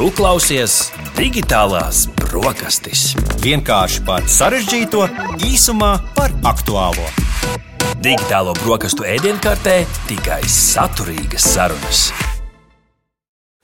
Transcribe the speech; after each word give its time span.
Tu 0.00 0.06
klausies 0.16 0.74
digitālās 1.12 2.06
brokastis. 2.22 3.10
Vienkārši 3.44 4.00
par 4.06 4.24
sarežģīto, 4.32 5.02
īsumā 5.44 5.90
par 6.16 6.32
aktuālo. 6.48 7.04
Digitālo 8.00 8.54
brokastu 8.62 9.04
ēdienkartē 9.04 9.74
tikai 10.08 10.38
saturīgas 10.48 11.44
sarunas. 11.52 12.00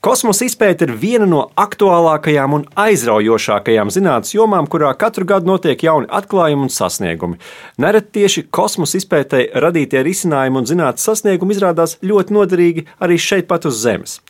Kosmosa 0.05 0.45
izpēta 0.45 0.85
ir 0.85 0.93
viena 1.01 1.25
no 1.31 1.47
aktuālākajām 1.57 2.59
un 2.59 2.69
aizraujošākajām 2.85 3.95
zinātnīs 3.97 4.37
jomām, 4.37 4.69
kurā 4.69 4.93
katru 5.01 5.25
gadu 5.33 5.49
notiek 5.55 5.87
jauni 5.89 6.13
atklājumi 6.21 6.69
un 6.69 6.75
sasniegumi. 6.77 7.41
Nereti 7.81 8.13
tieši 8.19 8.45
kosmosa 8.53 9.01
izpētē 9.01 9.47
radītie 9.65 10.05
risinājumi 10.05 10.61
un 10.61 10.69
zinātnīs 10.69 11.09
sasniegumi 11.09 11.57
izrādās 11.57 11.97
ļoti 12.05 12.41
noderīgi 12.41 12.89
arī 13.01 13.17
šeit, 13.17 13.49
pat 13.49 13.73
uz 13.73 13.81
Zemes. 13.89 14.21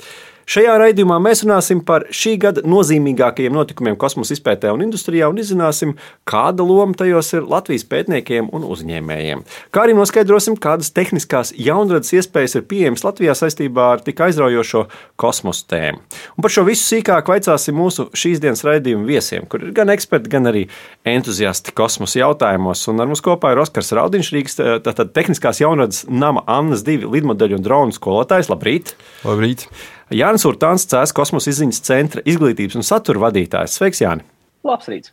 Šajā 0.46 0.76
raidījumā 0.78 1.16
mēs 1.18 1.40
runāsim 1.42 1.80
par 1.82 2.04
šī 2.14 2.36
gada 2.38 2.62
nozīmīgākajiem 2.70 3.55
notikumiem 3.56 3.96
kosmosa 3.98 4.30
izpētē 4.36 4.70
un 4.70 4.84
industrijā 4.84 5.27
un 5.27 5.41
izzināsim, 5.42 5.96
kāda 6.22 6.62
loma 6.62 6.95
tajos 6.95 7.32
ir 7.34 7.48
Latvijas 7.50 7.82
pētniekiem 7.91 8.52
un 8.55 8.62
uzņēmējiem. 8.70 9.42
Kā 9.74 9.82
arī 9.82 9.96
noskaidrosim, 9.98 10.55
kādas 10.62 10.92
tehniskās 10.95 11.50
jaunradas 11.59 12.14
iespējas 12.14 12.55
ir 12.60 12.66
pieejamas 12.70 13.02
Latvijā 13.02 13.34
saistībā 13.34 13.88
ar 13.96 14.05
tik 14.06 14.22
aizraujošo 14.22 14.84
kosmosa 15.19 15.66
tēmu. 15.74 16.05
Un 16.38 16.47
par 16.47 16.55
šo 16.55 16.62
visu 16.70 16.86
sīkāk 16.92 17.33
vaicāsim 17.34 17.74
mūsu 17.83 18.06
šīs 18.14 18.38
dienas 18.47 18.62
raidījuma 18.69 19.10
viesiem, 19.10 19.50
kur 19.50 19.66
ir 19.66 19.74
gan 19.74 19.91
eksperti, 19.97 20.30
gan 20.30 20.47
arī 20.52 20.69
entuziasti 21.02 21.74
kosmosa 21.74 22.22
jautājumos. 22.22 22.86
Un 22.94 23.02
ar 23.02 23.10
mums 23.10 23.24
kopā 23.27 23.50
ir 23.50 23.64
Oskars 23.66 23.91
Raudiņš, 23.98 24.33
Rīgas 24.38 24.62
tātad 24.86 25.10
tehniskās 25.10 25.64
jaunradas 25.64 26.06
nama 26.06 26.47
Annas 26.47 26.86
divi 26.86 27.10
lidmodeļu 27.19 27.58
un 27.58 27.66
dronu 27.66 27.98
skolotājs. 27.98 28.55
Labrīt! 28.55 28.94
Labrīt! 29.27 29.66
Jānis 30.15 30.46
Urtāns, 30.46 30.87
CS 30.87 31.15
kosmosa 31.16 31.51
izziņas 31.51 31.83
centra 31.83 32.23
izglītības 32.28 32.78
un 32.78 32.87
satura 32.87 33.24
vadītājs. 33.27 33.74
Sveiks, 33.80 34.05
Jāni! 34.05 34.23
Labs 34.67 34.86
rīts! 34.91 35.12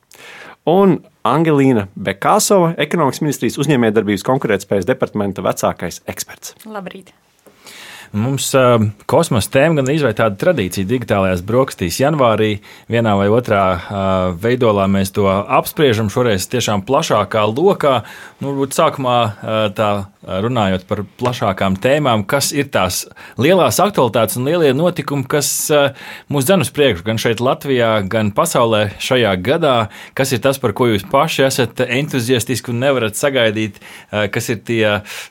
Un 0.70 1.00
Angelīna 1.28 1.88
Bekāsova, 1.98 2.76
ekonomikas 2.80 3.24
ministrijas 3.26 3.58
uzņēmējdarbības 3.64 4.24
konkurētspējas 4.28 4.88
departamenta 4.88 5.44
vecākais 5.46 6.04
eksperts. 6.14 6.54
Labrīt! 6.70 7.12
Mums 8.14 8.52
uh, 8.54 8.78
kosmosa 9.10 9.50
tēma 9.56 9.80
gan 9.80 9.90
izveidoja 9.90 10.20
tādu 10.28 10.38
tradīciju 10.44 10.86
digitālajās 10.86 11.42
brokastīs. 11.48 11.98
Janvārī 11.98 12.52
vienā 12.94 13.16
vai 13.18 13.26
otrā 13.34 13.64
uh, 13.74 13.88
veidolā 14.38 14.86
mēs 14.94 15.10
to 15.16 15.26
apspriežam. 15.26 16.14
Šoreiz 16.14 16.46
tiešām 16.54 16.86
plašākā 16.86 17.48
lokā. 17.50 18.04
Nu, 18.38 18.52
varbūt 18.52 18.78
sākumā 18.78 19.18
uh, 19.26 19.64
tā 19.74 19.90
runājot 20.24 20.86
par 20.88 21.04
plašākām 21.20 21.76
tēmām, 21.84 22.24
kas 22.28 22.52
ir 22.56 22.70
tās 22.74 23.04
lielās 23.42 23.80
aktualitātes 23.84 24.38
un 24.40 24.48
lielie 24.48 24.72
notikumi, 24.76 25.26
kas 25.30 25.50
uh, 25.74 25.92
mūs 26.32 26.48
dzen 26.48 26.64
uz 26.64 26.72
priekšu 26.74 27.06
gan 27.08 27.20
šeit, 27.22 27.44
Latvijā, 27.44 27.92
gan 28.10 28.32
pasaulē 28.36 28.86
šajā 29.04 29.34
gadā. 29.44 29.76
Kas 30.16 30.32
ir 30.36 30.44
tas, 30.44 30.60
par 30.62 30.76
ko 30.78 30.88
jūs 30.92 31.06
paši 31.12 31.46
esat 31.48 31.84
entuziastiski 31.86 32.72
un 32.74 32.80
nevarat 32.86 33.20
sagaidīt, 33.20 33.82
uh, 33.82 34.26
kas 34.34 34.50
ir 34.54 34.62
tie 34.64 34.84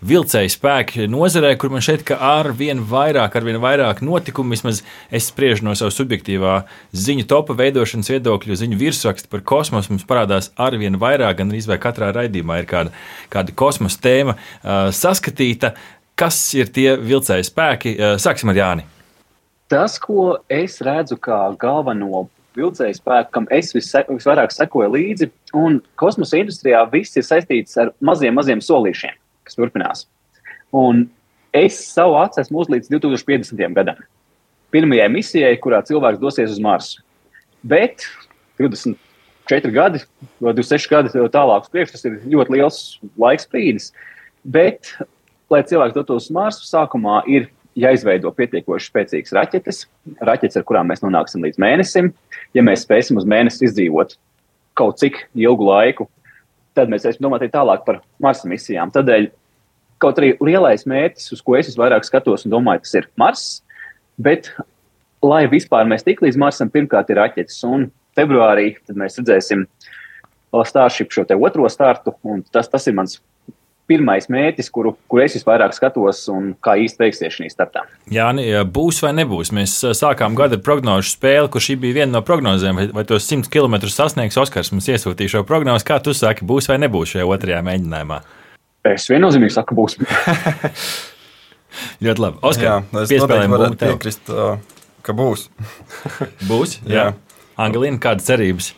vilcēji 0.05 0.53
spēki 0.57 1.09
nozarē, 1.13 1.55
kur 1.57 1.73
man 1.73 1.85
šeit 1.85 2.05
ar 2.13 2.53
vien 2.57 2.83
vairāk, 2.89 3.39
ar 3.39 3.48
vien 3.48 3.61
vairāk 3.63 4.05
notikumu. 4.05 4.53
Vismaz 4.53 4.83
es 5.09 5.31
spriežu 5.33 5.65
no 5.65 5.77
savas 5.79 5.97
subjektīvā 5.97 6.59
ziņu 6.93 7.25
topa 7.31 7.57
veidošanas 7.57 8.13
viedokļa, 8.13 8.61
ziņu 8.61 8.81
virsrakstu 8.81 9.33
par 9.33 9.45
kosmosu. 9.48 9.95
Mums 9.95 10.07
parādās 10.09 10.51
ar 10.61 10.77
vien 10.81 10.98
vairāk, 11.01 11.41
gan 11.41 11.53
arī 11.53 11.81
katrā 11.81 12.11
raidījumā 12.15 12.61
ir 12.61 12.69
kāda, 12.69 12.93
kāda 13.33 13.55
kosmosa 13.57 14.01
tēma 14.05 14.37
uh, 14.37 14.81
saskatīta. 14.91 15.75
Kas 16.19 16.38
ir 16.58 16.69
tie 16.75 16.97
vilcēji 17.00 17.48
spēki? 17.48 17.94
Uh, 17.97 18.16
sāksim 18.20 18.52
ar 18.52 18.58
Jāni. 18.58 18.86
Tas, 19.72 19.97
ko 20.02 20.42
es 20.52 20.80
redzu 20.84 21.16
kā 21.22 21.39
galveno 21.61 22.27
vilcēju 22.58 22.98
spēku, 22.98 23.33
kam 23.33 23.48
es 23.55 23.72
visvairāk 23.72 24.52
sekoju 24.52 24.91
līdzi, 24.92 25.30
un 25.56 25.80
kosmosa 25.97 26.42
industrijā 26.42 26.83
viss 26.92 27.16
ir 27.16 27.24
saistīts 27.24 27.78
ar 27.80 27.94
maziem, 28.05 28.36
maziem 28.36 28.61
solīšiem, 28.61 29.17
kas 29.48 29.57
turpinās. 29.57 30.05
Un 30.77 31.07
Es 31.52 31.77
savu 31.92 32.17
acu 32.17 32.40
esmu 32.40 32.62
uzlīdz 32.64 32.89
2050. 32.89 33.74
gadam. 33.77 33.98
Pirmajai 34.73 35.08
misijai, 35.12 35.57
kurā 35.61 35.83
cilvēks 35.84 36.20
dosies 36.20 36.55
uz 36.55 36.61
Marsu. 36.64 37.02
Bet 37.61 38.07
24 38.57 39.74
gadi, 39.74 40.01
vai 40.40 40.55
26 40.57 40.89
gadi 40.89 41.12
tālāk 41.34 41.67
uz 41.67 41.74
priekšu, 41.74 41.98
tas 41.98 42.08
ir 42.08 42.17
ļoti 42.33 42.57
liels 42.57 42.78
laiks 43.20 43.51
brīdis. 43.52 43.90
Bet, 44.42 44.95
lai 45.53 45.63
cilvēks 45.67 45.97
dotos 45.97 46.29
uz 46.29 46.35
Marsu, 46.35 46.64
sākumā 46.67 47.23
ir 47.30 47.51
jāizveido 47.79 48.33
pietiekoši 48.36 48.91
spēcīgas 48.91 49.36
raķetes, 49.36 49.85
raķetes, 50.20 50.58
ar 50.58 50.67
kurām 50.69 50.91
mēs 50.91 51.05
nonāksim 51.05 51.45
līdz 51.47 51.61
mēnesim. 51.63 52.11
Ja 52.57 52.64
mēs 52.67 52.85
spēsim 52.85 53.20
uz 53.20 53.29
mēnesi 53.29 53.69
izdzīvot 53.69 54.17
kaut 54.77 54.98
cik 55.01 55.23
ilgu 55.39 55.69
laiku, 55.69 56.08
tad 56.77 56.91
mēs 56.92 57.07
varēsim 57.07 57.25
domāt 57.25 57.47
tālāk 57.52 57.86
par 57.86 58.02
Marsa 58.20 58.48
misijām. 58.51 58.92
Tādēļ 58.92 59.31
Kaut 60.02 60.19
arī 60.19 60.33
lielais 60.42 60.83
mērķis, 60.89 61.31
uz 61.36 61.41
ko 61.47 61.55
es 61.55 61.77
vairāk 61.79 62.02
skatos 62.02 62.42
un 62.42 62.51
domāju, 62.57 62.83
tas 62.83 62.97
ir 62.98 63.05
Mars. 63.20 63.42
Bet, 64.19 64.48
lai 65.23 65.45
vispār 65.51 65.86
mēs 65.86 66.02
tik 66.02 66.25
līdz 66.25 66.39
Marsam, 66.42 66.70
pirmkārt 66.75 67.13
ir 67.13 67.20
raķetes. 67.20 67.61
Un 67.69 67.86
februārī 68.19 68.73
mēs 68.91 69.20
redzēsim 69.20 69.69
Starship 70.69 71.14
šo 71.14 71.23
otro 71.39 71.69
startu. 71.70 72.17
Tas, 72.52 72.67
tas 72.69 72.89
ir 72.91 72.98
mans 72.98 73.20
pirmais 73.92 74.29
mērķis, 74.33 74.70
kuru, 74.73 74.95
kur 75.11 75.23
es 75.25 75.36
visvairāk 75.36 75.75
skatos 75.77 76.25
un 76.33 76.53
kā 76.64 76.79
īsti 76.80 77.05
veiksies 77.05 77.36
šī 77.36 77.51
startā. 77.53 77.85
Jā, 78.13 78.30
būs 78.64 79.03
vai 79.05 79.13
nebūs. 79.20 79.53
Mēs 79.57 79.77
sākām 79.98 80.36
gada 80.39 80.58
prognožu 80.63 81.13
spēli, 81.13 81.51
kur 81.53 81.64
šī 81.64 81.75
bija 81.83 82.01
viena 82.01 82.17
no 82.17 82.23
prognozēm, 82.27 82.81
vai, 82.81 82.89
vai 82.97 83.05
tos 83.08 83.29
100 83.29 83.52
km 83.52 83.75
sasniegs 83.92 84.41
Oskars. 84.41 84.73
Mums 84.75 84.89
iesūtīja 84.92 85.36
šo 85.36 85.47
prognozi, 85.48 85.86
kā 85.89 86.01
tu 86.02 86.17
saki, 86.17 86.48
būs 86.48 86.70
vai 86.73 86.81
nebūs 86.83 87.14
šajā 87.14 87.29
otrajā 87.29 87.61
mēģinājumā. 87.69 88.23
Es 88.92 89.07
viennozīmīgi 89.13 89.55
saku, 89.55 89.77
būs. 89.79 90.01
Ļoti 92.05 92.25
labi. 92.25 92.41
Oskar, 92.42 92.67
jā, 92.67 92.77
es 93.05 93.13
noteikti 93.14 93.52
varētu 93.52 93.79
piekrist, 93.81 94.33
ka 95.07 95.14
būs. 95.17 95.47
būs? 96.48 96.79
Jā. 96.89 96.97
jā. 96.97 97.07
Angelīna, 97.63 98.01
kādas 98.01 98.27
cerības? 98.27 98.73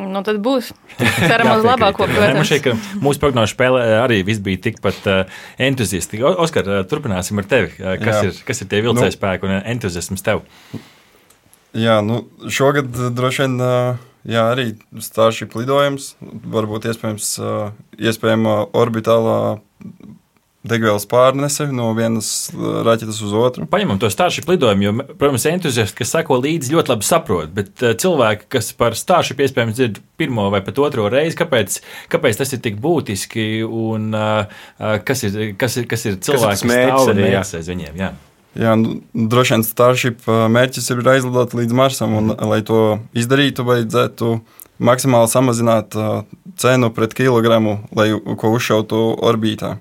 Nu, 0.00 0.22
tad 0.26 0.40
būs. 0.44 0.70
Ceram 1.30 1.52
uz 1.56 1.66
labāko. 1.66 2.08
Šķiet, 2.08 2.62
ka 2.64 3.00
mūsu 3.02 3.22
prognožu 3.22 3.54
spēlē 3.54 3.84
arī 4.00 4.20
viss 4.26 4.42
bija 4.44 4.62
tikpat 4.68 5.08
uh, 5.10 5.40
entuziastiski. 5.60 6.22
Oskar, 6.30 6.68
uh, 6.68 6.84
turpināsim 6.88 7.40
ar 7.42 7.48
tevi. 7.50 7.72
Uh, 7.76 7.96
kas, 8.00 8.20
Jā. 8.20 8.30
ir, 8.30 8.44
kas 8.48 8.64
ir 8.64 8.70
tie 8.70 8.82
vilcēji 8.86 9.12
nu, 9.12 9.16
spēki 9.16 9.48
un 9.48 9.56
entuziasms 9.58 10.24
tev? 10.26 10.44
Jā, 11.76 12.00
nu, 12.06 12.24
šogad 12.50 12.94
droši 13.16 13.46
vien. 13.46 13.58
Uh, 13.60 14.06
Jā, 14.28 14.50
arī 14.52 14.74
Starship 15.00 15.54
lidojums, 15.56 16.10
varbūt 16.20 16.90
iespējams, 16.90 17.28
iespējama 17.96 18.56
orbitālā 18.76 19.36
degvielas 20.66 21.06
pārnese 21.08 21.66
no 21.72 21.88
vienas 21.96 22.50
raķetes 22.54 23.20
uz 23.24 23.32
otru. 23.36 23.66
Paņemam 23.70 24.00
to 24.00 24.10
Starship 24.12 24.48
lidojumu, 24.50 24.84
jo, 24.84 24.92
protams, 25.16 25.46
entuziasti, 25.48 25.96
kas 26.02 26.12
seko 26.12 26.36
līdzi, 26.42 26.74
ļoti 26.74 26.92
labi 26.92 27.08
saprot. 27.08 27.52
Bet 27.56 27.80
cilvēki, 27.80 28.48
kas 28.52 28.72
par 28.76 28.96
Starship 28.98 29.40
iespējams 29.40 29.78
dzird 29.78 30.00
pirmo 30.20 30.50
vai 30.52 30.60
pat 30.66 30.80
otro 30.82 31.08
reizi, 31.12 31.38
kāpēc, 31.40 31.80
kāpēc 32.12 32.42
tas 32.42 32.52
ir 32.56 32.60
tik 32.64 32.76
būtiski 32.82 33.46
un 33.64 34.12
kas 35.08 35.24
ir, 35.28 35.40
kas 35.60 35.80
ir, 35.80 35.88
kas 35.90 36.08
ir 36.10 36.20
cilvēks, 36.28 36.66
kas 36.66 37.08
un 37.08 37.22
mērķis 37.24 37.56
aiz 37.60 37.72
viņiem? 37.72 37.96
Jā. 38.04 38.12
Jā, 38.58 38.72
nu, 38.74 38.98
droši 39.14 39.54
vien 39.54 39.62
Starship 39.64 40.24
mērķis 40.28 40.90
ir 40.90 41.04
aizlidot 41.12 41.54
līdz 41.54 41.76
Marsam, 41.76 42.16
un, 42.18 42.32
lai 42.50 42.60
to 42.66 42.98
izdarītu, 43.16 43.64
vajadzētu 43.64 44.40
maksimāli 44.82 45.30
samazināt 45.30 45.94
cenu 46.60 46.90
pret 46.92 47.14
kilogramu, 47.16 47.78
lai 47.96 48.10
ko 48.40 48.50
uzšautu 48.56 49.06
orbītā. 49.30 49.78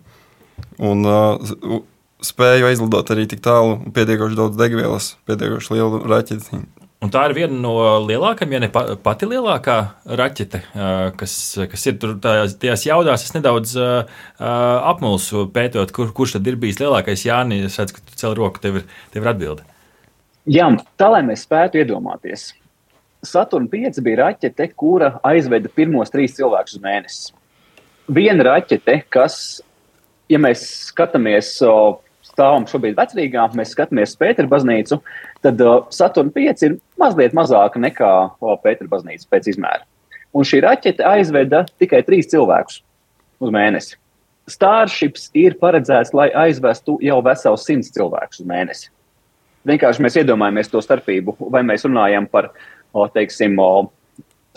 Un 0.80 1.08
uh, 1.08 1.82
spēju 2.24 2.68
aizlidot 2.70 3.10
arī 3.14 3.26
tik 3.30 3.42
tālu, 3.44 3.80
pietiekoši 3.96 4.38
daudz 4.40 4.60
degvielas, 4.60 5.14
pietiekoši 5.28 5.76
lielu 5.76 6.04
raķeti. 6.10 6.62
Un 7.00 7.12
tā 7.14 7.22
ir 7.30 7.36
viena 7.38 7.56
no 7.56 7.74
lielākajām, 8.04 8.54
ja 8.58 8.60
ne 8.60 8.68
pati 9.04 9.28
lielākā 9.30 9.76
raķete, 10.20 10.60
kas, 11.16 11.34
kas 11.72 11.86
ir 11.88 11.96
tur 12.02 12.18
tajās 12.20 12.84
jaudās. 12.84 13.24
Es 13.24 13.32
nedaudz 13.32 13.72
uh, 13.80 14.20
apmulsu 14.36 15.46
pētot, 15.56 15.94
kur, 15.96 16.12
kurš 16.16 16.36
tad 16.36 16.50
ir 16.52 16.60
bijis 16.60 16.82
lielākais. 16.82 17.24
Jāni, 17.24 17.62
es 17.70 17.80
redzu, 17.80 17.96
ka 17.96 18.04
tu 18.04 18.20
cel 18.20 18.36
roku, 18.36 18.60
tev 18.60 18.82
ir, 18.82 18.90
tev 19.14 19.24
ir 19.24 19.32
atbilde. 19.32 19.68
Jā, 20.50 20.68
tā 21.00 21.08
lai 21.14 21.24
mēs 21.24 21.46
spētu 21.48 21.80
iedomāties. 21.80 22.50
Saturn 23.24 23.68
5 23.72 24.00
bija 24.04 24.26
raķete, 24.26 24.68
kura 24.80 25.14
aizveda 25.28 25.72
pirmos 25.72 26.12
trīs 26.12 26.36
cilvēkus 26.36 26.78
uz 26.78 26.84
mēnesi. 26.84 27.34
Viena 28.12 28.44
raķete, 28.48 28.96
kas, 29.14 29.62
ja 30.30 30.40
mēs 30.42 30.64
skatāmies 30.90 31.56
stāvam 32.30 32.66
šobrīd 32.70 32.98
vecrīgā, 33.00 33.50
mēs 33.58 33.74
skatāmies 33.76 34.16
Pētera 34.20 34.50
baznīcu, 34.50 35.00
tad 35.44 35.62
uh, 35.64 35.82
Saturn 35.94 36.32
5 36.36 36.66
ir 36.68 36.78
mazliet 37.02 37.36
mazāka 37.38 37.82
nekā 37.82 38.12
Pētera 38.64 38.92
baznīca 38.92 39.28
pēc 39.34 39.52
izmēra. 39.54 39.84
Un 40.36 40.46
šī 40.46 40.62
raķete 40.64 41.06
aizveda 41.10 41.64
tikai 41.82 42.04
trīs 42.06 42.30
cilvēkus 42.32 42.84
uz 43.42 43.54
mēnesi. 43.54 43.98
Starships 44.50 45.30
ir 45.38 45.58
paredzēts, 45.62 46.14
lai 46.18 46.30
aizvestu 46.46 46.98
jau 47.06 47.20
veselu 47.26 47.60
simts 47.62 47.92
cilvēkus 47.94 48.42
uz 48.42 48.50
mēnesi. 48.50 48.90
vienkārši 49.68 50.02
mēs 50.02 50.18
iedomājamies 50.22 50.72
to 50.72 50.82
starpību, 50.82 51.36
vai 51.54 51.62
mēs 51.68 51.84
runājam 51.86 52.26
par, 52.32 52.52
teiksim, 53.14 53.60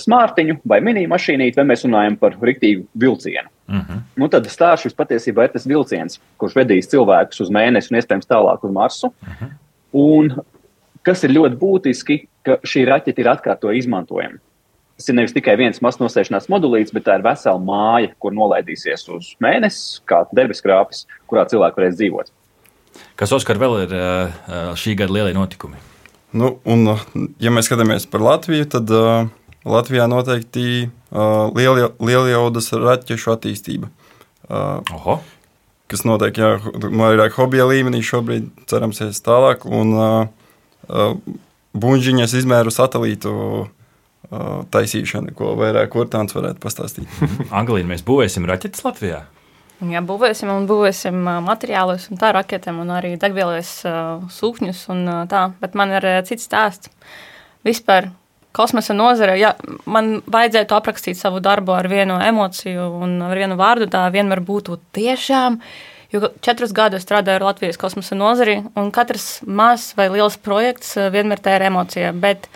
smārtiņu 0.01 0.61
vai 0.69 0.81
mini 0.81 1.05
mašīnīti, 1.11 1.59
vai 1.59 1.67
mēs 1.73 1.85
runājam 1.85 2.17
par 2.21 2.37
riktīgu 2.41 2.87
vilcienu. 2.95 3.51
Uh 3.73 3.79
-huh. 3.79 4.01
nu, 4.21 4.29
tad 4.29 4.47
Starship 4.53 4.93
patiesībā 4.99 5.47
ir 5.47 5.53
tas 5.55 5.67
vilciens, 5.67 6.19
kurš 6.37 6.55
vedīs 6.59 6.91
cilvēkus 6.93 7.41
uz 7.41 7.51
mēnesi 7.51 7.89
un 7.91 7.99
iespējams 7.99 8.29
tālāk 8.29 8.65
uz 8.65 8.73
Marsu. 8.73 9.07
Uh 9.07 9.29
-huh. 9.41 9.51
Un 9.93 10.43
kas 11.03 11.25
ir 11.25 11.31
ļoti 11.31 11.57
būtiski, 11.57 12.27
ka 12.45 12.59
šī 12.67 12.85
raķete 12.87 13.21
ir 13.21 13.31
atkārtojama 13.33 13.79
izmantojama. 13.79 14.39
Tas 14.97 15.09
ir 15.09 15.15
nevis 15.15 15.33
tikai 15.33 15.57
viens 15.57 15.81
mazs 15.81 15.99
nosēšanās 15.99 16.51
modulīts, 16.53 16.93
bet 16.93 17.05
tā 17.05 17.17
ir 17.19 17.25
vesela 17.25 17.59
māja, 17.59 18.13
kur 18.19 18.33
nolaidīsies 18.33 19.09
uz 19.09 19.37
mēnesi, 19.43 20.03
kā 20.05 20.27
debeskrāpes, 20.37 21.07
kurā 21.27 21.47
cilvēki 21.49 21.81
varēs 21.81 21.97
dzīvot. 21.97 22.31
Kas 23.17 23.33
Oskar 23.33 23.59
vēl 23.59 23.83
ir 23.87 23.95
šī 24.79 24.95
gada 25.01 25.13
lielie 25.13 25.35
notikumi? 25.35 25.77
Nu, 26.33 26.59
un, 26.65 26.87
ja 27.41 27.51
mēs 27.51 27.69
skatāmies 27.69 28.07
par 28.09 28.21
Latviju, 28.25 28.65
tad 28.65 28.93
uh, 28.95 29.27
Latvijā 29.69 30.09
noteikti 30.11 30.67
uh, 30.87 31.53
lieljaudas 32.03 32.73
raķešu 32.75 33.35
attīstība. 33.37 33.91
Uh, 34.49 34.81
Oho. 34.97 35.21
kas 35.93 36.03
notiek 36.09 36.39
jā, 36.41 36.57
vairāk 36.83 37.37
hobija 37.39 37.69
līmenī 37.71 38.03
šobrīd, 38.05 38.49
cerams, 38.69 39.01
ies 39.05 39.23
tālāk. 39.25 39.67
Un 39.69 39.93
uh, 39.95 40.09
uh, 40.89 41.15
buļbuļsaktas 41.79 42.35
izmēru 42.41 42.73
satelītu 42.75 43.35
uh, 43.37 43.69
taisīšana, 44.75 45.35
ko 45.37 45.55
vairāk 45.61 45.93
Kurtāns 45.95 46.35
varētu 46.37 46.63
pastāstīt. 46.63 47.21
Anglija, 47.61 47.87
mēs 47.89 48.05
būvēsim 48.07 48.49
raķetes 48.49 48.85
Latvijā. 48.87 49.23
Jā, 49.83 49.99
būvēsim 50.07 50.51
un 50.53 50.67
būvēsim 50.71 51.17
materiālus, 51.43 52.07
un 52.13 52.19
tā 52.21 52.31
raketēm, 52.37 52.77
un 52.85 52.93
arī 52.95 53.17
degvielas 53.19 53.81
uh, 53.89 54.23
sūkņus. 54.31 54.83
Un, 54.95 55.05
uh, 55.11 55.23
tā. 55.31 55.49
Bet 55.63 55.75
man 55.79 55.95
ir 55.97 56.07
uh, 56.07 56.19
cits 56.27 56.47
stāsts. 56.47 56.93
Vispār 57.67 58.13
kosmosa 58.53 58.95
nozare, 58.97 59.39
ja 59.41 59.55
man 59.87 60.21
vajadzētu 60.31 60.77
aprakstīt 60.77 61.19
savu 61.19 61.41
darbu 61.45 61.75
ar 61.77 61.89
vienu 61.91 62.19
emociju 62.23 62.89
un 63.03 63.17
ar 63.27 63.39
vienu 63.39 63.57
vārdu, 63.61 63.89
tā 63.91 64.05
vienmēr 64.13 64.43
būtu 64.45 64.79
tiešām. 64.97 65.59
Jo 66.13 66.29
četrus 66.45 66.75
gadus 66.77 67.07
strādāju 67.07 67.41
ar 67.41 67.47
Latvijas 67.49 67.81
kosmosa 67.81 68.17
nozari, 68.19 68.59
un 68.77 68.91
katrs 68.93 69.41
mazs 69.49 69.95
vai 69.97 70.11
liels 70.13 70.37
projekts 70.37 70.97
eh, 71.01 71.09
vienmēr 71.13 71.41
tā 71.41 71.57
ir 71.57 71.65
emocija. 71.71 72.13
Bet 72.13 72.51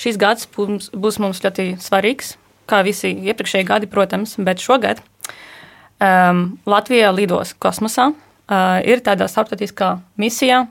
šis 0.00 0.20
gads 0.20 0.48
būs, 0.52 1.20
mums 1.22 1.40
ļoti 1.40 1.72
svarīgs, 1.80 2.34
kā 2.68 2.82
visi 2.84 3.14
iepriekšējie 3.16 3.68
gadi, 3.68 3.88
protams, 3.90 4.36
bet 4.36 4.60
šogad 4.60 5.00
um, 6.00 6.58
Latvija 6.68 7.12
lidos 7.14 7.54
kosmosā. 7.60 8.10
Uh, 8.50 8.80
ir 8.82 8.98
tāda 9.06 9.28
starptautiskā 9.30 9.94
misija, 10.18 10.64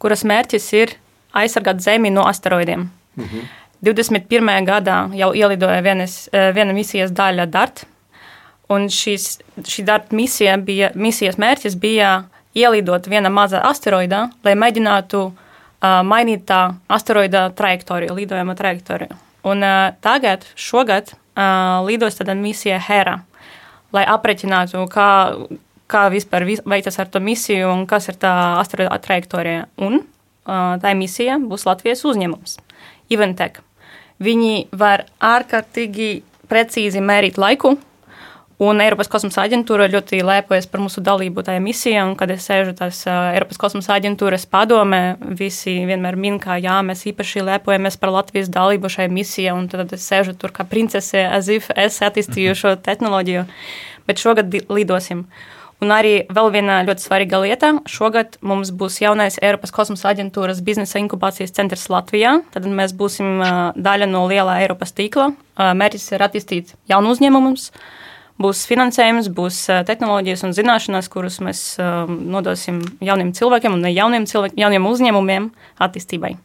kuras 0.00 0.22
mērķis 0.24 0.68
ir 0.78 0.94
aizsargāt 1.36 1.82
Zemi 1.84 2.10
no 2.10 2.24
asteroidiem. 2.28 2.88
Mhm. 3.20 3.48
21. 3.82 4.66
gadā 4.66 4.96
jau 5.16 5.30
ielidoja 5.32 5.80
vienas, 5.82 6.28
eh, 6.32 6.52
viena 6.52 6.72
misijas 6.72 7.10
daļa 7.10 7.46
DART. 7.46 7.84
Un 8.68 8.88
šis, 8.88 9.40
šī 9.56 9.84
DART 9.84 10.12
misija 10.12 10.56
bija, 10.56 10.90
misijas 10.94 11.36
mērķis 11.36 11.78
bija 11.80 12.24
ielidot 12.54 13.06
viena 13.06 13.30
maza 13.30 13.60
asteroidā, 13.66 14.30
lai 14.44 14.54
mēģinātu 14.54 15.22
uh, 15.26 16.02
mainīt 16.06 16.44
tā 16.46 16.74
asteroida 16.88 17.48
trajektoriju, 17.56 18.14
lidojuma 18.14 18.54
trajektoriju. 18.54 19.16
Un 19.50 19.64
uh, 19.64 19.90
tagad, 20.00 20.44
šogad, 20.54 21.12
uh, 21.14 21.80
lidos 21.86 22.18
tāda 22.18 22.34
misija 22.38 22.78
Hera, 22.78 23.20
lai 23.92 24.04
aprēķinātu, 24.04 24.84
kā, 24.92 25.08
kā 25.90 26.04
vispār 26.12 26.46
veicas 26.46 26.98
ar 26.98 27.10
to 27.10 27.22
misiju 27.22 27.70
un 27.72 27.86
kas 27.90 28.10
ir 28.10 28.20
tā 28.20 28.34
asteroida 28.60 28.98
trajektorija. 29.02 29.66
Un 29.78 30.02
uh, 30.02 30.76
tā 30.82 30.94
misija 30.94 31.40
būs 31.42 31.66
Latvijas 31.70 32.04
uzņēmums, 32.04 32.58
Iventek. 33.10 33.62
Viņi 34.20 34.66
var 34.76 35.06
ārkārtīgi 35.24 36.10
precīzi 36.50 37.00
mērīt 37.00 37.38
laiku. 37.40 37.76
Un 38.60 38.76
Eiropas 38.84 39.08
kosmosa 39.08 39.46
aģentūra 39.46 39.86
ļoti 39.88 40.18
lepojas 40.20 40.66
par 40.68 40.82
mūsu 40.84 41.00
dalību 41.00 41.40
tajā 41.46 41.62
misijā. 41.64 42.02
Kad 42.20 42.34
es 42.34 42.44
sēžu 42.44 42.74
tās 42.76 42.98
uh, 43.08 43.30
Eiropas 43.32 43.56
kosmosa 43.62 43.94
aģentūras 43.96 44.44
padomē, 44.52 45.14
visi 45.38 45.78
vienmēr 45.88 46.18
min, 46.20 46.36
ka 46.42 46.58
jā, 46.60 46.74
mēs 46.84 47.06
īpaši 47.08 47.46
lepojamies 47.46 47.96
par 48.02 48.12
Latvijas 48.18 48.52
dalību 48.52 48.90
šajā 48.92 49.08
misijā. 49.16 49.54
Un 49.56 49.70
tad 49.72 49.94
es 49.96 50.04
sēžu 50.04 50.36
tur 50.36 50.52
kā 50.52 50.68
princese, 50.68 51.22
as 51.24 51.48
if 51.48 51.70
es 51.72 51.96
attīstīju 52.04 52.52
šo 52.60 52.74
tehnoloģiju. 52.84 53.46
Bet 54.10 54.20
šogad 54.20 54.52
lidosim. 54.68 55.24
Un 55.80 55.92
arī 55.96 56.26
vēl 56.28 56.50
viena 56.52 56.80
ļoti 56.84 57.04
svarīga 57.06 57.40
lieta. 57.40 57.70
Šogad 57.88 58.36
mums 58.44 58.68
būs 58.76 58.98
jaunais 59.00 59.38
Eiropas 59.40 59.72
kosmosa 59.72 60.10
aģentūras 60.10 60.60
biznesa 60.64 61.00
inkubācijas 61.00 61.54
centrs 61.56 61.86
Latvijā. 61.92 62.34
Tad 62.52 62.68
mēs 62.68 62.92
būsim 62.96 63.40
daļa 63.80 64.10
no 64.10 64.26
lielā 64.28 64.58
Eiropas 64.64 64.92
tīkla. 64.96 65.30
Mērķis 65.56 66.12
ir 66.12 66.26
attīstīt 66.26 66.74
jaunu 66.90 67.14
uzņēmumus. 67.16 67.70
Būs 68.40 68.62
finansējums, 68.68 69.32
būs 69.36 69.62
tehnoloģijas 69.88 70.44
un 70.48 70.54
zināšanas, 70.56 71.08
kuras 71.12 71.40
mēs 71.44 71.64
nodosim 72.08 72.80
jauniem 73.04 73.34
cilvēkiem 73.36 73.76
un 73.76 73.88
jauniem, 73.88 74.28
cilvēkiem, 74.28 74.60
jauniem 74.60 74.92
uzņēmumiem 74.92 75.50
attīstībai 75.80 76.38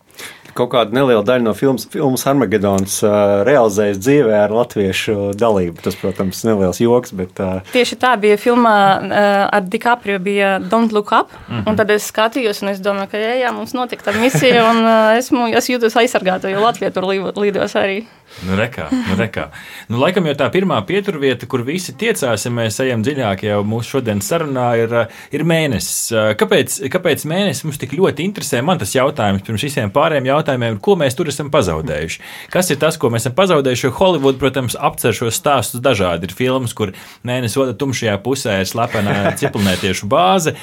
kaut 0.56 0.72
kāda 0.72 0.96
neliela 0.96 1.24
daļa 1.26 1.44
no 1.44 1.54
filmas, 1.58 1.86
filmas 1.92 2.24
Armagedons 2.30 3.02
uh, 3.04 3.44
realizējas 3.48 4.00
dzīvē 4.00 4.38
ar 4.46 4.54
latviešu 4.56 5.34
dalību. 5.36 5.82
Tas, 5.84 5.98
protams, 6.00 6.42
ir 6.44 6.54
neliels 6.54 6.80
joks. 6.80 7.12
Bet, 7.16 7.36
uh... 7.44 7.60
Tieši 7.74 8.00
tā 8.00 8.14
bija 8.22 8.40
filmā 8.40 8.76
uh, 8.96 9.30
ar 9.58 9.68
DiCaprio, 9.68 10.20
bija 10.24 10.56
Don't 10.64 10.96
Look 10.96 11.12
Up. 11.12 11.34
Mm 11.50 11.62
-hmm. 11.62 11.80
Tad 11.82 11.92
es 11.92 12.12
skatījos, 12.12 12.64
un 12.64 12.72
es 12.72 12.80
domāju, 12.80 13.12
ka 13.12 13.18
jā, 13.18 13.34
jā 13.44 13.52
mums 13.52 13.74
notika 13.74 14.12
tā 14.12 14.20
misija, 14.20 14.70
un 14.72 14.84
uh, 14.84 15.18
esmu, 15.20 15.48
es 15.48 15.70
jūtos 15.70 16.00
aizsargāta, 16.00 16.50
jo 16.50 16.64
Latvija 16.64 16.92
tur 16.92 17.04
līdos 17.04 17.76
arī. 17.76 18.06
Nu, 18.44 18.56
rekā, 18.58 18.90
nu, 18.92 19.16
rekā. 19.16 19.46
Nu, 19.88 20.00
laikam 20.02 20.26
jau 20.28 20.34
tā 20.36 20.48
pirmā 20.52 20.82
pieturvieta, 20.88 21.48
kur 21.48 21.64
visi 21.64 21.94
tiecās, 21.94 22.46
ja 22.46 22.52
mēs 22.52 22.80
ejam 22.84 23.04
dziļāk 23.06 23.46
jau 23.48 23.62
mūsu 23.64 23.96
šodienas 23.96 24.28
sarunā, 24.28 24.66
ir, 24.82 24.96
ir 25.32 25.44
mēnesis. 25.48 26.12
Kāpēc, 26.40 26.90
kāpēc 26.92 27.24
mēnesis 27.32 27.64
mums 27.64 27.78
tik 27.78 27.94
ļoti 27.96 28.26
interesē? 28.26 28.62
Man 28.66 28.82
tas 28.82 28.96
jautājums 28.96 29.46
pirms 29.46 29.64
visiem 29.64 29.92
pārējiem 29.92 30.05
jautājumiem, 30.14 30.80
ko 30.84 30.98
mēs 31.00 31.16
tur 31.18 31.32
esam 31.32 31.50
pazaudējuši. 31.54 32.22
Kas 32.54 32.70
ir 32.70 32.78
tas, 32.82 33.00
ko 33.02 33.10
mēs 33.14 33.26
esam 33.26 33.38
pazaudējuši? 33.38 33.88
Jo 33.88 33.94
Hollywood, 33.98 34.38
protams, 34.42 34.76
apcer 34.78 35.16
šos 35.16 35.40
stāstus 35.40 35.82
dažādi. 35.82 36.30
Ir 36.30 36.36
filmas, 36.38 36.76
kur 36.78 36.94
mēnesis 37.26 37.58
otrā 37.62 37.78
tumšajā 37.80 38.18
pusē 38.26 38.60
ir 38.62 38.70
slepena 38.70 39.16
ciprunētiešu 39.40 40.10
bāze, 40.12 40.54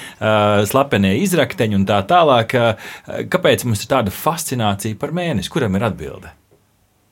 slepenie 0.71 1.17
izrakteņi 1.25 1.81
un 1.81 1.89
tā 1.89 1.99
tālāk. 2.07 2.55
Kāpēc 3.33 3.67
mums 3.67 3.83
ir 3.83 3.91
tāda 3.97 4.15
fascinācija 4.15 5.01
par 5.01 5.17
mēnesi? 5.17 5.51
Kuram 5.53 5.75
ir 5.81 5.91
atbilde? 5.91 6.37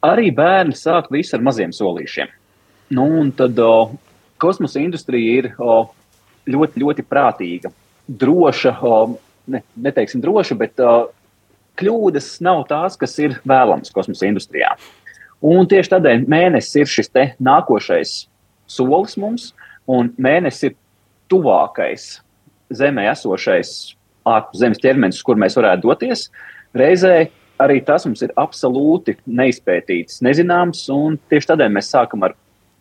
arī 0.05 0.31
bērni 0.35 0.77
sāk 0.77 1.11
visu 1.13 1.37
ar 1.37 1.45
maziem 1.45 1.73
solīšiem. 1.77 2.31
Nu, 2.97 3.07
un 3.21 3.31
tad 3.37 3.59
o, 3.63 3.93
kosmosa 4.41 4.81
industrija 4.83 5.41
ir 5.41 5.51
o, 5.61 5.83
ļoti, 6.51 6.83
ļoti 6.83 7.07
prātīga, 7.07 7.71
droša, 8.09 8.75
o, 8.83 9.01
ne, 9.53 9.63
neteiksim 9.77 10.23
droša, 10.25 10.57
bet 10.59 10.81
o, 10.83 10.95
kļūdas 11.81 12.33
nav 12.45 12.65
tās, 12.71 12.99
kas 13.01 13.17
ir 13.23 13.39
vēlamas 13.49 13.93
kosmosa 13.95 14.29
industrijā. 14.29 14.75
Un 15.41 15.69
tieši 15.69 15.95
tādēļ 15.95 16.27
mēnesis 16.29 16.83
ir 16.83 16.91
šis 16.91 17.13
nākošais 17.41 18.15
solis 18.71 19.17
mums, 19.17 19.53
un 19.89 20.13
mēnesis 20.21 20.71
ir 20.71 20.77
tuvākais 21.31 22.21
Zemē 22.71 23.09
esošais 23.11 23.71
ārpus 24.29 24.61
Zemes 24.61 24.79
ķermenis, 24.79 25.23
kur 25.27 25.39
mēs 25.41 25.57
varētu 25.59 25.89
doties. 25.89 26.29
Reizē 26.77 27.31
arī 27.61 27.81
tas 27.85 28.07
mums 28.07 28.23
ir 28.23 28.35
absolūti 28.39 29.17
neizpētīts, 29.27 30.21
nezināms, 30.25 30.85
un 30.95 31.19
tieši 31.33 31.51
tādēļ 31.53 31.73
mēs 31.75 31.91
sākam 31.91 32.25
ar 32.29 32.37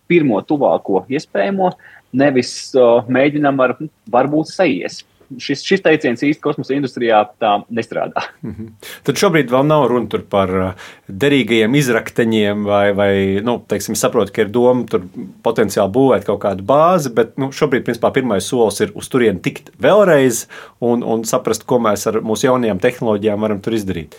pirmo 0.09 0.39
tuvāko 0.45 1.03
iespējamo, 1.09 1.71
nevis 2.17 2.53
uh, 2.77 3.05
mēģinam 3.09 3.59
ar 3.65 3.75
varbūt 4.09 4.51
sajies. 4.53 5.03
Šis, 5.37 5.61
šis 5.61 5.83
teiciens 5.85 6.23
īstenībā 6.23 6.41
kosmosa 6.47 6.73
industrijā 6.73 7.19
tā 7.41 7.51
nestrādā. 7.69 8.23
Mm 8.41 8.55
-hmm. 8.55 8.69
Tad 9.03 9.21
šobrīd 9.21 9.51
vēl 9.51 9.67
nav 9.67 9.87
runa 9.87 10.21
par 10.29 10.75
derīgajiem 11.07 11.75
izrakteņiem, 11.75 12.63
vai, 12.65 12.93
vai 12.93 13.41
nu, 13.43 13.61
teiksim, 13.67 13.95
saprotu, 13.95 14.33
ka 14.33 14.41
ir 14.41 14.49
doma 14.49 14.85
tur 14.89 15.01
potenciāli 15.43 15.91
būvēt 15.91 16.25
kaut 16.25 16.41
kādu 16.41 16.63
bāzi, 16.63 17.13
bet 17.13 17.37
nu, 17.37 17.51
šobrīd, 17.51 17.83
principā, 17.83 18.11
pirmais 18.11 18.47
solis 18.47 18.79
ir 18.79 18.91
uz 18.95 19.09
turieni 19.09 19.39
tikt 19.39 19.69
vēlreiz 19.81 20.47
un, 20.79 21.03
un 21.03 21.23
saprast, 21.23 21.65
ko 21.65 21.79
mēs 21.79 22.07
ar 22.07 22.21
mūsu 22.21 22.45
jaunajām 22.45 22.79
tehnoloģijām 22.79 23.39
varam 23.41 23.61
tur 23.61 23.73
izdarīt 23.73 24.15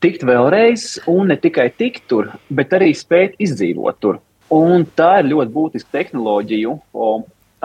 tikt 0.00 0.24
vēlreiz, 0.26 0.96
un 1.10 1.30
ne 1.32 1.36
tikai 1.40 1.70
tikt 1.78 2.04
tur, 2.10 2.30
bet 2.52 2.74
arī 2.76 2.92
spēt 2.96 3.36
izdzīvot 3.42 4.00
tur. 4.00 4.20
Un 4.52 4.84
tā 4.98 5.16
ir 5.20 5.30
ļoti 5.32 5.52
būtiska 5.54 5.94
tehnoloģiju 5.96 6.74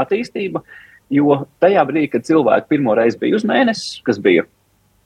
attīstība, 0.01 0.63
jo 1.11 1.41
tajā 1.63 1.83
brīdī, 1.87 2.09
kad 2.13 2.27
cilvēki 2.27 2.71
pirmo 2.71 2.95
reizi 2.97 3.19
bija 3.21 3.37
uz 3.39 3.45
mēnesi, 3.47 4.01
kas 4.07 4.19
bija 4.21 4.45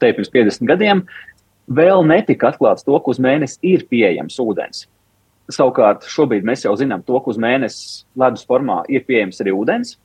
te 0.01 0.11
pirms 0.13 0.31
50 0.33 0.69
gadiem, 0.69 1.03
vēl 1.71 2.05
netika 2.07 2.51
atklāts 2.51 2.85
to, 2.85 2.97
ka 2.99 3.13
uz 3.13 3.21
mēnesi 3.21 3.59
ir 3.65 3.85
pieejams 3.89 4.37
ūdens. 4.43 4.85
Savukārt, 5.51 6.07
šobrīd 6.09 6.45
mēs 6.45 6.65
jau 6.65 6.73
zinām 6.77 7.03
to, 7.05 7.19
ka 7.21 7.29
uz 7.33 7.37
mēnesi 7.41 8.05
ledus 8.17 8.45
formā 8.49 8.81
ir 8.89 9.05
pieejams 9.05 9.41
arī 9.43 9.53
ūdens. 9.53 9.95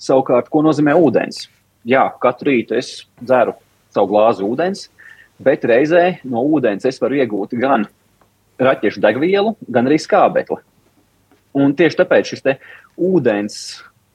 Savukārt, 0.00 0.48
ko 0.52 0.62
nozīmē 0.64 0.94
ūdens? 0.96 1.46
Jā, 1.86 2.06
katru 2.20 2.50
rītu 2.50 2.76
es 2.76 3.04
dzeru 3.20 3.54
savu 3.94 4.10
glāzi 4.12 4.44
ūdens, 4.44 4.86
bet 5.42 5.64
reizē 5.68 6.18
no 6.24 6.42
ūdens 6.56 6.88
es 6.88 7.00
varu 7.00 7.20
iegūt 7.20 7.54
gan 7.60 7.86
raķešu 8.60 9.02
degvielu, 9.04 9.52
gan 9.68 9.88
arī 9.88 10.00
skābekli. 10.00 10.62
Un 11.56 11.72
tieši 11.76 12.00
tāpēc 12.00 12.32
šis 12.32 12.44
ūdens, 12.96 13.58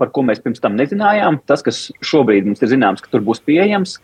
par 0.01 0.09
ko 0.15 0.25
mēs 0.25 0.41
pirms 0.41 0.63
tam 0.63 0.75
nezinājām, 0.79 1.39
tas, 1.49 1.61
kas 1.65 1.85
šobrīd 2.01 2.49
mums 2.49 2.63
ir 2.65 2.73
zināms, 2.73 3.03
ka 3.03 3.11
tur 3.13 3.23
būs 3.25 3.43
pieejams, 3.45 3.99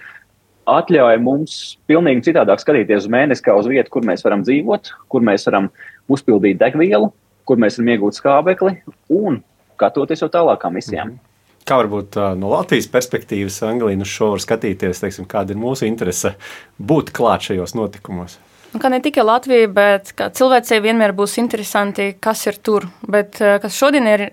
atļauj 0.68 1.20
mums 1.24 1.60
pilnīgi 1.90 2.28
citādāk 2.30 2.62
skatīties 2.62 3.06
uz 3.06 3.12
mēnesi, 3.12 3.44
kā 3.46 3.56
uz 3.58 3.70
vietu, 3.72 3.94
kur 3.96 4.06
mēs 4.06 4.26
varam 4.26 4.44
dzīvot, 4.46 4.92
kur 5.12 5.26
mēs 5.26 5.48
varam 5.48 5.72
uzpildīt 6.12 6.60
degvielu, 6.62 7.10
kur 7.48 7.62
mēs 7.62 7.80
varam 7.80 7.94
iegūt 7.96 8.20
skābekli 8.20 8.76
un 9.16 9.42
skatoties 9.78 10.26
jau 10.26 10.30
tālākām 10.34 10.78
misijām. 10.78 11.08
Mm 11.08 11.14
-hmm. 11.14 11.24
Kā 11.68 11.76
varbūt 11.82 12.16
no 12.40 12.50
Latvijas 12.50 12.88
perspektīvas, 12.88 13.64
Anglija, 13.68 14.00
uz 14.02 14.08
šo 14.08 14.30
var 14.32 14.40
skatīties, 14.40 15.02
teiksim, 15.04 15.26
kāda 15.26 15.52
ir 15.52 15.58
mūsu 15.60 15.88
interese 15.88 16.36
būt 16.80 17.12
klāt 17.12 17.42
šajos 17.42 17.76
notikumos? 17.76 18.38
Un 18.74 18.80
kā 18.80 18.90
ne 18.90 19.00
tikai 19.00 19.24
Latvija, 19.24 19.68
bet 19.68 20.14
cilvēcei 20.16 20.80
vienmēr 20.82 21.12
būs 21.12 21.38
interesanti, 21.38 22.16
kas 22.20 22.48
ir 22.48 22.56
tur. 22.64 22.88
Bet 23.08 23.40
kas 23.62 23.76
šodien 23.76 24.08
ir 24.08 24.30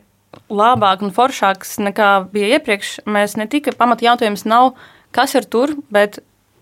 labāk 0.51 1.03
un 1.05 1.13
foršāks 1.15 1.79
nekā 1.83 2.11
bija 2.33 2.59
iepriekš, 2.59 3.01
mēs 3.07 3.37
ne 3.41 3.49
tikai 3.51 3.75
pamata 3.79 4.07
jautājums 4.07 4.47
nav, 4.49 4.75
kas 5.15 5.35
ir 5.35 5.49
tur, 5.51 5.77
bet 5.95 6.21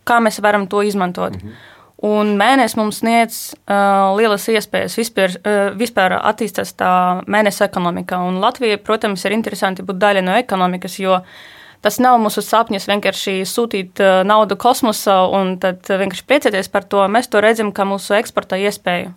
kā 0.08 0.18
mēs 0.20 0.40
varam 0.42 0.66
to 0.66 0.82
izmantot. 0.82 1.36
-hmm. 1.36 1.60
Un 2.02 2.36
mēnesis 2.36 2.76
mums 2.76 2.98
sniedz 2.98 3.54
uh, 3.54 4.16
lielas 4.16 4.48
iespējas. 4.48 4.98
Vispār, 4.98 5.30
uh, 5.30 5.78
vispār 5.78 6.12
attīstās 6.18 6.74
tā 6.74 7.22
mēneša 7.26 7.64
ekonomika. 7.64 8.18
Un 8.18 8.40
Latvija, 8.40 8.78
protams, 8.78 9.24
ir 9.24 9.32
interesanti 9.32 9.82
būt 9.82 9.98
daļa 9.98 10.22
no 10.22 10.34
ekonomikas, 10.34 10.98
jo 10.98 11.12
uh, 11.12 11.22
Tas 11.82 11.98
nav 11.98 12.20
mūsu 12.22 12.44
sapnis 12.46 12.86
vienkārši 12.86 13.40
sūtīt 13.48 13.98
uh, 14.02 14.20
naudu 14.26 14.54
kosmosā 14.60 15.16
un 15.34 15.56
tad 15.62 15.88
vienkārši 15.90 16.26
priecāties 16.28 16.70
par 16.70 16.86
to. 16.86 17.02
Mēs 17.10 17.26
to 17.30 17.42
redzam 17.42 17.72
kā 17.74 17.86
mūsu 17.88 18.14
eksporta 18.20 18.58
iespēju. 18.62 19.10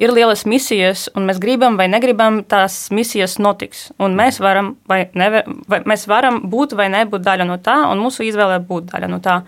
Ir 0.00 0.14
lielas 0.16 0.46
misijas, 0.48 1.08
un 1.12 1.26
mēs 1.28 1.40
gribam 1.42 1.76
vai 1.76 1.84
negribam, 1.92 2.40
tās 2.48 2.86
misijas 2.94 3.36
notiks. 3.42 3.90
Un 4.00 4.14
mēs 4.16 4.38
varam, 4.40 4.74
vai 4.88 5.02
neve, 5.12 5.42
vai 5.68 5.82
mēs 5.88 6.06
varam 6.08 6.40
būt 6.48 6.72
vai 6.78 6.88
nebūt 6.92 7.26
daļa 7.26 7.44
no 7.48 7.58
tā, 7.60 7.76
un 7.90 8.00
mūsu 8.00 8.24
izvēle 8.24 8.62
būt 8.64 8.88
daļa 8.94 9.10
no 9.12 9.20
tā. 9.20 9.42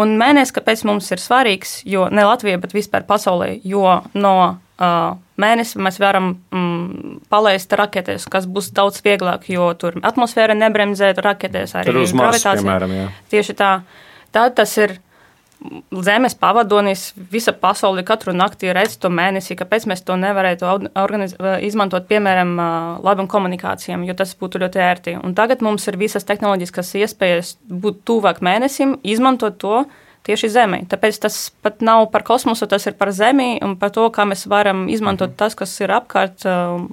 Un 0.00 0.16
mēnesis, 0.18 0.54
kāpēc 0.56 0.82
mums 0.88 1.10
ir 1.12 1.22
svarīgs, 1.22 1.80
jo 1.86 2.08
ne 2.10 2.24
Latvija, 2.26 2.58
bet 2.58 2.74
vispār 2.74 3.04
pasaulē, 3.06 3.52
jo 3.68 4.00
no 4.18 4.34
uh, 4.80 5.18
mēnesi 5.40 5.80
mēs 5.82 6.00
varam 6.02 6.32
mm, 6.50 7.20
palaist 7.30 7.72
raketes, 7.78 8.26
kas 8.32 8.48
būs 8.50 8.72
daudz 8.76 9.02
vieglāk, 9.04 9.46
jo 9.52 9.68
tur 9.78 10.00
atmosfēra 10.02 10.56
nebremzē 10.58 11.12
raketes 11.20 11.76
arī 11.78 12.06
Marsa, 12.16 12.56
piemēram. 12.58 12.96
Jā. 12.96 13.06
Tieši 13.34 13.56
tā. 13.60 13.70
Tad 14.34 14.56
tas 14.58 14.74
ir 14.80 14.96
Zemes 16.04 16.34
pavadonis, 16.40 17.10
visa 17.32 17.52
pasaule 17.52 18.00
katru 18.06 18.32
nakti 18.32 18.70
redz 18.72 18.94
to 19.00 19.10
mēnesi, 19.12 19.58
kāpēc 19.60 19.84
mēs 19.90 20.00
to 20.08 20.16
nevarētu 20.16 20.70
izmantot, 21.66 22.06
piemēram, 22.08 22.54
labam 23.04 23.28
komunikācijām, 23.28 24.06
jo 24.08 24.16
tas 24.16 24.32
būtu 24.40 24.62
ļoti 24.62 24.80
ērti. 24.80 25.16
Un 25.20 25.36
tagad 25.36 25.60
mums 25.66 25.84
ir 25.90 26.00
visas 26.00 26.24
tehnoloģiskas 26.28 26.94
iespējas 27.02 27.56
būt 27.68 28.00
tuvāk 28.08 28.40
mēnesim, 28.44 28.96
izmantot 29.04 29.60
to, 29.60 29.84
tieši 30.26 30.50
Zemē. 30.52 30.84
Tāpēc 30.88 31.20
tas 31.26 31.38
pat 31.64 31.84
nav 31.84 32.06
par 32.12 32.24
kosmosu, 32.24 32.68
tas 32.70 32.86
ir 32.88 32.96
par 32.96 33.12
Zemi 33.16 33.58
un 33.64 33.76
par 33.80 33.92
to, 33.92 34.08
kā 34.14 34.24
mēs 34.28 34.46
varam 34.48 34.86
izmantot 34.88 35.34
mhm. 35.34 35.40
tas, 35.40 35.58
kas 35.58 35.76
ir 35.84 35.92
apkārt 35.96 36.46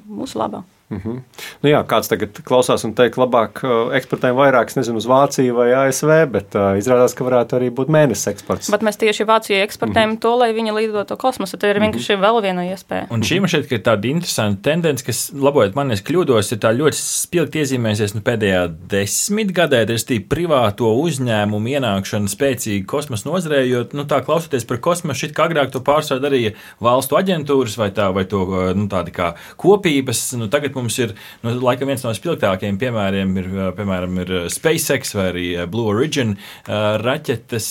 mūsu 0.08 0.44
labā. 0.44 0.64
Mm 0.90 1.02
-hmm. 1.04 1.20
nu 1.62 1.70
jā, 1.70 1.82
kāds 1.84 2.08
tagad 2.08 2.38
klausās 2.48 2.86
un 2.88 2.94
teikt, 2.96 3.18
labāk 3.20 3.60
eksportējam 3.98 4.38
vairāk, 4.38 4.72
nezinu, 4.76 4.98
uz 4.98 5.06
Vāciju 5.06 5.54
vai 5.54 5.74
ASV, 5.74 6.12
bet 6.32 6.56
uh, 6.56 6.78
izrādās, 6.80 7.16
ka 7.16 7.26
varētu 7.28 7.58
arī 7.58 7.70
būt 7.76 7.92
mēnesis 7.92 8.30
eksports. 8.32 8.72
Bet 8.72 8.82
mēs 8.82 8.96
tieši 8.98 9.26
Vācijai 9.28 9.66
eksportējam 9.66 10.10
mm 10.10 10.16
-hmm. 10.16 10.20
to, 10.20 10.36
lai 10.36 10.54
viņi 10.54 10.76
lidotu 10.76 11.18
kosmosu. 11.18 11.58
Tā 11.58 11.68
ir 11.68 11.80
vienkārši 11.80 12.16
mm 12.16 12.22
-hmm. 12.22 12.26
vēl 12.26 12.42
viena 12.42 12.64
iespēja. 12.72 13.08
Un 13.10 13.22
šī 13.22 13.40
man 13.40 13.50
šķiet, 13.50 13.68
ka 13.68 13.76
ir 13.76 13.82
tāda 13.82 14.06
interesanta 14.08 14.62
tendence, 14.62 15.06
kas, 15.06 15.32
labojot 15.34 15.76
man, 15.76 15.92
es 15.92 16.04
kļūdos, 16.04 16.52
ir 16.54 16.60
tā 16.60 16.72
ļoti 16.78 16.96
spilgti 16.96 17.60
iezīmēsies 17.60 18.16
nu, 18.16 18.22
pēdējā 18.22 18.72
desmitgadē, 18.90 19.86
respektīvi 19.86 20.28
privāto 20.30 20.88
uzņēmumu 21.04 21.68
ienākšana 21.68 22.28
spēcīgi 22.28 22.86
kosmosa 22.86 23.30
nozarē, 23.30 23.68
jo 23.68 23.86
nu, 23.92 24.04
tā 24.04 24.24
klausoties 24.24 24.66
par 24.66 24.78
kosmosu, 24.78 25.20
šit 25.20 25.36
kā 25.36 25.50
agrāk 25.50 25.72
to 25.72 25.80
pārsvarā 25.80 26.22
darīja 26.22 26.52
valstu 26.80 27.16
aģentūras 27.16 27.78
vai, 27.78 27.92
tā, 27.92 28.14
vai 28.14 28.26
to 28.26 28.46
nu, 28.76 28.88
tādi 28.88 29.12
kā 29.12 29.34
kopības. 29.58 30.34
Nu, 30.38 30.48
tagad 30.48 30.77
mums 30.78 30.98
ir 31.02 31.14
nu, 31.44 31.54
laikam 31.60 31.90
viens 31.92 32.06
no 32.06 32.14
spilgtākajiem 32.16 32.80
piemēriem, 32.82 33.34
ir, 33.42 33.50
piemēram, 33.78 34.20
ir 34.24 34.34
SpaceX 34.54 35.16
vai 35.18 35.28
arī 35.32 35.46
Blue 35.72 35.92
Origin 35.92 36.36
raķetes. 36.68 37.70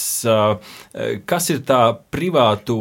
Kas 1.31 1.51
ir 1.55 1.63
tā 1.69 1.81
privāto, 2.13 2.79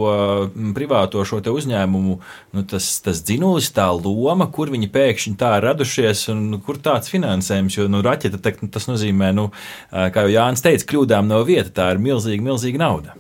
privāto 0.76 1.26
šo 1.28 1.42
uzņēmumu 1.46 2.16
nu, 2.56 2.64
tas, 2.70 2.90
tas 3.06 3.22
dzinulis, 3.26 3.72
tā 3.76 3.88
loma, 3.94 4.48
kur 4.52 4.72
viņi 4.74 4.92
pēkšņi 4.94 5.36
tā 5.40 5.56
ir 5.60 5.70
radušies 5.70 6.28
un 6.34 6.60
kur 6.66 6.80
tāds 6.82 7.12
finansējums, 7.14 7.78
jo 7.78 7.90
nu, 7.92 8.02
raķete 8.06 8.42
tas 8.72 8.90
nozīmē, 8.90 9.32
nu, 9.36 9.50
kā 9.92 10.26
jau 10.26 10.34
Jānis 10.34 10.66
teica, 10.66 10.90
kļūdām 10.92 11.30
no 11.30 11.44
vieta, 11.48 11.72
tā 11.82 11.92
ir 11.94 12.02
milzīga, 12.04 12.46
milzīga 12.46 12.82
nauda. 12.82 13.16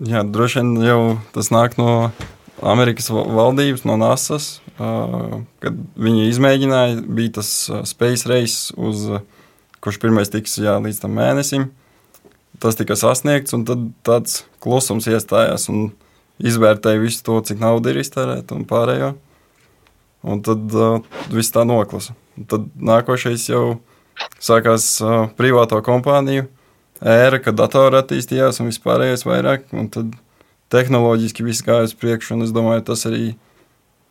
Jā, 0.00 0.22
droši 0.24 0.62
vien 0.62 0.76
jau 0.86 1.00
tas 1.34 1.50
nāk 1.52 1.76
no 1.76 1.90
Amerikas 2.62 3.08
valdības, 3.10 3.84
no 3.88 3.96
NASA, 4.00 4.38
kad 5.62 5.78
viņi 6.00 6.28
izmēģināja, 6.30 7.00
bija 7.08 7.38
tas 7.40 7.50
Space 7.88 8.28
Race, 8.28 8.74
uz, 8.76 9.06
kurš 9.80 10.00
pirmais 10.02 10.32
tiks 10.32 10.58
jā, 10.60 10.76
līdz 10.82 11.00
tam 11.02 11.16
mēnesim. 11.16 11.70
Tas 12.60 12.76
tika 12.76 12.96
sasniegts, 12.98 13.54
un 13.56 13.64
tad 13.68 13.86
tāds 14.04 14.42
klusums 14.60 15.08
iestājās 15.08 15.68
un 15.72 15.90
izvērtēja 16.40 17.00
visu 17.00 17.24
to, 17.24 17.38
cik 17.44 17.60
nauda 17.62 17.92
ir 17.92 18.00
iztērēta 18.02 18.56
un 18.56 18.66
pārējo. 18.68 19.14
Un 20.20 20.42
tad 20.44 20.74
uh, 20.76 21.00
viss 21.32 21.52
tā 21.54 21.64
noklasa. 21.64 22.12
Un 22.36 22.48
tad 22.48 22.66
nākošais 22.76 23.46
jau 23.48 23.80
sākās 24.36 24.92
uh, 25.00 25.30
privāto 25.36 25.80
kompāniju 25.84 26.44
ēra, 27.00 27.40
kad 27.40 27.56
datori 27.56 27.96
attīstījās 28.00 28.60
un 28.60 28.68
vispārējais 28.68 29.24
vairāk. 29.24 29.70
Un 29.72 29.88
tad 29.92 30.12
tehnoloģiski 30.70 31.46
viss 31.46 31.64
gāja 31.66 31.88
uz 31.88 31.94
priekšu, 31.98 32.36
un 32.36 32.46
es 32.46 32.54
domāju, 32.54 32.84
tas 32.90 33.06
arī 33.10 33.34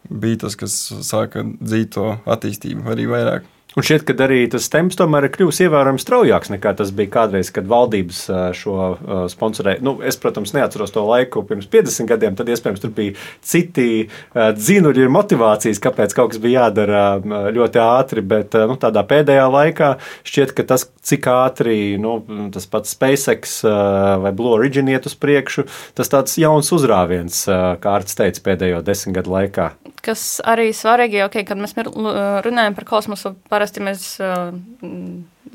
bija 0.09 0.43
tas, 0.45 0.57
kas 0.59 0.75
sāka 1.07 1.43
dzīt 1.59 1.93
to 1.95 2.13
attīstību 2.29 2.87
arī 2.93 3.07
vairāk. 3.09 3.47
Un 3.77 3.85
šķiet, 3.85 4.01
ka 4.01 4.15
arī 4.25 4.39
tas 4.49 4.65
temps 4.73 4.97
tomēr 4.97 5.27
ir 5.27 5.31
kļuvis 5.35 5.59
ievērojami 5.61 6.01
straujāks 6.01 6.49
nekā 6.49 6.71
tas 6.79 6.89
bija 6.95 7.11
kādreiz, 7.13 7.51
kad 7.53 7.67
valdības 7.69 8.21
šo 8.57 8.88
sponsorēja. 9.29 9.83
Nu, 9.85 9.93
es, 10.01 10.17
protams, 10.19 10.55
neatceros 10.57 10.89
to 10.95 11.03
laiku 11.05 11.43
pirms 11.45 11.67
50 11.69 12.09
gadiem, 12.09 12.33
tad 12.35 12.49
iespējams 12.49 12.81
tur 12.81 12.91
bija 12.97 13.13
citi 13.45 14.07
dzinuļi 14.33 15.05
un 15.05 15.13
motivācijas, 15.13 15.81
kāpēc 15.85 16.15
kaut 16.17 16.33
kas 16.33 16.41
bija 16.41 16.65
jādara 16.65 17.03
ļoti 17.53 17.81
ātri, 17.83 18.23
bet 18.25 18.57
nu, 18.57 18.73
tādā 18.81 19.05
pēdējā 19.05 19.45
laikā 19.53 19.91
šķiet, 20.27 20.55
ka 20.57 20.65
tas, 20.73 20.88
cik 21.05 21.29
ātri 21.29 21.77
nu, 22.01 22.17
tas 22.55 22.65
pats 22.73 22.97
SpaceX 22.97 23.59
vai 24.25 24.33
Blue 24.33 24.57
Origin 24.57 24.89
iet 24.89 25.05
uz 25.05 25.13
priekšu, 25.13 25.67
tas 25.93 26.09
tāds 26.09 26.33
jauns 26.41 26.73
uzrāviens, 26.73 27.45
kā 27.45 27.95
Arts 28.01 28.17
teica, 28.17 28.43
pēdējo 28.49 28.81
desmit 28.81 29.21
gadu 29.21 29.38
laikā. 29.38 29.69
Kas 29.99 30.39
arī 30.47 30.69
svarīgi, 30.73 31.21
okay, 31.25 31.45
kad 31.45 31.59
mēs 31.59 31.75
runājam 31.77 32.75
par 32.75 32.85
kosmosu, 32.88 33.35
par 33.51 33.58
parasti 33.59 33.83
mēs 33.83 34.05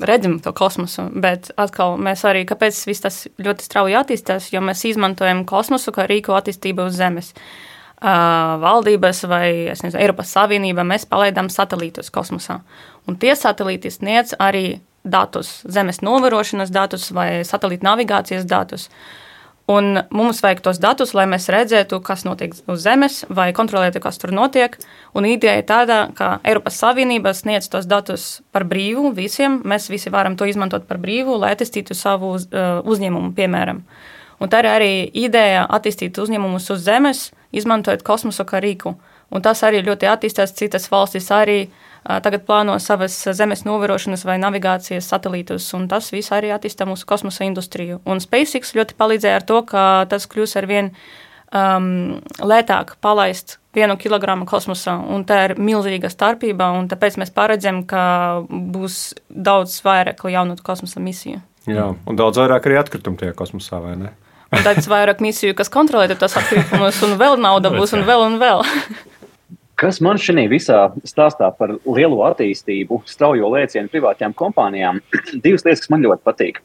redzam 0.05 0.37
to 0.43 0.53
kosmosu, 0.55 1.07
bet 1.11 1.49
atkal 1.57 1.97
mēs 1.97 2.21
arī, 2.29 2.43
kāpēc 2.45 2.81
viss 2.85 3.03
tas 3.03 3.21
ļoti 3.41 3.65
strauji 3.65 3.97
attīstās, 3.97 4.51
jo 4.53 4.61
mēs 4.61 4.85
izmantojam 4.91 5.41
kosmosu 5.49 5.93
kā 5.95 6.05
rīku 6.09 6.35
attīstību 6.37 6.85
uz 6.89 6.99
Zemes. 6.99 7.33
Uh, 7.95 8.59
valdības 8.61 9.23
vai 9.31 9.47
nezinu, 9.71 9.95
Eiropas 9.97 10.33
Savienība 10.35 10.83
mēs 10.85 11.07
palaidām 11.09 11.47
satelītus 11.49 12.11
kosmosā. 12.13 12.59
Un 13.07 13.15
tie 13.17 13.31
satelīti 13.39 13.89
sniedz 13.89 14.35
arī 14.35 14.81
datus, 15.07 15.61
zemes 15.63 16.03
novērošanas 16.03 16.73
datus 16.75 17.07
vai 17.15 17.45
satelīta 17.47 17.87
navigācijas 17.87 18.45
datus. 18.51 18.89
Uh, 18.89 19.24
Un 19.65 19.97
mums 20.13 20.43
vajag 20.45 20.59
tos 20.61 20.77
datus, 20.77 21.15
lai 21.17 21.23
mēs 21.25 21.47
redzētu, 21.49 21.97
kas 22.05 22.21
notiek 22.27 22.51
uz 22.69 22.83
Zemes, 22.83 23.23
vai 23.33 23.47
kontrolētu, 23.57 23.97
kas 24.03 24.19
tur 24.21 24.29
notiek. 24.35 24.75
Un 25.17 25.25
ideja 25.25 25.55
ir 25.57 25.65
tāda, 25.65 25.97
ka 26.13 26.35
Eiropas 26.45 26.77
Savienība 26.77 27.33
sniedz 27.33 27.71
tos 27.73 27.87
datus 27.89 28.43
par 28.53 28.67
brīvu 28.69 29.09
visiem. 29.17 29.63
Mēs 29.65 29.89
visi 29.89 30.13
varam 30.13 30.37
to 30.37 30.45
izmantot 30.45 30.85
par 30.85 31.01
brīvu, 31.01 31.39
lai 31.41 31.55
attīstītu 31.55 31.97
savu 31.97 32.35
uh, 32.37 32.85
uzņēmumu, 32.85 33.33
piemēram. 33.33 33.81
Un 34.37 34.51
tā 34.53 34.61
ir 34.61 34.69
arī 34.69 34.93
ideja 35.17 35.65
attīstīt 35.65 36.21
uzņēmumus 36.21 36.69
uz 36.75 36.85
Zemes, 36.85 37.25
izmantojot 37.55 38.05
kosmosu 38.05 38.45
kā 38.45 38.61
rīku. 38.61 38.93
Un 39.33 39.41
tas 39.41 39.65
arī 39.65 39.81
ļoti 39.81 40.11
attīstās. 40.11 40.53
Citas 40.53 40.85
valstis 40.93 41.31
arī 41.33 41.63
uh, 41.65 41.84
tagad 42.05 42.45
plāno 42.45 42.77
savas 42.81 43.17
zemes 43.37 43.65
novērošanas 43.65 44.25
vai 44.27 44.37
navigācijas 44.41 45.07
satelītus, 45.09 45.67
un 45.77 45.87
tas 45.91 46.11
viss 46.13 46.33
arī 46.35 46.51
attīstā 46.53 46.87
mūsu 46.89 47.07
kosmosa 47.09 47.47
industriju. 47.47 48.01
Un 48.05 48.21
SpaceX 48.23 48.75
ļoti 48.77 48.97
palīdzēja 48.99 49.41
ar 49.41 49.45
to, 49.47 49.61
ka 49.69 49.83
tas 50.11 50.27
kļūs 50.29 50.55
ar 50.61 50.69
vien 50.69 50.91
um, 51.49 52.19
lētāk 52.45 52.95
palaist 53.01 53.57
vienu 53.75 53.97
kilogramu 53.99 54.47
kosmosā, 54.47 54.95
un 55.11 55.25
tā 55.27 55.41
ir 55.49 55.55
milzīga 55.59 56.11
starpība, 56.11 56.69
un 56.77 56.87
tāpēc 56.91 57.17
mēs 57.19 57.33
paredzam, 57.35 57.83
ka 57.89 58.03
būs 58.49 59.15
daudz 59.29 59.81
vairāk 59.85 60.23
jaunu 60.31 60.55
kosmosa 60.63 61.03
misiju. 61.03 61.41
Jā, 61.65 61.89
un 62.05 62.19
daudz 62.19 62.37
vairāk 62.39 62.69
arī 62.69 62.77
atkritumu 62.79 63.17
tajā 63.19 63.33
kosmosā, 63.37 63.81
vai 63.81 63.95
ne? 63.99 64.13
Un 64.53 64.61
tad 64.63 64.77
vairāk 64.87 65.19
misiju, 65.25 65.55
kas 65.57 65.71
kontrolē 65.73 66.07
tos 66.15 66.37
atkritumus, 66.37 67.01
un 67.03 67.17
vēl 67.19 67.39
nauda 67.41 67.71
būs, 67.73 67.95
un 67.97 68.05
vēl 68.07 68.21
un 68.27 68.37
vēl. 68.39 68.61
Kas 69.75 69.97
man 69.99 70.15
šajā 70.21 70.45
visā 70.47 70.77
stāstā 71.03 71.49
par 71.57 71.73
lielo 71.83 72.21
attīstību, 72.29 73.01
straujo 73.11 73.49
lēcienu 73.51 73.91
privātajām 73.91 74.35
kompānijām, 74.37 75.01
divas 75.43 75.65
lietas, 75.67 75.83
kas 75.83 75.91
man 75.91 76.05
ļoti 76.05 76.23
patīk. 76.23 76.61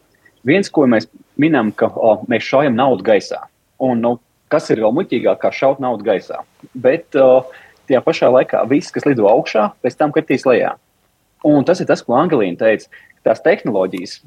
Viens, 0.46 0.70
ko 0.72 0.86
mēs 0.88 1.08
minam, 1.40 1.72
ka 1.74 1.90
o, 1.90 2.20
mēs 2.30 2.46
šaujam 2.46 2.78
naudu 2.78 3.04
gaisā. 3.04 3.42
Un, 3.82 3.98
nu, 4.04 4.14
kas 4.52 4.70
ir 4.70 4.84
vēl 4.84 4.94
muļķīgāk, 4.94 5.40
kā 5.42 5.50
šaut 5.54 5.82
naudu 5.82 6.06
gaisā? 6.06 6.44
Bet 6.78 7.18
o, 7.18 7.42
tajā 7.90 8.00
pašā 8.06 8.30
laikā 8.30 8.62
viss, 8.70 8.94
kas 8.94 9.08
lido 9.08 9.26
augšā, 9.28 9.72
pēc 9.82 9.98
tam 9.98 10.14
kritīs 10.14 10.46
lejā. 10.46 10.76
Un 11.50 11.66
tas 11.66 11.82
ir 11.82 11.90
tas, 11.90 12.04
ko 12.06 12.14
Angelīna 12.20 12.62
teica. 12.62 12.86
Tās 13.26 13.42
tehnoloģijas, 13.44 14.20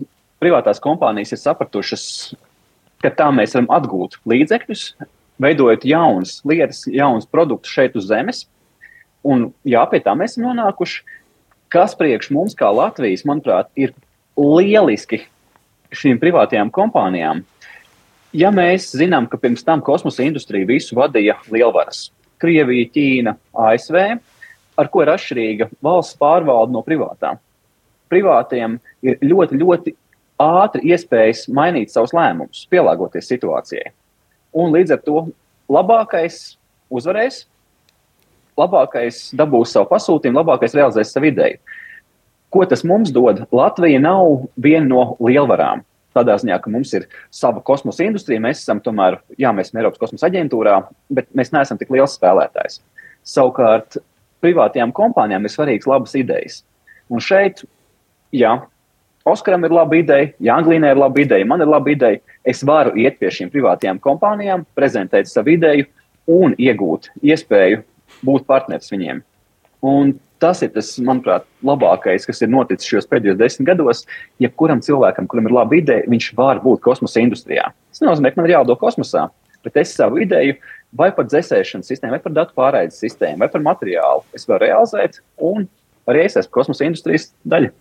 privātās 0.43 0.83
kompānijas 0.83 1.31
ir 1.33 1.39
sapratušas, 1.41 2.03
ka 3.01 3.09
tā 3.15 3.31
mēs 3.33 3.55
varam 3.55 3.71
atgūt 3.73 4.19
līdzekļus, 4.29 4.83
veidojot 5.41 5.87
jaunas 5.87 6.41
lietas, 6.45 6.83
jaunas 6.91 7.25
produktus 7.31 7.73
šeit 7.73 7.95
uz 7.97 8.11
zemes 8.11 8.43
Un 9.23 9.51
jā, 9.67 9.83
pie 9.91 10.01
tā 10.03 10.15
mēs 10.19 10.35
esam 10.35 10.49
nonākuši. 10.49 11.03
Kas 11.73 11.95
priekš 11.97 12.29
mums, 12.35 12.55
kā 12.57 12.69
Latvijas, 12.69 13.23
manuprāt, 13.25 13.69
ir 13.79 13.95
lieliski 14.37 15.23
šīm 15.93 16.19
privātajām 16.21 16.71
kompānijām. 16.73 17.43
Ja 18.33 18.49
mēs 18.53 18.89
zinām, 18.97 19.27
ka 19.29 19.37
pirms 19.37 19.65
tam 19.65 19.81
kosmosa 19.85 20.25
industrija 20.25 20.67
visu 20.69 20.97
vadīja 20.97 21.37
lielvaras- 21.53 22.09
Krievija, 22.41 22.89
Ķīna, 22.93 23.35
ASV, 23.53 23.97
ar 24.77 24.89
ko 24.89 25.01
ir 25.01 25.11
atšķirīga 25.13 25.69
valsts 25.81 26.17
pārvalde 26.17 26.73
no 26.73 26.81
privātām. 26.81 27.37
Privātiem 28.09 28.79
ir 29.01 29.17
ļoti, 29.21 29.59
ļoti 29.61 29.95
ātri 30.39 30.91
iespējas 30.91 31.47
mainīt 31.47 31.93
savus 31.93 32.13
lēmumus, 32.13 32.65
pielāgoties 32.69 33.29
situācijai. 33.29 33.91
Un 34.53 34.73
līdz 34.73 34.91
ar 34.91 35.01
to 35.05 35.27
labākais 35.69 36.57
uzvarēs, 36.91 37.45
labākais 38.59 39.31
dabūs 39.37 39.73
savu 39.75 39.89
pasūtījumu, 39.91 40.41
labākais 40.41 40.75
realizēs 40.77 41.13
savu 41.15 41.29
ideju. 41.31 41.59
Ko 42.53 42.65
tas 42.69 42.83
mums 42.85 43.09
dod? 43.13 43.43
Latvija 43.55 44.01
nav 44.01 44.45
viena 44.61 44.85
no 44.85 45.03
lielvarām. 45.23 45.81
Tādā 46.13 46.35
ziņā, 46.37 46.59
ka 46.61 46.69
mums 46.69 46.91
ir 46.93 47.07
sava 47.33 47.63
kosmosa 47.65 48.05
industrija, 48.05 48.41
mēs 48.43 48.61
esam 48.61 48.81
tomēr, 48.85 49.17
jā, 49.41 49.49
mēs 49.55 49.71
esam 49.71 49.79
Eiropas 49.81 50.01
kosmosa 50.03 50.27
aģentūrā, 50.29 50.75
bet 51.09 51.31
mēs 51.33 51.49
neesam 51.55 51.79
tik 51.79 51.89
liels 51.95 52.13
spēlētājs. 52.19 52.83
Savukārt, 53.25 53.97
privātajām 54.45 54.93
kompānijām 54.93 55.47
ir 55.47 55.53
svarīgas 55.53 55.89
labas 55.89 56.13
idejas. 56.19 56.61
Un 57.09 57.23
šeit, 57.23 57.65
jā, 58.35 58.59
Oskaram 59.23 59.63
ir 59.63 59.71
laba 59.71 59.95
ideja, 59.95 60.33
Jānglīnai 60.43 60.89
ir 60.91 60.99
laba 60.99 61.21
ideja, 61.23 61.47
man 61.47 61.61
ir 61.63 61.69
laba 61.71 61.93
ideja. 61.93 62.19
Es 62.43 62.59
varu 62.67 62.91
iet 62.99 63.21
pie 63.21 63.29
šīm 63.31 63.53
privātajām 63.53 64.01
kompānijām, 64.03 64.65
prezentēt 64.75 65.31
savu 65.31 65.53
ideju 65.53 65.87
un 66.27 66.55
iegūt 66.59 67.07
iespēju 67.23 67.85
būt 68.25 68.47
partneris 68.49 68.91
viņiem. 68.93 69.21
Un 69.83 70.15
tas 70.43 70.61
ir 70.63 70.71
tas, 70.75 70.89
manuprāt, 71.03 71.45
labākais, 71.65 72.25
kas 72.27 72.41
ir 72.43 72.51
noticis 72.51 72.89
šajos 72.89 73.07
pēdējos 73.11 73.39
desmit 73.39 73.69
gados. 73.71 74.03
Jebkuram 74.43 74.81
cilvēkam, 74.83 75.27
kuram 75.31 75.47
ir 75.47 75.55
laba 75.55 75.77
ideja, 75.79 76.07
viņš 76.11 76.29
var 76.39 76.59
būt 76.63 76.83
kosmosa 76.83 77.23
industrijā. 77.23 77.69
Tas 77.91 78.03
nenozīmē, 78.03 78.31
ka 78.33 78.41
man 78.41 78.49
ir 78.49 78.57
jādo 78.57 78.75
kosmosā, 78.79 79.27
bet 79.63 79.79
es 79.83 79.93
savu 79.95 80.19
ideju 80.23 80.57
vai 80.97 81.09
par 81.15 81.27
dzēsēšanas 81.29 81.89
sistēmu, 81.89 82.15
vai 82.15 82.23
par 82.23 82.35
datu 82.35 82.55
pārraides 82.57 82.99
sistēmu, 83.01 83.41
vai 83.43 83.49
par 83.53 83.63
materiālu 83.65 84.23
es 84.35 84.47
varu 84.49 84.67
realizēt 84.67 85.21
un 85.41 85.67
arī 86.09 86.25
es 86.27 86.37
esmu 86.39 86.53
kosmosa 86.53 86.87
industrijas 86.87 87.31
daļa. 87.47 87.71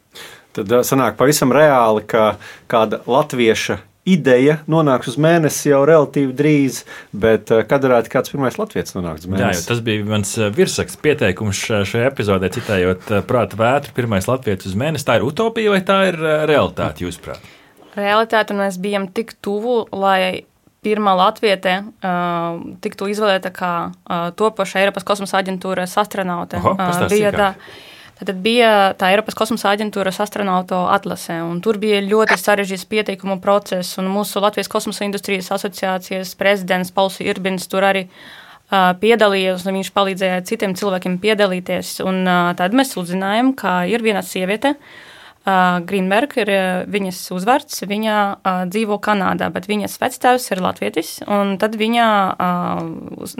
Tad 0.56 0.74
sanāk 0.86 1.16
pavisam 1.18 1.52
reāli, 1.54 2.04
ka 2.08 2.36
kāda 2.70 3.02
latvieša 3.08 3.80
ideja 4.08 4.58
nonāks 4.70 5.12
uz 5.12 5.16
mēnesi 5.20 5.70
jau 5.70 5.82
relatīvi 5.86 6.34
drīz, 6.36 6.82
bet 7.14 7.52
eh, 7.54 7.62
kad 7.68 7.84
varētu 7.86 8.10
kāds 8.12 8.32
pirmais 8.32 8.58
latviečs 8.58 8.96
nonākt 8.96 9.24
uz 9.24 9.30
mēnesi? 9.30 9.62
Jā, 9.62 9.68
tas 9.68 9.82
bija 9.84 10.06
mans 10.08 10.34
eh, 10.38 10.50
virsraksts 10.54 11.00
pieteikums 11.02 11.62
šajā 11.86 12.10
epizodē, 12.10 12.50
citējot 12.54 13.12
eh, 13.12 13.24
prāta 13.26 13.58
vētru, 13.60 13.94
pirmais 13.96 14.26
latviečs 14.30 14.72
uz 14.72 14.78
mēnesi. 14.78 15.06
Tā 15.06 15.20
ir 15.20 15.26
utopija 15.28 15.74
vai 15.74 15.82
tā 15.86 15.98
ir 16.10 16.18
realitāte, 16.50 17.06
jūsuprāt? 17.06 17.52
Realitāte 17.94 18.56
mēs 18.56 18.80
bijām 18.82 19.06
tik 19.14 19.36
tuvu, 19.44 19.84
lai 19.94 20.48
pirmā 20.82 21.12
latviete 21.14 21.76
uh, 21.78 22.56
tiktu 22.82 23.06
izvēlēta 23.12 23.52
kā 23.54 23.72
uh, 23.86 24.32
topoša 24.34 24.80
Eiropas 24.80 25.04
kosmosa 25.06 25.38
aģentūras 25.38 25.94
astronaute. 26.00 26.58
Oho, 26.58 26.72
uh, 26.74 27.04
bija 27.12 27.30
tā. 27.36 27.52
Kā? 27.54 27.91
Tad 28.22 28.38
bija 28.44 28.92
tā 28.98 29.10
Eiropas 29.10 29.34
kosmosa 29.38 29.72
aģentūras 29.72 30.20
astronautu 30.22 30.78
atlase, 30.94 31.40
un 31.42 31.60
tur 31.64 31.80
bija 31.82 32.02
ļoti 32.04 32.38
sarežģīts 32.38 32.86
pieteikumu 32.90 33.40
process. 33.42 33.98
Mūsu 33.98 34.42
Latvijas 34.44 34.70
kosmosa 34.70 35.06
industrijas 35.08 35.50
asociācijas 35.54 36.36
prezidents 36.38 36.94
Pauls 36.94 37.18
Irbins 37.24 37.66
tur 37.72 37.86
arī 37.88 38.04
uh, 38.06 38.92
piedalījās, 39.02 39.66
un 39.66 39.80
viņš 39.80 39.94
palīdzēja 39.96 40.44
citiem 40.46 40.76
cilvēkiem 40.78 41.18
piedalīties. 41.24 41.96
Un, 42.06 42.22
uh, 42.26 42.52
tad 42.58 42.76
mēs 42.78 42.94
uzzinājām, 43.00 43.56
ka 43.58 43.80
ir 43.90 44.04
viena 44.06 44.22
sieviete, 44.26 44.76
uh, 44.76 45.11
Greenberg 45.42 46.36
ir 46.38 46.50
viņas 46.86 47.18
uzvārds. 47.34 47.80
Viņa 47.88 48.16
uh, 48.30 48.60
dzīvo 48.70 49.00
Kanādā, 49.02 49.48
bet 49.50 49.66
viņas 49.66 49.98
vectēvs 49.98 50.46
ir 50.54 50.62
latvietis. 50.62 51.10
Tad 51.58 51.74
viņa 51.80 52.06
uh, 52.30 52.82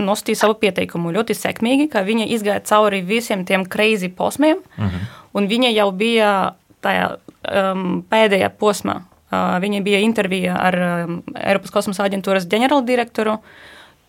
nosūtīja 0.03 0.41
savu 0.41 0.57
pieteikumu 0.59 1.13
ļoti 1.15 1.37
sekmīgi, 1.39 1.87
ka 1.93 2.03
viņa 2.07 2.27
izgāja 2.35 2.65
cauri 2.67 3.05
visiem 3.07 3.45
tiem 3.47 3.69
crazy 3.71 4.11
posmiem. 4.11 4.59
Uh 4.77 4.85
mhm. 4.85 4.97
-huh. 4.97 5.19
Un 5.33 5.47
viņa 5.49 5.71
jau 5.73 5.89
bija 5.97 6.55
tajā 6.85 7.07
um, 7.17 8.03
pēdējā 8.11 8.51
posmā. 8.59 9.03
Uh, 9.33 9.57
viņa 9.63 9.81
bija 9.83 10.03
intervija 10.05 10.59
ar 10.61 10.77
um, 11.07 11.23
Eiropas 11.39 11.71
kosmosa 11.71 12.05
aģentūras 12.05 12.49
ģenerāldirektoru. 12.53 13.39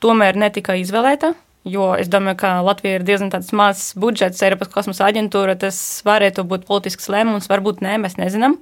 Tomēr 0.03 0.35
netika 0.35 0.75
izvēlēta. 0.75 1.33
Jo 1.63 1.93
es 1.95 2.09
domāju, 2.11 2.41
ka 2.41 2.49
Latvija 2.65 2.99
ir 2.99 3.05
diezgan 3.07 3.31
mazs 3.55 3.93
budžets, 3.95 4.41
Eiropas 4.43 4.71
kosmosa 4.71 5.07
aģentūra. 5.07 5.55
Tas 5.59 5.77
varētu 6.03 6.43
būt 6.47 6.65
politisks 6.67 7.07
lēmums, 7.11 7.47
varbūt 7.51 7.79
nē, 7.85 7.95
mēs 8.03 8.17
nezinām. 8.19 8.57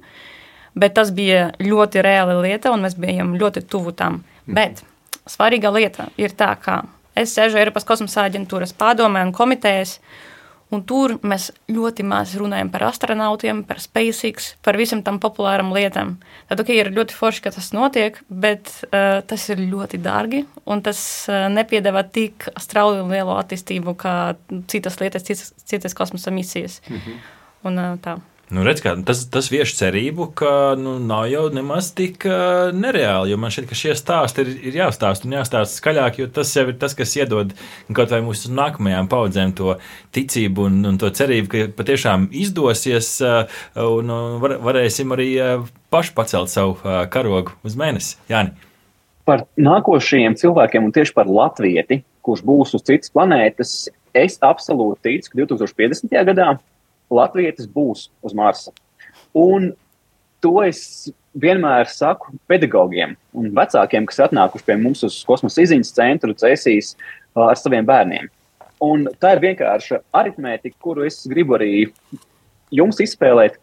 Bet 0.78 0.94
tas 0.94 1.10
bija 1.12 1.50
ļoti 1.60 2.02
reāla 2.04 2.38
lieta, 2.40 2.70
un 2.72 2.86
mēs 2.86 2.94
bijām 2.96 3.34
ļoti 3.40 3.64
tuvu 3.66 3.92
tam. 3.92 4.22
Mhm. 4.46 4.54
Bet 4.54 4.84
svarīga 5.26 5.72
lieta 5.74 6.08
ir 6.16 6.30
tā, 6.30 6.54
ka 6.62 6.84
es 7.18 7.34
sēžu 7.34 7.58
Eiropas 7.58 7.84
kosmosa 7.84 8.28
aģentūras 8.28 8.74
padomē 8.78 9.26
un 9.26 9.34
komitejas. 9.34 9.98
Un 10.72 10.80
tur 10.88 11.18
mēs 11.20 11.50
ļoti 11.68 12.04
maz 12.08 12.32
runājam 12.40 12.70
par 12.72 12.86
astronautiem, 12.86 13.60
par 13.68 13.80
SpaceX, 13.82 14.54
par 14.64 14.78
visam 14.80 15.02
tam 15.04 15.18
populāram 15.20 15.72
lietām. 15.74 16.14
Tad 16.48 16.62
okay, 16.64 16.78
ir 16.80 16.92
ļoti 16.96 17.16
forši, 17.18 17.44
ka 17.44 17.52
tas 17.52 17.68
notiek, 17.76 18.16
bet 18.28 18.72
uh, 18.88 19.20
tas 19.28 19.46
ir 19.52 19.60
ļoti 19.60 20.00
dārgi 20.00 20.46
un 20.64 20.80
tas 20.84 21.02
uh, 21.28 21.44
nepiedāvā 21.52 22.06
tik 22.08 22.48
strauju 22.56 23.04
un 23.04 23.12
lielu 23.12 23.36
attīstību 23.36 23.96
kā 24.00 24.16
citas 24.72 24.96
lietas, 25.02 25.28
citas, 25.28 25.52
citas 25.68 25.96
kosmosa 25.98 26.32
misijas. 26.32 26.80
-hmm. 26.88 27.24
un, 27.68 27.78
uh, 27.78 27.98
tā. 28.00 28.16
Nu, 28.52 28.60
redz, 28.66 28.82
kā, 28.84 28.92
tas, 29.08 29.22
tas 29.32 29.46
vieš 29.48 29.70
cerību, 29.78 30.26
ka 30.36 30.50
nu, 30.76 30.98
nav 31.00 31.24
jau 31.30 31.46
nemaz 31.56 31.86
tik 31.96 32.26
uh, 32.28 32.68
nereāli. 32.76 33.32
Man 33.40 33.52
šķiet, 33.54 33.68
ka 33.70 33.76
šie 33.78 33.94
stāsti 33.96 34.42
ir, 34.44 34.50
ir 34.68 34.74
jāstāsta 34.76 35.24
un 35.24 35.36
jāstāsta 35.38 35.78
skaļāk, 35.78 36.18
jo 36.20 36.26
tas 36.36 36.50
jau 36.52 36.66
ir 36.68 36.76
tas, 36.80 36.92
kas 36.98 37.14
iedod 37.16 37.54
kaut 37.96 38.12
vai 38.12 38.20
mūsu 38.26 38.50
nākamajām 38.52 39.08
paudzēm 39.08 39.54
to 39.56 39.78
ticību 40.12 40.66
un, 40.68 40.76
un 40.90 40.98
to 41.00 41.08
cerību, 41.16 41.48
ka 41.48 41.62
patiešām 41.78 42.26
izdosies 42.42 43.08
uh, 43.24 43.62
un 43.80 44.12
var, 44.42 44.58
varēsim 44.68 45.16
arī 45.16 45.30
uh, 45.38 45.64
paši 45.94 46.12
pacelt 46.18 46.52
savu 46.52 46.76
uh, 46.82 47.06
karogu 47.08 47.56
uz 47.64 47.78
mēnesi. 47.80 48.18
Jāni. 48.28 48.52
Par 49.24 49.46
nākošajiem 49.56 50.36
cilvēkiem 50.36 50.90
un 50.90 50.92
tieši 50.92 51.16
par 51.16 51.30
latvieti, 51.30 52.02
kurš 52.20 52.44
būs 52.44 52.76
uz 52.76 52.84
citas 52.84 53.16
planētas, 53.16 53.72
es 54.12 54.36
absolūti 54.44 55.08
ticu, 55.08 55.32
ka 55.32 55.40
2050. 55.40 56.20
gadā 56.28 56.50
Latvijas 57.12 57.68
būs 57.68 58.08
uz 58.24 58.34
Marsa. 58.36 58.72
Un 59.36 59.72
to 60.42 60.58
es 60.64 61.10
vienmēr 61.38 61.88
saku 61.88 62.34
pedagogiem 62.50 63.16
un 63.36 63.50
vecākiem, 63.56 64.06
kas 64.08 64.20
atnākuši 64.28 64.66
pie 64.68 64.76
mums 64.80 65.04
uz 65.06 65.18
kosmosa 65.28 65.64
izziņas 65.64 65.94
centru, 65.96 66.36
cēsīs 66.36 66.94
ar 67.38 67.56
saviem 67.60 67.86
bērniem. 67.88 68.28
Un 68.82 69.06
tā 69.22 69.36
ir 69.36 69.44
vienkārša 69.44 70.00
aritmētika, 70.18 70.76
kuru 70.82 71.06
es 71.06 71.20
gribu 71.30 71.56
arī 71.58 71.86
jums 72.74 72.98
izspēlēt. 73.04 73.60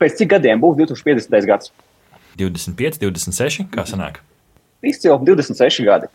Pēc 0.00 0.16
cik 0.18 0.32
gadiem 0.34 0.60
būs 0.62 0.78
2050. 0.80 1.46
gads? 1.46 1.72
25, 2.40 2.98
26, 3.02 3.68
kā 3.72 3.84
sanāk? 3.88 4.20
Izcili 4.82 5.16
26 5.28 5.84
gadi. 5.86 6.08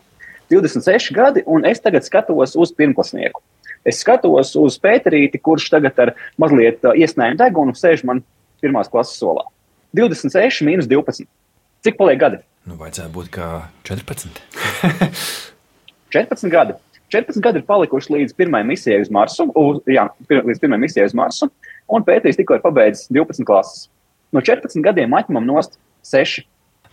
26 0.50 1.14
gadi, 1.14 1.42
un 1.46 1.64
es 1.66 1.80
tagad 1.82 2.06
skatos 2.06 2.54
uz 2.58 2.72
pirmklasnieku. 2.74 3.42
Es 3.86 4.00
skatos 4.02 4.54
uz 4.58 4.78
Pēterīti, 4.82 5.40
kurš 5.42 5.70
tagad 5.74 5.98
ar 6.02 6.14
mazliet 6.42 6.82
uh, 6.84 6.96
iesnējumu 6.98 7.38
degunu 7.40 7.76
sēž 7.78 8.02
man 8.08 8.24
pirmās 8.62 8.90
klases 8.90 9.20
solā. 9.20 9.46
26 9.96 10.64
mīnus 10.66 10.88
12. 10.90 11.28
Cik 11.86 11.98
paliek 12.00 12.18
gadi? 12.20 12.42
Nu, 12.66 12.74
vajadzētu 12.80 13.12
būt 13.14 13.30
kā 13.36 13.50
14. 13.86 14.42
14 16.10 16.50
gadi. 16.56 16.74
14 17.14 17.38
gadi 17.44 17.62
ir 17.62 17.66
palikuši 17.68 18.14
līdz 18.16 18.34
pirmajai 18.34 18.66
misijai 18.66 18.98
uz 19.04 19.10
Marsu, 19.14 19.46
uz, 19.54 19.78
jā, 19.86 20.08
pir, 20.26 20.42
līdz 20.48 20.58
pirmajai 20.64 20.82
misijai 20.82 21.06
uz 21.06 21.14
Marsu, 21.14 21.46
un 21.86 22.06
Pēters 22.06 22.38
tikko 22.40 22.58
ir 22.58 22.64
pabeidzis 22.64 23.06
12 23.14 23.46
klases. 23.46 23.86
No 24.34 24.42
14 24.42 24.82
gadiem 24.82 25.14
atņemam 25.14 25.46
nost 25.46 25.78
6. 26.10 26.42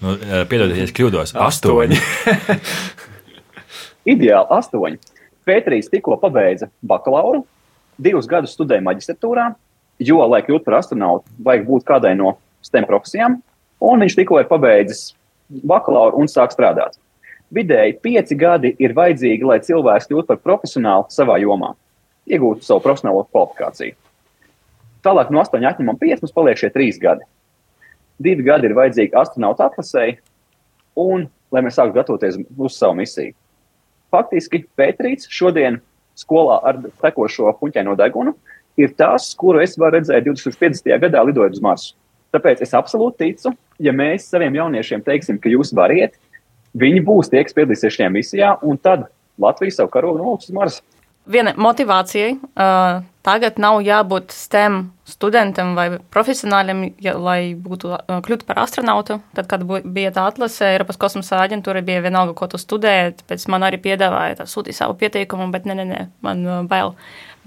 Nu, 0.04 0.14
Piedodiet, 0.50 0.84
ja 0.84 0.94
kļūdos. 0.94 1.34
Astoņi. 1.40 1.98
Ideāli 4.14 4.54
astoņi. 4.54 5.00
Pēterīs 5.48 5.90
tikko 5.92 6.16
pabeidza 6.22 6.70
bakalauru, 6.88 7.44
divus 8.00 8.30
gadus 8.30 8.54
studēja 8.56 8.84
maģistratūrā, 8.86 9.50
jo, 10.04 10.20
lai 10.30 10.42
kļūtu 10.46 10.66
par 10.66 10.80
astronautu, 10.80 11.28
vajag 11.44 11.66
būt 11.68 11.88
kādai 11.88 12.14
no 12.20 12.38
STEM 12.64 12.88
profesijām, 12.90 13.40
un 13.84 14.04
viņš 14.04 14.16
tikko 14.20 14.40
ir 14.40 14.50
pabeidzis 14.50 15.12
bakalauru 15.50 16.24
un 16.24 16.32
sāk 16.32 16.56
strādāt. 16.56 16.96
Vidēji 17.54 18.00
pieci 18.02 18.38
gadi 18.40 18.72
ir 18.82 18.96
vajadzīgi, 18.98 19.46
lai 19.46 19.60
cilvēks 19.62 20.10
kļūtu 20.10 20.30
par 20.32 20.40
profesionāli 20.42 21.12
savā 21.14 21.38
jomā, 21.44 21.74
iegūtu 22.26 22.66
savu 22.66 22.82
profesionālo 22.86 23.28
kvalifikāciju. 23.30 23.98
Tālāk 25.04 25.30
no 25.36 25.44
8 25.44 25.68
atņemam 25.68 26.00
5, 26.00 26.24
mums 26.24 26.34
paliek 26.34 26.58
šie 26.58 26.72
3 26.74 27.00
gadi. 27.04 27.28
Divi 28.24 28.46
gadi 28.48 28.70
ir 28.70 28.78
vajadzīgi 28.78 29.18
astronauta 29.20 29.68
atlasēji, 29.68 30.18
un 31.04 31.28
lai 31.54 31.62
mēs 31.66 31.78
sāktu 31.78 31.98
gatavoties 31.98 32.40
uz 32.40 32.78
savu 32.78 32.98
misiju. 32.98 33.36
Faktiski 34.14 34.64
Pēterīts 34.78 35.30
šodien 35.34 35.80
skolā 36.20 36.60
ar 36.70 36.80
tekošo 37.02 37.52
puņķaino 37.60 37.96
degunu 37.98 38.36
ir 38.78 38.94
tas, 38.98 39.32
kuru 39.38 39.62
es 39.64 39.76
varu 39.80 39.98
redzēt 39.98 40.28
2050. 40.28 40.90
gadā 41.02 41.24
lidojot 41.26 41.58
uz 41.58 41.64
Marsu. 41.64 41.96
Tāpēc 42.34 42.64
es 42.66 42.74
absolūti 42.74 43.28
ticu, 43.28 43.52
ja 43.82 43.94
mēs 43.94 44.26
saviem 44.32 44.56
jauniešiem 44.58 45.04
teiksim, 45.06 45.38
ka 45.42 45.52
jūs 45.52 45.74
variet, 45.78 46.16
viņi 46.78 47.04
būs 47.06 47.30
tie, 47.30 47.44
kas 47.46 47.54
piedalīsies 47.58 47.98
šajā 47.98 48.10
misijā, 48.14 48.56
un 48.66 48.80
tad 48.82 49.06
Latvija 49.42 49.76
savu 49.78 49.92
karogu 49.94 50.22
noliks 50.22 50.50
uz 50.50 50.56
Marsa. 50.58 50.82
Viena 51.24 51.54
motivācija 51.56 52.34
uh, 52.36 53.04
tagad 53.24 53.60
nav 53.62 53.78
jābūt 53.80 54.34
STEM 54.36 54.90
studentam 55.08 55.72
vai 55.78 55.86
profesionālim, 56.12 56.82
ja, 57.04 57.14
lai 57.16 57.54
būtu 57.56 57.94
uh, 57.96 58.18
kļūtu 58.26 58.48
par 58.50 58.60
astronautu. 58.66 59.22
Tad, 59.38 59.48
kad 59.48 59.64
bija 59.64 60.12
tā 60.16 60.26
atlase, 60.28 60.68
Eiropas 60.74 61.00
kosmosa 61.00 61.40
aģentūra 61.46 61.84
bija 61.86 62.04
vienalga, 62.04 62.36
ko 62.36 62.50
tu 62.52 62.60
studēji. 62.60 63.24
Pēc 63.30 63.48
man 63.54 63.64
arī 63.64 63.80
piedāvāja 63.86 64.50
sūtīt 64.52 64.76
savu 64.76 64.98
pieteikumu, 65.00 65.48
bet 65.56 65.70
nē, 65.70 65.80
nē, 65.80 65.88
nē 65.94 66.02
man 66.28 66.44
uh, 66.44 66.60
bail. 66.68 66.98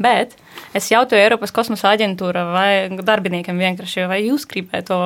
Bet 0.01 0.39
es 0.77 0.89
jautāju 0.93 1.27
Eiropas 1.27 1.53
kosmosa 1.57 1.93
aģentūra 1.93 2.49
vai 2.57 2.71
darbiniekiem 2.97 3.61
vienkārši, 3.61 4.09
vai 4.09 4.23
jūs 4.25 4.49
gribētu 4.49 4.97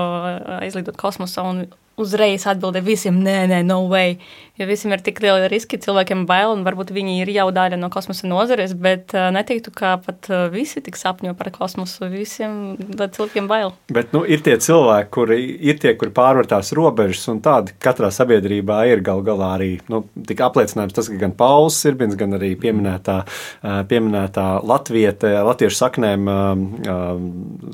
aizlidot 0.60 0.98
kosmosā 0.98 1.46
un 1.46 1.64
uzreiz 2.00 2.46
atbildēja 2.48 2.86
visiem, 2.86 3.20
nē, 3.24 3.36
nē, 3.50 3.60
no 3.66 3.82
way. 3.90 4.16
Jo 4.60 4.66
visiem 4.68 4.92
ir 4.92 5.00
tik 5.00 5.22
lieli 5.24 5.46
riski, 5.48 5.78
cilvēkiem 5.80 6.26
bail, 6.28 6.50
un 6.52 6.66
varbūt 6.66 6.90
viņi 6.92 7.14
ir 7.22 7.30
jau 7.32 7.46
daļa 7.56 7.78
no 7.80 7.88
kosmosa 7.92 8.28
nozares, 8.28 8.74
bet 8.76 9.14
uh, 9.16 9.30
neteiktu, 9.32 9.72
ka 9.72 9.94
pat 10.04 10.26
uh, 10.28 10.42
visi 10.52 10.82
tik 10.84 10.98
sapņo 11.00 11.32
par 11.38 11.48
kosmosu. 11.54 12.10
Visiem 12.12 12.76
cilvēkiem 13.00 13.48
bail. 13.48 13.72
Bet 13.88 14.12
nu, 14.12 14.20
ir 14.28 14.42
tie 14.44 14.58
cilvēki, 14.60 15.08
kuri 15.16 15.38
ir 15.70 15.80
tie, 15.80 15.94
kuri 15.96 16.12
pārvar 16.12 16.44
tās 16.50 16.74
robežas, 16.76 17.22
un 17.32 17.40
tādi 17.40 17.72
katrā 17.80 18.10
sabiedrībā 18.12 18.82
ir 18.90 19.00
gal 19.06 19.24
galā 19.24 19.54
arī 19.54 19.70
nu, 19.88 20.02
apliecinājums 20.50 20.98
tas, 20.98 21.08
ka 21.08 21.16
gan 21.24 21.32
Pauls 21.40 21.80
ir, 21.88 21.96
gan 21.96 22.36
arī 22.36 22.52
pieminētā, 22.60 23.16
uh, 23.24 23.80
pieminētā 23.88 24.46
Latviete, 24.60 25.32
latviešu 25.48 25.80
saknēm 25.80 26.28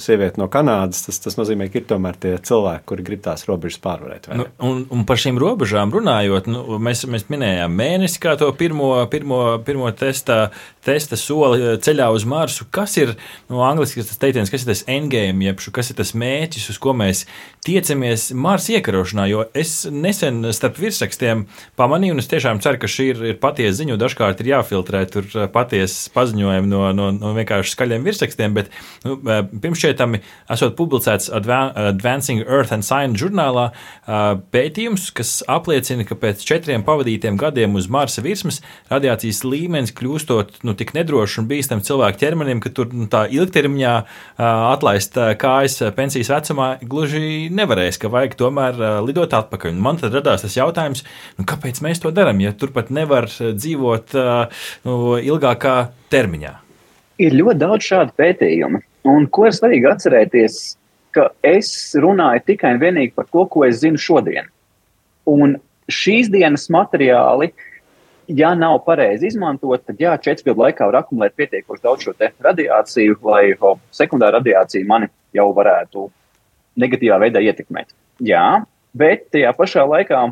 sieviete 0.07 0.38
no 0.38 0.46
Kanādas. 0.53 1.03
Tas, 1.09 1.18
tas 1.27 1.40
nozīmē, 1.40 1.66
ka 1.72 1.83
ir 1.83 1.90
tomēr 1.90 2.22
tie 2.22 2.37
cilvēki, 2.46 2.87
kuri 2.87 3.11
grib 3.11 3.27
tās 3.27 3.42
robežas 3.51 3.83
pārvarēt. 3.83 4.31
Nu, 4.38 4.46
un, 4.62 4.87
un 4.94 5.05
par 5.09 5.18
šīm 5.18 5.42
robežām 5.42 5.90
runājot, 5.94 6.46
nu, 6.53 6.75
mēs, 6.82 7.04
mēs 7.10 7.26
minējām 7.32 7.72
mēnesi 7.76 8.20
kā 8.22 8.36
to 8.40 8.48
pirmo, 8.58 8.90
pirmo, 9.12 9.40
pirmo 9.66 9.90
testa, 9.96 10.50
testa 10.86 11.18
soli 11.18 11.62
eh, 11.62 11.76
ceļā 11.82 12.08
uz 12.14 12.26
Marsu. 12.28 12.66
Kas 12.72 12.96
ir 13.00 13.14
no 13.48 13.58
nu, 13.58 13.62
angliski 13.66 14.04
tas 14.06 14.20
teiciens, 14.22 14.52
kas 14.52 14.64
ir 14.64 14.70
tas 14.70 14.84
endgame, 14.90 15.46
jeb 15.48 15.60
kas 15.74 15.90
ir 15.92 15.98
tas 15.98 16.14
mērķis, 16.18 16.68
uz 16.72 16.80
ko 16.82 16.94
mēs 16.96 17.24
tiecamies 17.66 18.28
Marsa 18.38 18.76
iekarošanā? 18.76 19.26
Jo 19.30 19.46
es 19.56 19.78
nesen 19.90 20.44
starp 20.56 20.80
virsrakstiem 20.82 21.46
pamanīju, 21.78 22.16
un 22.16 22.22
es 22.22 22.30
tiešām 22.30 22.62
ceru, 22.64 22.80
ka 22.82 22.90
šī 22.90 23.08
ir, 23.12 23.24
ir 23.32 23.40
patiesa 23.42 23.80
ziņa, 23.80 23.98
dažkārt 24.00 24.42
ir 24.42 24.52
jāfiltrē 24.54 25.02
tur 25.12 25.28
eh, 25.32 25.48
patiesas 25.52 26.10
paziņojumi 26.14 26.72
no, 26.72 26.84
no, 26.96 27.10
no 27.16 27.34
vienkārši 27.36 27.74
skaļiem 27.74 28.06
virsrakstiem, 28.06 28.56
bet 28.56 28.72
nu, 29.06 29.18
eh, 29.26 29.42
pirms 29.50 29.82
šeit 29.82 30.02
esot 30.52 30.76
publicēts 30.78 31.30
Advancing 31.32 32.44
Earth 32.44 32.74
and 32.74 32.84
Science 32.86 33.20
žurnālā, 33.20 33.70
pētījums, 34.52 35.08
kas 35.16 35.38
apliecina, 35.50 36.04
ka 36.06 36.16
pēc 36.18 36.44
četriem 36.66 36.83
pavadītiem 36.83 37.37
gadiem 37.38 37.76
uz 37.79 37.87
Marsa 37.87 38.22
virsmas 38.24 38.57
radiācijas 38.90 39.44
līmenis 39.46 39.92
kļūstot 39.94 40.64
nu, 40.66 40.72
tik 40.74 40.96
nedrošs 40.96 41.38
un 41.38 41.46
bīstams 41.46 41.87
cilvēku 41.87 42.18
ķermenim, 42.18 42.59
ka 42.59 42.72
tur 42.74 42.90
nu, 42.90 43.07
tā 43.07 43.20
ilgtermiņā 43.31 43.92
atlaist 44.42 45.14
kājas 45.38 45.79
pensijas 45.94 46.33
vecumā 46.33 46.66
gluži 46.83 47.46
nevarēs, 47.55 48.00
ka 48.02 48.11
vajag 48.11 48.35
tomēr 48.40 48.81
lidot 49.07 49.37
atpakaļ. 49.38 49.76
Un 49.76 49.85
man 49.85 50.00
tad 50.00 50.16
radās 50.18 50.42
tas 50.42 50.57
jautājums, 50.59 51.05
nu, 51.38 51.46
kāpēc 51.46 51.79
mēs 51.87 52.02
to 52.02 52.11
darām, 52.11 52.42
ja 52.42 52.50
turpat 52.50 52.90
nevar 52.90 53.31
dzīvot 53.31 54.16
nu, 54.88 54.96
ilgākā 55.22 55.76
termiņā? 56.11 56.57
Ir 57.22 57.38
ļoti 57.38 57.62
daudz 57.62 57.87
šādu 57.87 58.16
pētījumu. 58.18 58.83
Un 59.07 59.31
ko 59.31 59.46
ir 59.46 59.55
svarīgi 59.55 59.87
atcerēties, 59.92 60.59
ka 61.14 61.31
es 61.46 61.70
runāju 61.94 62.42
tikai 62.50 62.74
un 62.74 62.83
vienīgi 62.83 63.14
par 63.14 63.31
to, 63.31 63.46
ko 63.46 63.62
es 63.68 63.79
zinu 63.85 64.02
šodien. 64.02 64.50
Un 65.31 65.57
šīs 65.92 66.31
dienas 66.33 66.66
materiāli, 66.72 67.51
ja 68.27 68.53
nav 68.59 68.81
pareizi 68.87 69.31
izmantot, 69.31 69.85
tad 69.87 70.01
jā, 70.03 70.14
četru 70.22 70.51
gadu 70.51 70.64
laikā 70.64 70.88
var 70.90 71.01
akumulēt 71.03 71.37
pietiekoši 71.38 71.85
daudz 71.85 72.07
šo 72.07 72.14
radiāciju, 72.42 73.18
lai 73.27 73.44
o, 73.61 73.77
sekundāra 73.94 74.40
radiācija 74.40 74.87
mani 74.88 75.11
jau 75.37 75.49
varētu 75.55 76.09
negatīvā 76.81 77.20
veidā 77.22 77.42
ietekmēt. 77.44 77.94
Jā, 78.27 78.64
bet 78.96 79.29
tajā 79.35 79.53
pašā 79.57 79.87
laikā, 79.87 80.22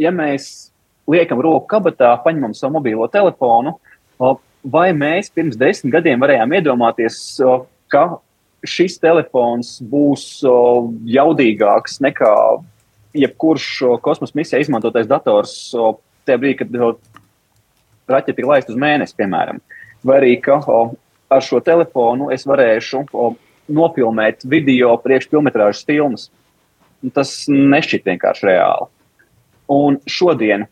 ja 0.00 0.14
mēs 0.14 0.70
liekam 1.10 1.42
roku 1.42 1.66
kabatā, 1.70 2.14
paņemam 2.24 2.54
savu 2.56 2.78
mobilo 2.78 3.06
telefonu, 3.10 3.76
vai 4.62 4.90
mēs 4.96 5.30
pirms 5.34 5.58
desmit 5.60 5.94
gadiem 5.94 6.20
varējām 6.22 6.56
iedomāties, 6.58 7.20
ka 7.90 8.20
šis 8.66 8.98
telefons 9.00 9.78
būs 9.90 10.42
jaudīgāks 11.08 12.00
nekā 12.04 12.34
jebkurš 13.16 13.66
kosmosa 14.04 14.36
misijā 14.38 14.60
izmantotais 14.62 15.08
dators 15.10 15.54
tajā 16.26 16.38
brīdī, 16.40 16.56
kad 16.60 16.74
raķete 18.10 18.36
tika 18.38 18.50
laista 18.50 18.74
uz 18.74 18.80
mēnesi, 18.80 19.16
piemēram. 19.18 19.60
Vai 20.06 20.18
arī, 20.20 20.34
ka 20.42 20.60
ar 21.30 21.44
šo 21.44 21.60
telefonu 21.64 22.30
es 22.34 22.46
varēšu 22.48 23.04
nofilmēt 23.70 24.46
video 24.50 24.96
priekšfilmetrāžas 25.04 25.84
filmas. 25.86 26.28
Tas 27.14 27.32
nešķiet 27.48 28.08
vienkārši 28.10 28.48
reāli. 28.50 28.90
Un 29.70 29.96
šodien 30.10 30.66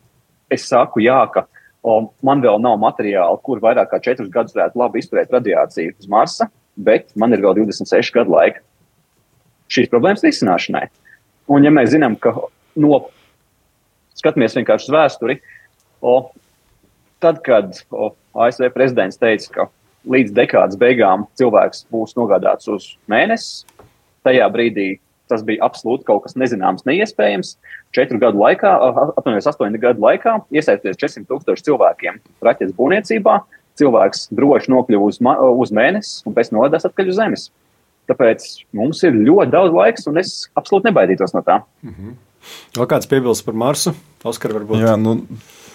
es 0.51 0.67
saku, 0.67 1.01
jā, 1.01 1.21
ka 1.33 1.45
o, 1.81 2.11
man 2.25 2.43
vēl 2.43 2.59
nav 2.61 2.75
materiāla, 2.81 3.39
kur 3.41 3.61
vairāk 3.63 3.89
kā 3.93 4.01
četrus 4.03 4.29
gadus 4.33 4.57
varētu 4.57 4.81
labi 4.81 5.01
izturēt 5.01 5.31
radiāciju 5.33 5.95
uz 5.95 6.09
Marsa 6.11 6.49
bet 6.79 7.11
man 7.19 7.35
ir 7.35 7.43
vēl 7.43 7.57
26 7.59 8.13
gadu 8.15 8.33
laika 8.35 8.63
šīs 9.69 9.91
problēmas 9.91 10.23
risināšanai. 10.25 10.87
Un, 11.49 11.65
ja 11.65 11.73
mēs 11.73 11.91
zinām, 11.95 12.15
ka 12.21 12.35
no, 12.79 13.01
skatāmies 14.17 14.57
vienkārši 14.57 14.89
uz 14.89 14.95
vēsturi, 14.95 15.39
o, 16.05 16.15
tad, 17.23 17.41
kad 17.45 17.81
o, 17.89 18.11
ASV 18.37 18.69
prezidents 18.75 19.19
teica, 19.19 19.51
ka 19.55 19.67
līdz 20.09 20.33
dekādas 20.37 20.79
beigām 20.79 21.25
cilvēks 21.39 21.87
būs 21.93 22.15
nogādāts 22.19 22.69
uz 22.71 22.93
mēnesi, 23.11 23.65
tajā 24.27 24.47
brīdī 24.53 24.89
tas 25.29 25.43
bija 25.45 25.61
absolūti 25.67 26.07
kaut 26.07 26.23
kas 26.23 26.33
nezināms, 26.39 26.87
neiespējams. 26.89 27.53
Četru 27.93 28.17
gadu 28.21 28.41
laikā, 28.41 28.71
apmēram 29.19 29.37
astoņu 29.37 29.81
gadu 29.81 30.01
laikā, 30.01 30.39
iesaistīties 30.49 30.97
400 30.97 31.29
tūkstoši 31.29 31.67
cilvēkiem 31.67 32.17
raķetes 32.45 32.73
būvniecībā, 32.77 33.35
cilvēks 33.79 34.27
droši 34.35 34.73
nokļuva 34.73 35.09
uz, 35.11 35.19
uz 35.63 35.73
mēnesi 35.75 36.23
un 36.25 36.35
pēc 36.35 36.49
tam 36.49 36.59
nolādās 36.59 36.87
atpakaļ 36.89 37.13
uz 37.13 37.19
Zemes. 37.21 37.45
Tāpēc 38.09 38.47
mums 38.73 39.03
ir 39.05 39.13
ļoti 39.13 39.53
daudz 39.53 39.75
laika, 39.75 40.03
un 40.09 40.17
es 40.21 40.33
absolūti 40.57 40.89
nebaidītos 40.89 41.35
no 41.35 41.43
tā. 41.45 41.61
-hmm. 41.85 42.17
Vēl 42.77 42.87
kāds 42.89 43.09
piebilst 43.09 43.45
par 43.45 43.53
Marsu? 43.53 43.93
Oskar, 44.23 44.53
varbūt. 44.55 44.79
Jā, 44.81 44.95
nu, 44.97 45.19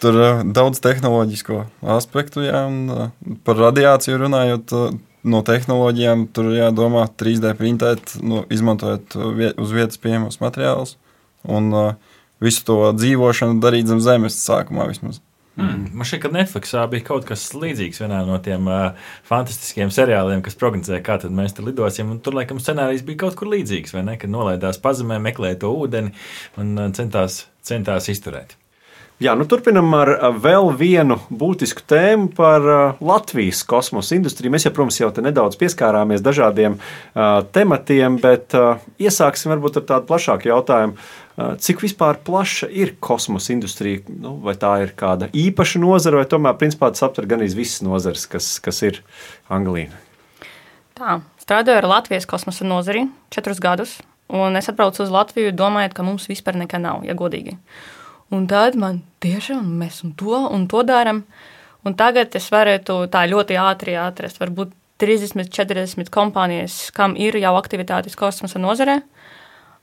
tur 0.01 0.15
ir 0.15 0.27
uh, 0.41 0.45
daudz 0.45 0.81
tehnoloģisko 0.81 1.65
aspektu, 1.97 2.43
jā, 2.45 2.67
un 2.67 2.91
uh, 2.91 3.11
par 3.45 3.61
radiāciju 3.61 4.19
runājot. 4.27 4.73
Uh, 4.73 5.03
no 5.25 5.41
tehnoloģijām 5.41 6.27
tur 6.37 6.51
jādomā 6.53 7.07
3D 7.09 7.55
printēt, 7.57 8.17
nu, 8.21 8.43
izmantojot 8.53 9.17
uz 9.57 9.71
vietas 9.73 10.01
pieejamus 10.01 10.37
materiālus 10.43 10.99
un 11.49 11.71
uh, 11.73 12.19
visu 12.45 12.65
to 12.69 12.77
dzīvošanu 12.97 13.61
darīt 13.63 13.89
zem 13.89 14.03
zemes 14.05 14.37
sākumā 14.45 14.89
vismaz. 14.91 15.23
Mm. 15.55 15.93
Man 15.95 16.09
šķiet, 16.09 16.23
ka 16.25 16.31
Netflixā 16.35 16.83
bija 16.91 17.05
kaut 17.07 17.29
kas 17.29 17.45
līdzīgs 17.55 18.01
vienā 18.03 18.25
no 18.27 18.41
tiem 18.43 18.67
uh, 18.67 19.13
fantastiskiem 19.29 19.93
seriāliem, 19.95 20.43
kas 20.43 20.59
prognozēja, 20.59 21.05
kā 21.07 21.21
mēs 21.31 21.55
tur 21.55 21.69
lidosim. 21.69 22.11
Tur, 22.25 22.35
laikam, 22.41 22.59
scenārijs 22.63 23.07
bija 23.07 23.23
kaut 23.23 23.39
kur 23.39 23.53
līdzīgs, 23.53 23.95
vai 23.95 24.03
ne? 24.09 24.19
Kad 24.19 24.35
nolaidās 24.35 24.83
pazemē, 24.83 25.21
meklēja 25.23 25.63
to 25.63 25.71
ūdeni 25.79 26.11
un 26.59 26.75
uh, 26.75 26.91
centās, 26.99 27.45
centās 27.63 28.11
izturēt. 28.11 28.59
Jā, 29.23 29.37
nu 29.39 29.45
turpinam 29.47 29.93
ar 29.95 30.11
vēl 30.43 30.73
vienu 30.75 31.21
būtisku 31.31 31.85
tēmu 31.87 32.33
par 32.35 32.65
Latvijas 32.99 33.61
kosmosa 33.71 34.17
industriju. 34.17 34.51
Mēs 34.51 34.67
jau, 34.67 34.73
protams, 34.75 34.99
jau 34.99 35.13
nedaudz 35.23 35.55
pieskārāmies 35.61 36.25
dažādiem 36.25 36.75
uh, 36.75 37.45
tematiem, 37.55 38.19
bet 38.19 38.57
uh, 38.59 38.83
iesāksim 38.99 39.55
varbūt 39.55 39.79
ar 39.79 39.87
tādu 39.93 40.11
plašāku 40.11 40.51
jautājumu. 40.51 40.99
Cik 41.35 41.81
vispār 41.83 42.21
plaša 42.23 42.69
ir 42.71 42.93
kosmosa 43.03 43.51
industrija? 43.53 44.05
Nu, 44.07 44.37
vai 44.43 44.55
tā 44.55 44.71
ir 44.85 44.93
kāda 44.95 45.27
īpaša 45.35 45.81
nozara, 45.83 46.21
vai 46.23 46.29
tomēr 46.31 46.55
principā 46.61 46.93
tas 46.95 47.03
aptver 47.03 47.27
gan 47.27 47.43
visas 47.43 47.83
nozares, 47.83 48.29
kas, 48.31 48.53
kas 48.63 48.79
ir 48.87 49.01
Anglija? 49.51 49.91
Tā, 50.95 51.19
strādāju 51.43 51.81
ar 51.83 51.89
Latvijas 51.91 52.29
kosmosa 52.31 52.67
nozari 52.69 53.09
četrus 53.35 53.59
gadus, 53.59 53.97
un 54.31 54.55
es 54.55 54.71
atbraucu 54.71 55.03
uz 55.03 55.11
Latviju 55.11 55.51
domājot, 55.59 55.97
ka 55.97 56.07
mums 56.07 56.29
vispār 56.31 56.55
nekā 56.61 56.79
nav, 56.79 57.03
ja 57.03 57.19
godīgi. 57.19 57.57
Un 58.31 58.47
tad 58.51 58.79
man 58.79 59.03
tiešām 59.23 59.67
mēs 59.81 60.05
un 60.07 60.15
to 60.15 60.39
un 60.39 60.69
to 60.71 60.85
darām. 60.87 61.25
Un 61.85 61.99
tagad 61.99 62.33
es 62.39 62.47
varētu 62.49 63.09
tā 63.13 63.27
ļoti 63.29 63.59
ātri 63.61 63.99
atrast, 64.01 64.39
varbūt 64.41 64.71
30, 65.03 65.51
40 65.51 66.15
kompānijas, 66.15 66.79
kam 66.95 67.19
ir 67.19 67.37
jau 67.43 67.57
aktivitātes 67.59 68.15
kosmosa 68.17 68.63
nozarē. 68.63 69.01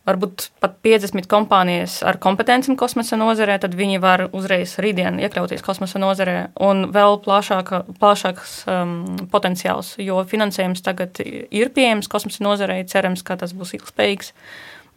Varbūt 0.02 0.48
pat 0.58 0.80
50 0.82 1.28
kompānijas 1.30 2.00
ar 2.08 2.18
kompetenci 2.22 2.74
kosmosa 2.80 3.20
nozarē, 3.22 3.60
tad 3.62 3.76
viņi 3.78 4.00
var 4.02 4.24
uzreiz 4.34 4.74
rītdien 4.82 5.20
iekļauties 5.22 5.62
kosmosa 5.62 6.02
nozarē 6.02 6.38
un 6.58 6.88
vēl 6.96 7.20
plašāka, 7.22 7.84
plašāks 8.02 8.56
um, 8.66 8.96
potenciāls, 9.30 9.94
jo 10.02 10.24
finansējums 10.26 10.82
tagad 10.82 11.22
ir 11.22 11.70
pieejams 11.76 12.10
kosmosa 12.10 12.42
nozarei. 12.48 12.82
Cerams, 12.90 13.22
ka 13.22 13.38
tas 13.38 13.54
būs 13.54 13.76
ilgspējīgs. 13.78 14.34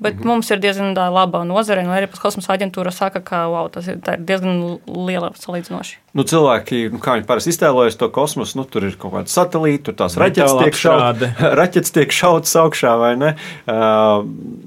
Bet 0.01 0.17
mhm. 0.17 0.31
mums 0.31 0.49
ir 0.51 0.62
diezgan 0.64 0.97
laba 0.97 1.45
nozare, 1.47 1.85
un 1.85 1.93
arī 1.95 2.09
kosmosa 2.09 2.57
aģentūra 2.57 2.90
saka, 2.95 3.21
ka 3.21 3.45
wow, 3.53 3.69
tas 3.71 3.93
ir, 3.93 4.01
ir 4.01 4.25
diezgan 4.25 4.81
liela 4.88 5.35
salīdzinoši. 5.38 6.01
Nu, 6.14 6.24
cilvēki, 6.27 6.88
nu, 6.94 7.00
kā 7.03 7.16
viņi 7.18 7.27
parasti 7.29 7.53
iztēlojas 7.55 7.98
to 8.00 8.09
kosmosu, 8.14 8.59
nu, 8.61 8.66
tur 8.70 8.87
ir 8.88 8.96
kaut 8.98 9.14
kāda 9.16 9.31
satelīta, 9.31 9.88
tur 9.88 9.98
tās 9.98 10.16
raķetes 10.20 10.57
tiek, 10.61 10.79
šaut, 10.79 11.24
raķetes 11.61 11.94
tiek 11.94 12.14
šautas 12.14 12.55
augšā, 12.61 12.94
vai 13.00 13.12
ne? 13.20 13.33
Uh, 13.70 14.24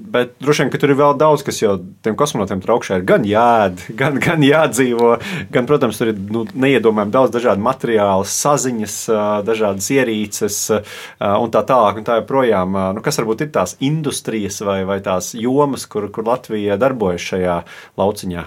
bet 0.08 0.34
droši 0.40 0.64
vien, 0.64 0.72
ka 0.72 0.80
tur 0.80 0.94
ir 0.94 1.00
vēl 1.00 1.16
daudz, 1.20 1.44
kas 1.46 1.60
jau 1.62 1.76
tiem 2.04 2.16
kosmonautiem 2.18 2.62
tur 2.64 2.76
augšā 2.76 3.00
ir 3.00 3.06
gan 3.08 3.26
jāēd, 3.28 3.86
gan, 4.00 4.20
gan 4.22 4.44
jādzīvo, 4.44 5.14
gan, 5.54 5.68
protams, 5.68 6.00
tur 6.00 6.12
ir 6.14 6.20
nu, 6.32 6.46
neiedomājami 6.52 7.16
daudz 7.16 7.34
dažādu 7.36 7.64
materiālu, 7.64 8.28
saziņas, 8.28 8.98
uh, 9.12 9.22
dažādas 9.46 9.90
ierīces 9.94 10.60
uh, 10.76 10.98
un 11.28 11.52
tā 11.54 11.64
tālāk. 11.68 12.00
Un 12.00 12.06
tā 12.06 12.20
joprojām, 12.20 12.76
uh, 12.76 12.90
nu, 12.96 13.04
kas 13.04 13.20
varbūt 13.20 13.46
ir 13.46 13.52
tās 13.56 13.74
industrijas 13.84 14.60
vai, 14.64 14.82
vai 14.88 15.00
tās 15.04 15.18
tās 15.18 15.34
jomas, 15.34 15.86
kur, 15.86 16.08
kur 16.12 16.26
Latvija 16.26 16.78
darbojas 16.78 17.24
šajā 17.32 17.62
lauciņā? 17.98 18.44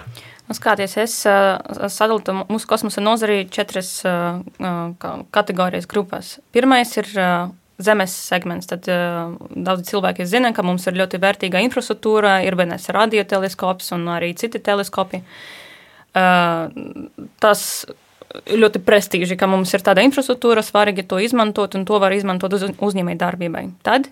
Nu, 0.51 0.55
Skatoties, 0.57 0.97
es 0.99 1.13
uh, 1.31 1.61
sadalītu 1.87 2.33
mūsu 2.49 2.67
kosmosa 2.67 2.99
nozari 2.99 3.45
četras 3.47 4.01
uh, 4.03 4.41
kategorijas 5.31 5.87
grupās. 5.87 6.33
Pirmais 6.51 6.91
ir 6.99 7.07
zemes 7.79 8.11
segments. 8.11 8.67
Tad 8.67 8.89
uh, 8.91 9.31
daudz 9.55 9.87
cilvēki 9.87 10.25
zina, 10.27 10.51
ka 10.51 10.65
mums 10.67 10.89
ir 10.91 10.99
ļoti 10.99 11.21
vērtīga 11.23 11.61
infrastruktūra, 11.69 12.41
ir 12.43 12.59
BNS 12.59 12.91
radioteleskops 12.97 13.93
un 13.95 14.03
arī 14.11 14.33
citi 14.35 14.59
teleskopi. 14.59 15.21
Uh, 16.11 16.67
tas 17.39 17.63
ļoti 18.51 18.83
prestiži, 18.83 19.39
ka 19.39 19.47
mums 19.47 19.71
ir 19.71 19.87
tāda 19.87 20.03
infrastruktūra, 20.03 20.67
svarīgi 20.67 21.07
to 21.07 21.23
izmantot, 21.23 21.79
un 21.79 21.87
to 21.87 22.03
var 22.03 22.11
izmantot 22.11 22.59
uz 22.59 22.67
uzņēmēju 22.75 23.23
darbībai. 23.23 23.69
Tad 23.87 24.11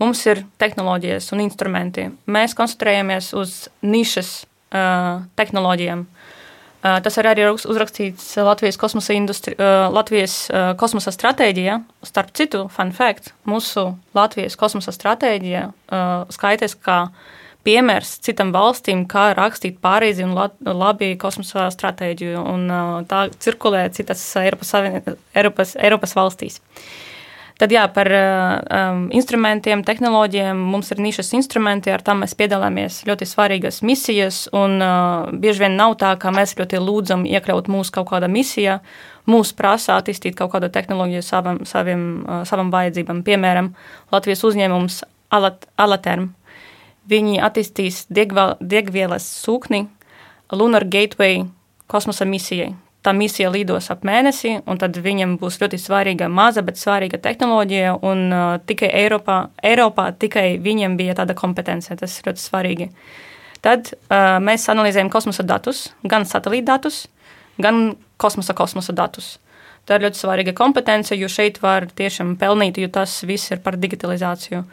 Mums 0.00 0.22
ir 0.24 0.46
tehnoloģijas 0.56 1.26
un 1.34 1.42
instrumenti. 1.44 2.06
Mēs 2.24 2.54
koncentrējamies 2.56 3.34
uz 3.36 3.66
nišas 3.84 4.30
uh, 4.70 5.24
tehnoloģijām. 5.38 6.04
Uh, 6.80 6.96
tas 7.04 7.18
arī 7.20 7.34
ir 7.42 7.50
uzrakstīts 7.52 8.32
Latvijas 8.40 8.78
kosmosa, 8.80 9.12
industri, 9.12 9.52
uh, 9.58 9.90
Latvijas 9.92 10.46
uh, 10.48 10.70
kosmosa 10.80 11.12
stratēģijā. 11.12 11.76
Starp 12.08 12.32
citu, 12.36 12.64
fun 12.72 12.94
fact, 12.96 13.34
mūsu 13.48 13.90
Latvijas 14.16 14.56
kosmosa 14.60 14.94
stratēģija 14.96 15.66
uh, 15.68 16.24
skaitās 16.32 16.78
kā 16.80 17.02
piemērs 17.68 18.14
citam 18.24 18.54
valstīm, 18.56 19.04
kā 19.10 19.34
rakstīt 19.36 19.76
pārīzi 19.84 20.24
un 20.24 20.32
labi 20.64 21.12
kosmosa 21.20 21.68
stratēģiju. 21.74 22.46
Un, 22.54 22.66
uh, 22.72 22.96
tā 23.10 23.26
cirkulē 23.36 23.84
citas 23.92 24.24
Eiropas, 24.40 24.72
Eiropas, 25.36 25.76
Eiropas 25.76 26.16
valstīs. 26.16 26.62
Uh, 26.64 27.09
Tad 27.60 27.74
jā, 27.74 27.82
par 27.92 28.08
um, 28.08 29.02
instrumentiem, 29.12 29.82
tehnoloģijām 29.84 30.56
mums 30.72 30.88
ir 30.94 31.02
nišas 31.04 31.34
instrumenti, 31.36 31.92
ar 31.92 32.00
tām 32.00 32.22
mēs 32.24 32.32
piedalāmies 32.38 33.02
ļoti 33.04 33.28
svarīgas 33.28 33.82
misijas. 33.84 34.46
Un, 34.56 34.78
uh, 34.80 35.28
bieži 35.42 35.66
vien 35.66 35.76
nav 35.76 35.98
tā, 36.00 36.14
ka 36.16 36.32
mēs 36.32 36.56
ļoti 36.56 36.80
lūdzam 36.80 37.26
iekļaut 37.28 37.68
mūsu 37.68 37.92
kaut 37.98 38.08
kādā 38.14 38.32
misijā. 38.32 38.78
Mūs 39.28 39.52
prasa 39.52 39.98
attīstīt 40.00 40.38
kaut 40.40 40.54
kādu 40.54 40.72
tehnoloģiju 40.72 41.26
savam, 41.26 41.60
saviem, 41.68 42.08
uh, 42.24 42.42
savam 42.48 42.72
vajadzībām. 42.72 43.20
Piemēram, 43.28 43.74
Latvijas 44.14 44.46
uzņēmums 44.48 45.02
Alat, 45.36 45.68
Alaterm. 45.76 46.30
Viņi 47.12 47.42
attīstīs 47.44 48.06
degvielas 48.08 49.28
sūkni 49.44 49.84
Lunar 50.56 50.88
Gateway 50.88 51.44
kosmosa 51.92 52.24
misijai 52.24 52.72
tā 53.04 53.12
misija 53.16 53.50
lidos 53.52 53.88
ap 53.92 54.04
mēnesi, 54.06 54.58
un 54.68 54.78
tad 54.80 54.96
viņam 55.00 55.36
būs 55.40 55.58
ļoti 55.62 55.80
svarīga, 55.80 56.28
maza, 56.32 56.62
bet 56.64 56.80
svarīga 56.80 57.20
tehnoloģija. 57.22 57.96
Un 58.06 58.26
uh, 58.28 58.46
tikai 58.66 58.90
Eiropā, 59.02 59.40
Eiropā 59.64 60.10
tikai 60.20 60.46
viņiem 60.62 60.98
bija 61.00 61.16
tāda 61.22 61.36
kompetence. 61.38 61.96
Tas 61.96 62.18
ir 62.18 62.30
ļoti 62.30 62.44
svarīgi. 62.44 62.90
Tad 63.64 63.92
uh, 63.94 64.36
mēs 64.44 64.68
analizējam 64.72 65.12
kosmosa 65.12 65.44
datus, 65.48 65.88
gan 66.04 66.28
satelīta 66.28 66.76
datus, 66.76 67.06
gan 67.60 67.94
kosmosa, 68.20 68.56
kosmosa 68.56 68.96
datus. 68.96 69.38
Tā 69.88 69.96
ir 69.96 70.04
ļoti 70.06 70.20
svarīga 70.20 70.54
kompetence, 70.56 71.16
jo 71.16 71.28
šeit 71.32 71.58
var 71.62 71.88
tiešām 71.96 72.34
pelnīt, 72.40 72.78
jo 72.78 72.88
tas 72.92 73.22
viss 73.26 73.50
ir 73.50 73.62
par 73.64 73.80
digitalizāciju. 73.80 74.64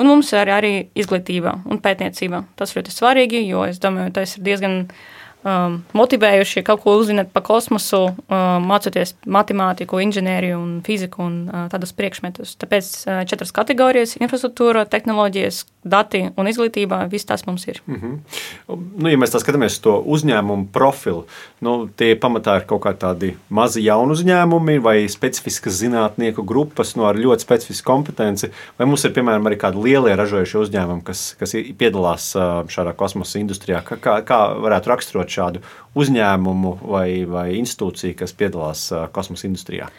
Un 0.00 0.08
mums 0.08 0.32
ir 0.34 0.48
arī 0.50 0.72
izglītība 0.98 1.52
un 1.70 1.78
pētniecība. 1.84 2.40
Tas 2.58 2.72
ļoti 2.74 2.90
svarīgi, 2.90 3.44
jo 3.46 3.62
es 3.68 3.76
domāju, 3.78 4.10
tas 4.16 4.32
ir 4.34 4.42
diezgan 4.48 4.80
uh, 4.80 4.96
um, 5.44 5.78
motivējuši 5.96 6.64
kaut 6.66 6.82
ko 6.84 6.96
uzzināt 7.00 7.30
par 7.34 7.44
kosmosu, 7.46 8.02
um, 8.10 8.66
mācoties 8.68 9.14
matemātiku, 9.26 10.00
inženieriju 10.02 10.58
un 10.58 10.72
fiziku 10.86 11.24
un 11.26 11.36
uh, 11.46 11.66
tādus 11.72 11.94
priekšmetus. 11.96 12.56
Tāpēc 12.60 12.90
uh, 13.04 13.22
četras 13.28 13.54
kategorijas- 13.54 14.16
infrastruktūra, 14.24 14.86
tehnoloģijas, 14.90 15.64
dati 15.84 16.24
un 16.36 16.48
izglītība- 16.48 17.02
viss 17.12 17.28
tas 17.28 17.46
mums 17.46 17.66
ir. 17.68 17.80
Mm 17.86 18.00
-hmm. 18.00 18.78
nu, 18.96 19.08
ja 19.08 19.16
mēs 19.16 19.34
skatāmies 19.34 19.76
uz 19.76 19.78
to 19.78 20.02
uzņēmumu 20.06 20.66
profilu, 20.72 21.26
nu, 21.60 21.88
tie 21.96 22.14
pamatā 22.14 22.56
ir 22.56 22.66
kaut 22.66 22.82
kā 22.82 22.94
tādi 22.94 23.34
mazi 23.48 23.84
jauni 23.84 24.12
uzņēmumi 24.12 24.80
vai 24.82 25.08
specifiskas 25.08 25.72
zinātnieku 25.82 26.44
grupas 26.44 26.96
nu, 26.96 27.04
ar 27.04 27.16
ļoti 27.16 27.38
specifisku 27.38 27.84
kompetenci, 27.92 28.50
vai 28.78 28.86
mums 28.86 29.04
ir 29.04 29.10
piemēram 29.10 29.46
arī 29.46 29.56
kādi 29.56 29.82
lielie 29.82 30.16
ražojušie 30.16 30.60
uzņēmumi, 30.60 31.02
kas, 31.02 31.36
kas 31.38 31.52
piedalās 31.78 32.34
uh, 32.36 32.64
šādā 32.68 32.92
kosmosa 32.92 33.38
industrijā. 33.38 33.82
Kā, 33.82 34.20
kā 34.24 34.40
varētu 34.58 34.88
raksturot 34.88 35.33
šādu 35.34 35.62
uzņēmumu 35.98 36.76
vai, 36.82 37.08
vai 37.28 37.48
institūciju, 37.60 38.18
kas 38.22 38.36
piedalās 38.38 38.88
kosmosa 39.14 39.48
industrijā? 39.50 39.90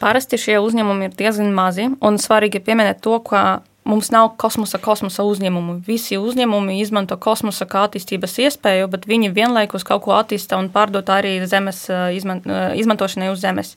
Parasti 0.00 0.38
šie 0.40 0.58
uzņēmumi 0.60 1.08
ir 1.08 1.14
diezgan 1.16 1.52
mazi, 1.54 1.86
un 2.04 2.18
svarīgi 2.20 2.60
pieminēt 2.64 3.00
to, 3.04 3.18
ka 3.24 3.62
mums 3.88 4.10
nav 4.12 4.32
kosmosa, 4.40 4.80
kosmosa 4.82 5.24
uzņēmumu. 5.28 5.78
Visi 5.86 6.18
uzņēmumi 6.18 6.80
izmanto 6.82 7.16
kosmosa 7.20 7.66
kā 7.68 7.84
attīstības 7.88 8.38
iespēju, 8.46 8.88
bet 8.92 9.06
viņi 9.08 9.30
vienlaikus 9.36 9.86
kaut 9.86 10.04
ko 10.06 10.16
attīsta 10.16 10.58
un 10.60 10.70
pārdod 10.74 11.12
arī 11.12 11.36
zemes 11.48 11.84
izman, 12.16 12.42
izmantošanai 12.80 13.30
uz 13.32 13.44
zemes. 13.44 13.76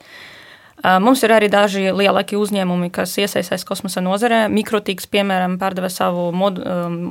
Mums 0.77 1.23
ir 1.25 1.33
arī 1.33 1.49
daži 1.49 1.87
lielāki 1.89 2.37
uzņēmumi, 2.37 2.91
kas 2.93 3.15
iesaistās 3.17 3.65
kosmosa 3.65 4.03
nozarē. 4.05 4.43
Mikrotīks, 4.53 5.09
piemēram, 5.09 5.57
pārdeva 5.61 5.89
savu 5.89 6.29
mod, 6.35 6.61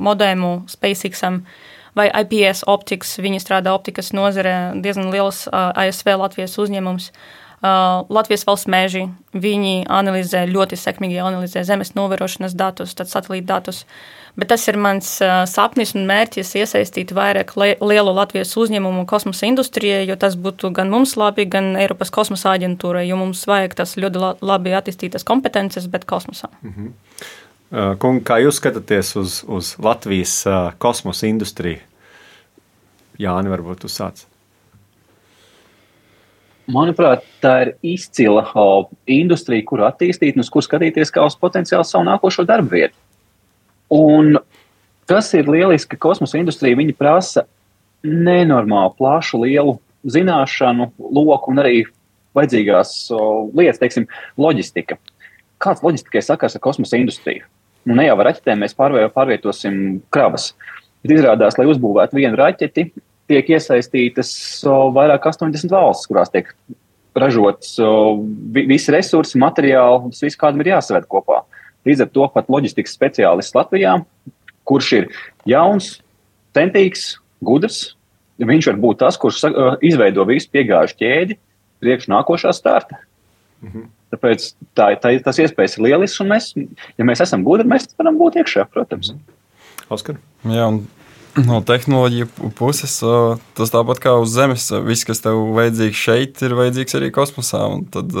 modēmu 0.07 0.53
SpaceXam. 0.71 1.41
Um, 1.41 1.66
vai 1.97 2.07
IPS 2.11 2.63
optikas. 2.69 3.17
Viņi 3.21 3.41
strādā 3.43 3.73
optikas 3.75 4.13
nozarē, 4.15 4.77
diezgan 4.83 5.11
liels 5.13 5.47
ASV 5.51 6.13
Latvijas 6.21 6.57
uzņēmums. 6.61 7.11
Latvijas 8.13 8.43
valsts 8.45 8.69
mēži 8.69 9.07
viņi 9.33 9.87
analizē 9.89 10.43
ļoti 10.45 10.77
sekmīgi 10.77 11.17
analizē 11.17 11.63
zemes 11.65 11.95
novērošanas 11.97 12.53
datus, 12.53 12.93
tad 12.93 13.09
satelīta 13.09 13.55
datus. 13.55 13.81
Bet 14.37 14.51
tas 14.51 14.67
ir 14.69 14.77
mans 14.77 15.07
sapnis 15.49 15.95
un 15.97 16.05
mērķis 16.05 16.53
iesaistīt 16.59 17.15
vairāk 17.17 17.55
lielu 17.57 18.13
Latvijas 18.13 18.53
uzņēmumu 18.61 19.07
kosmosa 19.09 19.49
industrijai, 19.49 20.03
jo 20.05 20.19
tas 20.21 20.37
būtu 20.37 20.69
gan 20.77 20.93
mums 20.93 21.15
labi, 21.17 21.47
gan 21.49 21.71
Eiropas 21.81 22.13
kosmosa 22.13 22.53
aģentūrai, 22.53 23.07
jo 23.09 23.17
mums 23.17 23.41
vajag 23.49 23.73
tas 23.81 23.97
ļoti 23.97 24.21
labi 24.45 24.77
attīstītas 24.77 25.25
kompetences, 25.25 25.89
bet 25.89 26.05
kosmosā. 26.05 26.53
-hmm. 26.61 26.93
Kungi, 27.99 28.21
kā 28.23 28.37
jūs 28.39 28.61
skatāties 28.61 29.15
uz, 29.19 29.41
uz 29.47 29.73
Latvijas 29.83 30.45
kosmosa 30.77 31.27
industriju? 31.27 31.81
Jāni, 33.21 33.49
varbūt 33.49 33.85
tu 33.85 33.91
sāc. 33.91 34.25
Manuprāt, 36.67 37.23
tā 37.39 37.53
ir 37.63 37.69
izcila 37.95 38.43
industrija, 39.07 39.63
kuru 39.69 39.85
attīstīt 39.87 40.35
un 40.35 40.43
uz 40.43 40.49
kuru 40.51 40.65
skatīties 40.65 41.13
kā 41.15 41.23
uz 41.23 41.37
potenciāli 41.39 41.87
savu 41.87 42.03
nākošo 42.09 42.43
darbu 42.47 42.73
vietu. 42.75 42.97
Un 43.95 44.35
tas 45.07 45.31
ir 45.37 45.47
lieliski, 45.47 45.95
ka 45.95 46.09
kosmosa 46.09 46.41
industrija 46.41 46.75
prasa 46.97 47.45
nenormāli 48.03 48.93
plašu, 48.99 49.39
lielu 49.45 49.77
zināšanu 50.11 50.91
loku 50.99 51.53
un 51.53 51.63
arī 51.63 51.85
vajadzīgās 52.37 52.91
lietas, 53.55 53.79
teiksim, 53.81 54.07
loģistika. 54.37 54.99
Kāds 55.63 55.81
loģistikai 55.81 56.21
sakars 56.21 56.59
ar 56.59 56.61
kosmosa 56.67 56.99
industriju? 56.99 57.47
Nu, 57.87 57.95
ne 57.95 58.09
jau 58.09 58.17
ar 58.19 58.29
raķetēm 58.29 58.59
mēs 58.61 58.75
pārvietosim 58.75 60.01
kravas. 60.11 60.51
Bet 61.01 61.15
izrādās, 61.15 61.55
lai 61.55 61.69
uzbūvētu 61.71 62.19
vienu 62.19 62.35
raķeti, 62.35 62.89
tiek 63.27 63.49
iesaistītas 63.55 64.31
vairāk 64.95 65.23
kā 65.23 65.33
80 65.33 65.73
valstis, 65.73 66.09
kurās 66.09 66.31
tiek 66.33 66.51
ražots 67.17 67.75
visi 68.53 68.93
resursi, 68.93 69.39
materiāli, 69.41 70.11
tas 70.13 70.23
viss 70.25 70.39
kādam 70.39 70.63
ir 70.63 70.73
jāsaved 70.75 71.07
kopā. 71.11 71.41
Līdz 71.87 72.05
ar 72.05 72.11
to 72.13 72.27
pat 72.33 72.49
loģistikas 72.51 72.95
speciālists 72.97 73.55
Latvijā, 73.55 73.95
kurš 74.67 74.93
ir 74.99 75.09
jauns, 75.47 75.97
centīgs, 76.57 77.15
gudrs, 77.45 77.93
viņš 78.37 78.71
var 78.71 78.81
būt 78.83 79.01
tas, 79.03 79.17
kurš 79.19 79.45
izveido 79.85 80.25
visu 80.29 80.49
piegāžu 80.53 80.97
ķēdi 80.99 81.37
priekš 81.83 82.09
nākošā 82.11 82.53
starta. 82.55 82.99
Mhm. 83.63 83.87
Tāpēc 84.13 84.43
tā, 84.77 84.91
tā, 85.03 85.11
tas 85.19 85.39
iespējas 85.43 85.73
ir 85.75 85.83
lielisks, 85.83 86.21
un 86.23 86.29
mēs, 86.31 86.53
ja 86.95 87.07
mēs 87.07 87.21
esam 87.25 87.41
gudri, 87.43 87.67
mēs 87.67 87.89
varam 87.99 88.15
būt 88.19 88.37
iekšā, 88.39 88.63
protams. 88.71 89.11
Oskar? 89.91 90.15
Jā, 90.47 90.69
un 90.69 90.85
no 91.45 91.61
tehnoloģiju 91.65 92.51
puses 92.57 92.97
tas 93.57 93.73
tāpat 93.73 94.01
kā 94.03 94.15
uz 94.21 94.33
Zemes. 94.33 94.69
Viss, 94.85 95.07
kas 95.07 95.23
tev 95.23 95.39
vajadzīgs 95.57 96.03
šeit, 96.07 96.43
ir 96.45 96.57
vajadzīgs 96.57 96.97
arī 96.99 97.11
kosmosā. 97.15 97.63
Tad, 97.93 98.15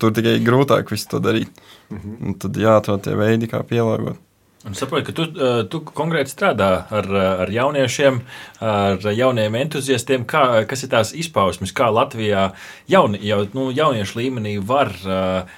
tur 0.00 0.16
tikai 0.16 0.38
grūtāk 0.44 0.90
visu 0.92 1.08
to 1.10 1.20
darīt. 1.24 1.62
Mm 1.90 1.98
-hmm. 1.98 2.26
Un 2.26 2.34
tad 2.34 2.56
jāatrod 2.56 3.02
tie 3.04 3.16
veidi, 3.16 3.48
kā 3.48 3.62
pielāgot. 3.62 4.18
Un 4.60 4.74
saprotu, 4.74 5.06
ka 5.06 5.12
tu, 5.16 5.24
tu 5.72 5.78
konkrēti 5.80 6.34
strādā 6.34 6.84
ar, 6.92 7.06
ar 7.16 7.50
jauniešiem, 7.50 8.18
ar 8.60 9.06
jauniem 9.16 9.54
entuziastiem. 9.54 10.26
Kā, 10.28 10.66
kas 10.68 10.82
ir 10.84 10.90
tās 10.92 11.14
izpausmes, 11.16 11.72
kā 11.72 11.88
Latvijā 11.88 12.50
jauni, 12.86 13.22
jau, 13.24 13.46
nu, 13.54 13.70
jauniešu 13.72 14.18
līmenī 14.18 14.58
var 14.60 14.92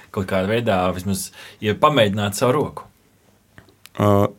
kaut 0.09 0.29
kādā 0.29 0.47
veidā 0.47 0.77
vismaz 0.95 1.31
ja 1.59 1.75
pamēģināt 1.75 2.39
savu 2.39 2.51
roku? 2.51 2.87
Uh, 3.99 4.31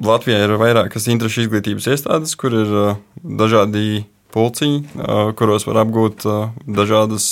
Latvijā 0.00 0.46
ir 0.46 0.56
vairākas 0.60 1.08
interešu 1.12 1.44
izglītības 1.44 1.90
iestādes, 1.92 2.32
kur 2.40 2.54
ir 2.56 2.72
uh, 2.72 2.96
dažādi 3.20 4.06
pulciņi, 4.32 4.80
uh, 4.96 5.30
kuros 5.36 5.66
var 5.68 5.82
apgūt 5.84 6.24
uh, 6.24 6.48
dažādas 6.64 7.28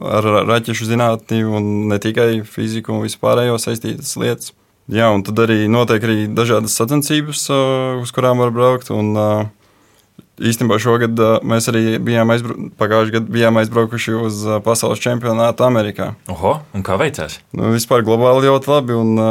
ar 0.00 0.24
raķešu 0.48 0.86
zinātni 0.88 1.42
un 1.44 1.66
ne 1.90 1.98
tikai 2.00 2.40
fiziku 2.48 2.94
un 2.96 3.02
vispārējo 3.04 3.58
saistītas 3.60 4.14
lietas. 4.16 4.54
Jā, 4.88 5.10
un 5.12 5.20
tad 5.26 5.38
arī 5.44 5.66
notiek 5.68 6.02
arī 6.02 6.24
dažādas 6.32 6.72
sacensības, 6.80 7.44
uz 8.00 8.12
kurām 8.16 8.40
var 8.40 8.50
braukt. 8.56 8.88
Un, 8.90 9.12
īstenībā 10.42 10.78
šogad 10.82 11.20
mēs 11.46 11.68
arī 11.72 11.98
bijām, 12.02 12.32
aizbra... 12.34 12.56
gadu 13.12 13.26
bijām 13.32 13.60
aizbraukuši 13.60 14.16
uz 14.20 14.40
pasaules 14.64 15.02
čempionātu 15.02 15.66
Amerikā. 15.66 16.12
Oho, 16.32 16.58
un 16.74 16.86
kā 16.86 16.96
veicās? 17.00 17.40
Nu, 17.52 17.72
vispār 17.74 18.06
globāli 18.06 18.48
ļoti 18.48 18.72
labi 18.72 18.96
un 18.96 19.22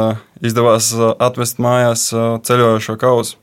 izdevās 0.44 0.92
atvest 1.18 1.62
mājās 1.62 2.08
ceļojošo 2.46 2.98
kausu. 3.00 3.38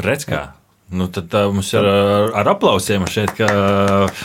Redz, 0.00 0.24
kā 0.28 0.48
Nu, 0.90 1.06
tad 1.06 1.30
uh, 1.34 1.52
mums 1.54 1.68
ir 1.70 1.86
ar, 1.86 2.32
ar 2.40 2.48
aplausiem 2.50 3.04
šeit, 3.06 3.30
ka 3.38 3.46
uh, 3.46 4.24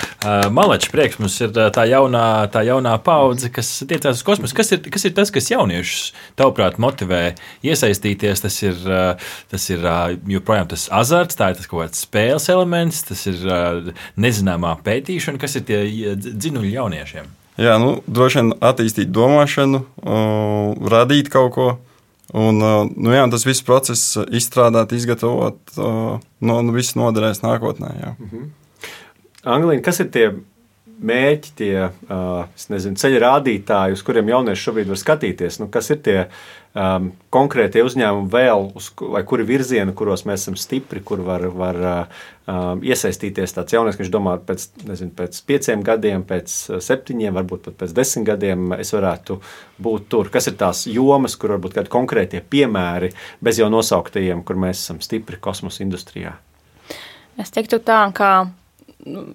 malečs 0.49 0.89
prieks 0.89 1.19
mums 1.21 1.35
ir 1.45 1.51
tā 1.53 1.83
jaunā, 1.85 2.23
tā 2.49 2.63
jaunā 2.65 2.95
paudze, 3.05 3.51
kas 3.53 3.69
tiecās 3.85 4.17
uz 4.17 4.25
kosmosu. 4.25 4.57
Kas 4.57 4.73
ir, 4.73 4.81
kas 4.89 5.05
ir 5.05 5.13
tas, 5.13 5.29
kas 5.33 5.51
jauniešus, 5.53 6.09
tavuprāt, 6.39 6.79
motivē 6.81 7.35
iesaistīties? 7.61 8.41
Tas 8.47 8.57
ir, 8.65 8.81
uh, 8.89 9.29
tas 9.53 9.69
ir 9.69 9.85
uh, 9.85 10.17
joprojām 10.33 10.73
tas 10.73 10.87
azarts, 10.89 11.37
tā 11.37 11.51
ir 11.53 11.61
tas 11.61 11.69
kaut 11.69 11.83
kāds 11.83 12.01
spēles 12.07 12.49
elements, 12.49 13.05
tas 13.11 13.21
ir 13.29 13.45
uh, 13.45 13.93
nezināmā 14.17 14.73
pētīšana, 14.85 15.41
kas 15.41 15.59
ir 15.61 15.69
tie 15.69 15.83
dzinuļi 16.17 16.77
jauniešiem. 16.79 17.33
Jā, 17.61 17.77
nu, 17.79 17.99
droši 18.09 18.41
vien 18.41 18.55
attīstīt 18.57 19.13
domāšanu, 19.13 19.85
uh, 20.01 20.87
radīt 20.91 21.29
kaut 21.29 21.53
ko. 21.53 21.73
Un, 22.35 22.59
nu, 22.59 23.13
jā, 23.15 23.23
tas 23.31 23.45
viss 23.47 23.63
process, 23.63 24.17
izstrādāt, 24.35 24.91
izgatavot, 24.91 25.59
no, 25.79 26.19
nu, 26.41 26.73
viss 26.75 26.97
noderēs 26.99 27.39
nākotnē. 27.45 27.91
Jā. 28.01 28.15
-hmm. 28.19 28.49
Anglija, 29.55 29.81
kas 29.85 30.01
ir 30.03 30.09
tie 30.11 30.25
mērķi, 30.95 31.51
tie 31.59 31.73
nezinu, 32.71 32.97
ceļa 32.99 33.23
rādītāji, 33.23 33.95
uz 33.97 34.03
kuriem 34.05 34.29
jaunieši 34.31 34.67
šobrīd 34.67 34.91
var 34.91 34.99
skatīties? 34.99 35.59
Nu, 35.59 35.67
kas 35.71 35.89
ir 35.91 35.99
tie 36.05 36.15
um, 36.23 37.09
konkrētie 37.33 37.83
uzņēmumi 37.85 38.31
vēl, 38.31 38.69
uz, 38.79 38.89
vai 38.99 39.23
kuri 39.27 39.45
virzieni, 39.47 39.95
kuros 39.97 40.25
mēs 40.29 40.45
esam 40.45 40.57
stipri, 40.59 41.03
kur 41.05 41.23
var, 41.25 41.47
var 41.55 41.79
um, 41.83 42.83
iesaistīties 42.85 43.57
tāds 43.57 43.75
jaunieks, 43.75 43.99
kurš 43.99 44.11
domā, 44.13 44.37
pēc, 44.47 44.67
nezinu, 44.87 45.13
pēc 45.17 45.39
pieciem 45.49 45.85
gadiem, 45.85 46.25
pēc 46.27 46.55
septiņiem, 46.87 47.35
varbūt 47.41 47.67
pat 47.69 47.79
pēc 47.83 47.95
desmit 47.99 48.27
gadiem 48.31 48.75
es 48.79 48.93
varētu 48.95 49.39
būt 49.83 50.09
tur. 50.11 50.31
Kas 50.33 50.51
ir 50.51 50.59
tās 50.59 50.85
jomas, 50.89 51.37
kur 51.39 51.57
varbūt 51.57 51.79
kādi 51.79 51.93
konkrētie 51.93 52.43
piemēri, 52.43 53.11
bez 53.43 53.61
jau 53.61 53.71
nosauktajiem, 53.73 54.43
kur 54.47 54.59
mēs 54.67 54.83
esam 54.83 55.03
stipri 55.03 55.41
kosmosa 55.41 55.83
industrijā? 55.85 56.37
Es 57.35 57.51
teiktu 57.51 57.81
tā, 57.83 58.05
ka 58.15 58.29
nu, 59.11 59.33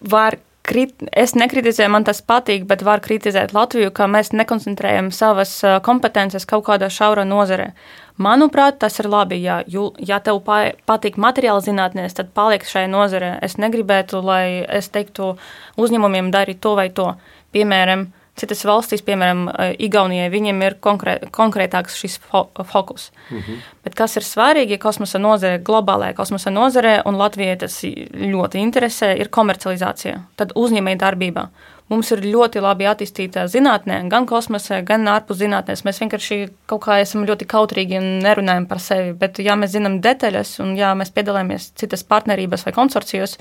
var 0.00 0.40
krit, 0.70 0.94
es 1.12 1.34
nekritizēju, 1.38 1.90
man 1.92 2.06
tas 2.06 2.22
patīk, 2.22 2.66
bet 2.70 2.84
var 2.86 3.02
kritizēt 3.02 3.54
Latviju, 3.56 3.90
ka 3.94 4.06
mēs 4.10 4.30
nekoncentrējam 4.36 5.10
savas 5.14 5.56
kompetences 5.86 6.46
kaut 6.48 6.68
kādā 6.68 6.90
šaurā 6.92 7.26
nozarē. 7.28 7.72
Manuprāt, 8.20 8.78
tas 8.82 8.98
ir 9.00 9.08
labi. 9.08 9.40
Ja, 9.40 9.62
ja 9.66 10.20
tev 10.20 10.42
patīk 10.44 11.16
materiāla 11.16 11.64
zinātnēs, 11.64 12.16
tad 12.18 12.34
paliek 12.36 12.66
šajā 12.68 12.90
nozarē. 12.92 13.34
Es 13.42 13.56
negribētu, 13.56 14.20
lai 14.24 14.62
es 14.68 14.90
teiktu 14.92 15.34
uzņēmumiem 15.80 16.28
darīt 16.34 16.60
to 16.60 16.74
vai 16.76 16.90
to. 16.92 17.14
Piemēram, 17.56 18.10
Citas 18.38 18.62
valstīs, 18.64 19.02
piemēram, 19.04 19.48
eh, 19.48 19.74
Igaunijai, 19.86 20.30
viņiem 20.30 20.62
ir 20.62 20.76
konkrē, 20.80 21.18
konkrētāks 21.30 21.96
šis 21.98 22.18
fo 22.18 22.48
fokus. 22.64 23.10
Mm 23.30 23.38
-hmm. 23.38 23.56
Bet 23.84 23.94
kas 23.94 24.16
ir 24.16 24.22
svarīgi 24.22 24.78
kosmosa 24.78 25.18
nozarē, 25.18 25.58
globālajā 25.62 26.14
kosmosa 26.14 26.50
nozarē, 26.50 27.02
un 27.04 27.16
Latvijai 27.16 27.56
tas 27.56 27.82
ļoti 27.82 28.56
interesē, 28.66 29.18
ir 29.20 29.28
komercializācija, 29.28 30.20
tad 30.36 30.52
uzņēmēja 30.54 30.96
darbība. 30.96 31.48
Mums 31.90 32.12
ir 32.14 32.20
ļoti 32.22 32.60
labi 32.62 32.86
attīstīta 32.86 33.48
zinātnē, 33.50 34.08
gan 34.08 34.26
kosmosē, 34.26 34.84
gan 34.86 35.08
ārpus 35.10 35.40
zinātnēs. 35.40 35.82
Mēs 35.82 35.98
vienkārši 35.98 36.48
kaut 36.70 36.84
kā 36.84 37.00
esam 37.02 37.24
ļoti 37.26 37.48
kautrīgi 37.50 37.98
un 37.98 38.20
nerunājam 38.22 38.68
par 38.70 38.78
sevi. 38.78 39.12
Bet, 39.18 39.38
ja 39.38 39.56
mēs 39.58 39.72
zinām 39.74 39.96
detaļas 40.04 40.60
un 40.62 40.76
ja 40.78 40.92
mēs 40.94 41.10
piedalāmies 41.10 41.72
citas 41.74 42.06
partnerības 42.06 42.62
vai 42.68 42.72
konsorcijos, 42.76 43.38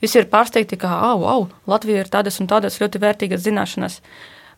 Visi 0.00 0.20
ir 0.20 0.28
pārsteigti, 0.32 0.78
ka, 0.80 0.90
au, 1.12 1.24
au, 1.28 1.48
Latvija 1.68 2.04
ir 2.04 2.12
tādas 2.12 2.40
un 2.40 2.48
tādas 2.48 2.80
ļoti 2.80 3.00
vērtīgas 3.02 3.44
zināšanas. 3.44 4.00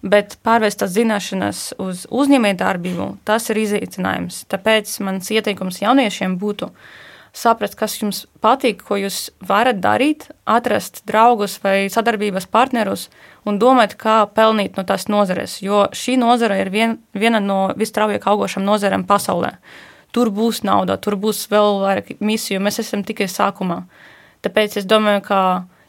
Bet 0.03 0.37
pārvērst 0.43 0.81
tās 0.83 0.95
zināšanas 0.97 1.63
uz 1.83 2.07
uzņēmējdarbību, 2.11 3.09
tas 3.27 3.49
ir 3.51 3.61
izaicinājums. 3.63 4.45
Tāpēc 4.51 4.97
mans 5.07 5.31
ieteikums 5.31 5.79
jauniešiem 5.83 6.35
būtu 6.43 6.73
saprast, 7.33 7.77
kas 7.79 7.95
jums 8.01 8.25
patīk, 8.45 8.83
ko 8.87 8.99
jūs 9.01 9.31
varat 9.47 9.81
darīt, 9.83 10.29
atrast 10.45 11.03
draugus 11.09 11.57
vai 11.63 11.89
sadarbības 11.91 12.47
partnerus 12.51 13.09
un 13.49 13.59
domāt, 13.63 13.97
kā 13.99 14.23
pelnīt 14.35 14.77
no 14.77 14.85
tās 14.87 15.09
nozares. 15.09 15.61
Jo 15.63 15.87
šī 15.97 16.19
nozara 16.21 16.61
ir 16.61 16.71
vien, 16.75 16.99
viena 17.15 17.41
no 17.41 17.61
visstraujāk 17.79 18.27
augošām 18.29 18.67
nozarēm 18.67 19.07
pasaulē. 19.09 19.57
Tur 20.13 20.29
būs 20.35 20.61
nauda, 20.67 20.99
tur 21.01 21.17
būs 21.17 21.47
vēl 21.49 21.81
vairāk 21.87 22.17
misiju, 22.21 22.61
mēs 22.61 22.83
esam 22.83 23.07
tikai 23.07 23.31
sākumā. 23.33 23.85
Tāpēc 24.43 24.81
es 24.81 24.89
domāju, 24.91 25.23
ka 25.29 25.41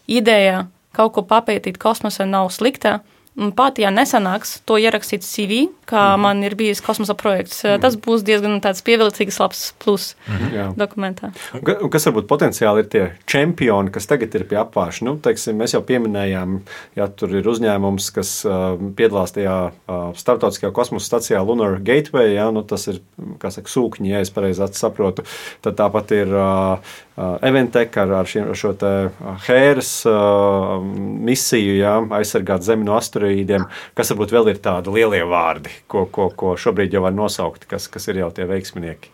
ideja 0.07 0.67
kaut 0.93 1.15
ko 1.15 1.23
papētīt 1.25 1.79
kosmosā 1.81 2.27
nav 2.29 2.51
slikta. 2.53 2.99
Ja 3.33 3.89
nesanāks 3.89 4.59
to 4.69 4.77
ierakstīt 4.77 5.25
CV, 5.25 5.65
kā 5.89 6.13
mm 6.13 6.21
man 6.23 6.43
ir 6.45 6.53
bijis 6.55 6.83
kosmosa 6.85 7.15
projekts, 7.17 7.63
mm 7.65 7.81
tas 7.81 7.95
būs 7.97 8.21
diezgan 8.25 8.61
pievilcīgs, 8.61 9.39
labs 9.41 9.63
plus 9.81 10.13
mm 10.29 10.75
dokumentā. 10.77 11.31
Un 11.57 11.89
kas 11.89 12.05
varbūt 12.07 12.27
potenciāli 12.29 12.83
ir 12.83 12.89
tie 12.93 13.03
čempioni, 13.29 13.91
kas 13.93 14.05
tagad 14.09 14.35
ir 14.37 14.45
pie 14.49 14.59
apgāža? 14.61 15.07
Nu, 15.07 15.15
teiksim, 15.17 15.57
mēs 15.57 15.73
jau 15.73 15.81
pieminējām, 15.85 16.59
ja 16.99 17.07
tur 17.09 17.33
ir 17.33 17.49
uzņēmums, 17.49 18.11
kas 18.13 18.35
uh, 18.45 18.77
piedalās 18.97 19.33
tajā 19.33 19.57
uh, 19.73 20.03
starptautiskajā 20.17 20.69
kosmosa 20.75 21.09
stacijā 21.09 21.41
Lunar 21.41 21.79
Gateway, 21.81 22.35
ja, 22.37 22.51
nu, 22.53 22.61
tas 22.61 22.85
ir 22.91 23.01
saka, 23.41 23.65
sūkņi, 23.69 24.13
ja 24.13 24.21
es 24.21 24.31
pareizi 24.33 24.69
saprotu. 24.77 25.25
Tad 25.65 25.79
tāpat 25.81 26.13
ir 26.15 26.29
uh, 26.37 26.93
uh, 27.17 27.35
Eventek 27.45 27.97
ar, 27.97 28.13
ar, 28.21 28.29
šiem, 28.29 28.51
ar 28.53 28.61
šo 28.61 28.73
te 28.77 28.93
Hēras 29.47 29.91
uh, 30.09 30.77
misiju, 30.85 31.77
ja, 31.81 31.97
aizsargāt 32.19 32.65
Zemi 32.65 32.85
no 32.87 32.97
asteroīdiem 32.99 33.22
asteroīdiem, 33.23 33.67
kas 33.95 34.11
varbūt 34.11 34.33
vēl 34.33 34.51
ir 34.53 34.59
tādi 34.63 34.93
lielie 34.93 35.23
vārdi, 35.27 35.71
ko, 35.87 36.05
ko, 36.11 36.29
ko 36.35 36.55
šobrīd 36.59 36.93
jau 36.93 37.03
var 37.05 37.15
nosaukt, 37.15 37.65
kas, 37.65 37.87
kas 37.87 38.07
ir 38.11 38.19
jau 38.23 38.31
tie 38.31 38.45
veiksminieki. 38.49 39.11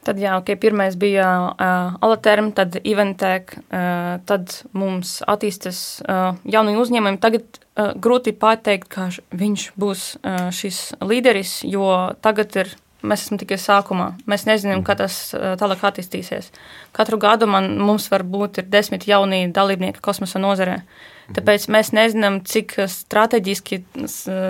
Tad, 0.00 0.16
jā, 0.16 0.38
okay, 0.40 0.56
pirmais 0.56 0.94
bija 0.96 1.26
uh, 1.52 1.96
Alaterm, 2.00 2.54
tad 2.56 2.78
Iventek, 2.80 3.52
uh, 3.68 4.16
tad 4.24 4.54
mums 4.72 5.18
attīstas 5.28 6.00
uh, 6.00 6.38
jauni 6.48 6.72
uzņēmumi. 6.80 7.20
Tagad 7.20 7.44
uh, 7.44 7.92
grūti 8.00 8.32
pateikt, 8.32 8.88
ka 8.88 9.10
viņš 9.12 9.66
būs 9.76 10.06
uh, 10.22 10.48
šis 10.56 10.94
līderis, 11.04 11.58
jo 11.68 12.14
tagad 12.24 12.56
ir, 12.62 12.72
mēs 13.02 13.26
esam 13.26 13.40
tikai 13.40 13.58
sākumā. 13.60 14.10
Mēs 14.30 14.46
nezinām, 14.48 14.84
kā 14.86 14.96
tas 14.98 15.30
uh, 15.36 15.54
tālāk 15.60 15.86
attīstīsies. 15.90 16.50
Katru 16.96 17.20
gadu 17.22 17.48
man, 17.50 17.72
mums 17.80 18.10
var 18.12 18.26
būt 18.26 18.64
desmit 18.68 19.08
jauni 19.08 19.46
dalībnieki 19.54 20.02
kosmosa 20.04 20.42
nozarē. 20.42 20.80
Uh, 20.80 21.20
Tāpēc 21.36 21.68
mēs 21.70 21.92
nezinām, 21.94 22.40
cik 22.46 22.74
strateģiski 22.90 23.78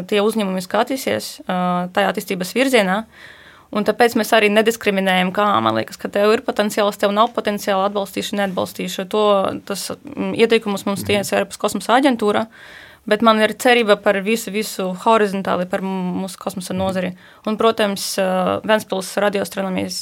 tie 0.08 0.22
uzņēmumi 0.24 0.62
skatīsies 0.64 1.28
tajā 1.46 2.12
attīstības 2.12 2.54
virzienā. 2.56 3.02
Un 3.70 3.84
tāpēc 3.86 4.16
mēs 4.18 4.32
arī 4.34 4.48
nediskriminējam, 4.50 5.28
kā 5.34 5.44
man 5.62 5.76
liekas, 5.76 6.00
ka 6.00 6.08
tev 6.10 6.32
ir 6.34 6.40
potenciāls, 6.42 6.98
tev 6.98 7.12
nav 7.14 7.30
potenciāli 7.36 7.84
atbalstīšu, 7.86 8.38
neatbalstīšu. 8.40 9.04
To, 9.12 9.24
tas 9.68 9.92
ieteikumus 10.16 10.88
mums 10.88 11.04
tiesa 11.06 11.36
Eiropas 11.38 11.60
kosmosa 11.60 11.94
aģentūra. 12.00 12.48
Bet 13.08 13.22
man 13.24 13.40
ir 13.40 13.54
cerība 13.56 13.96
par 14.02 14.18
visu, 14.24 14.52
visu 14.52 14.90
horizontāli, 15.04 15.64
par 15.70 15.80
mūsu 15.84 16.36
kosmosa 16.40 16.76
nozari. 16.76 17.14
Un, 17.48 17.56
protams, 17.60 18.12
Vēnspils 18.66 19.14
radioastronomijas 19.24 19.98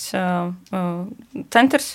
centrs 1.55 1.95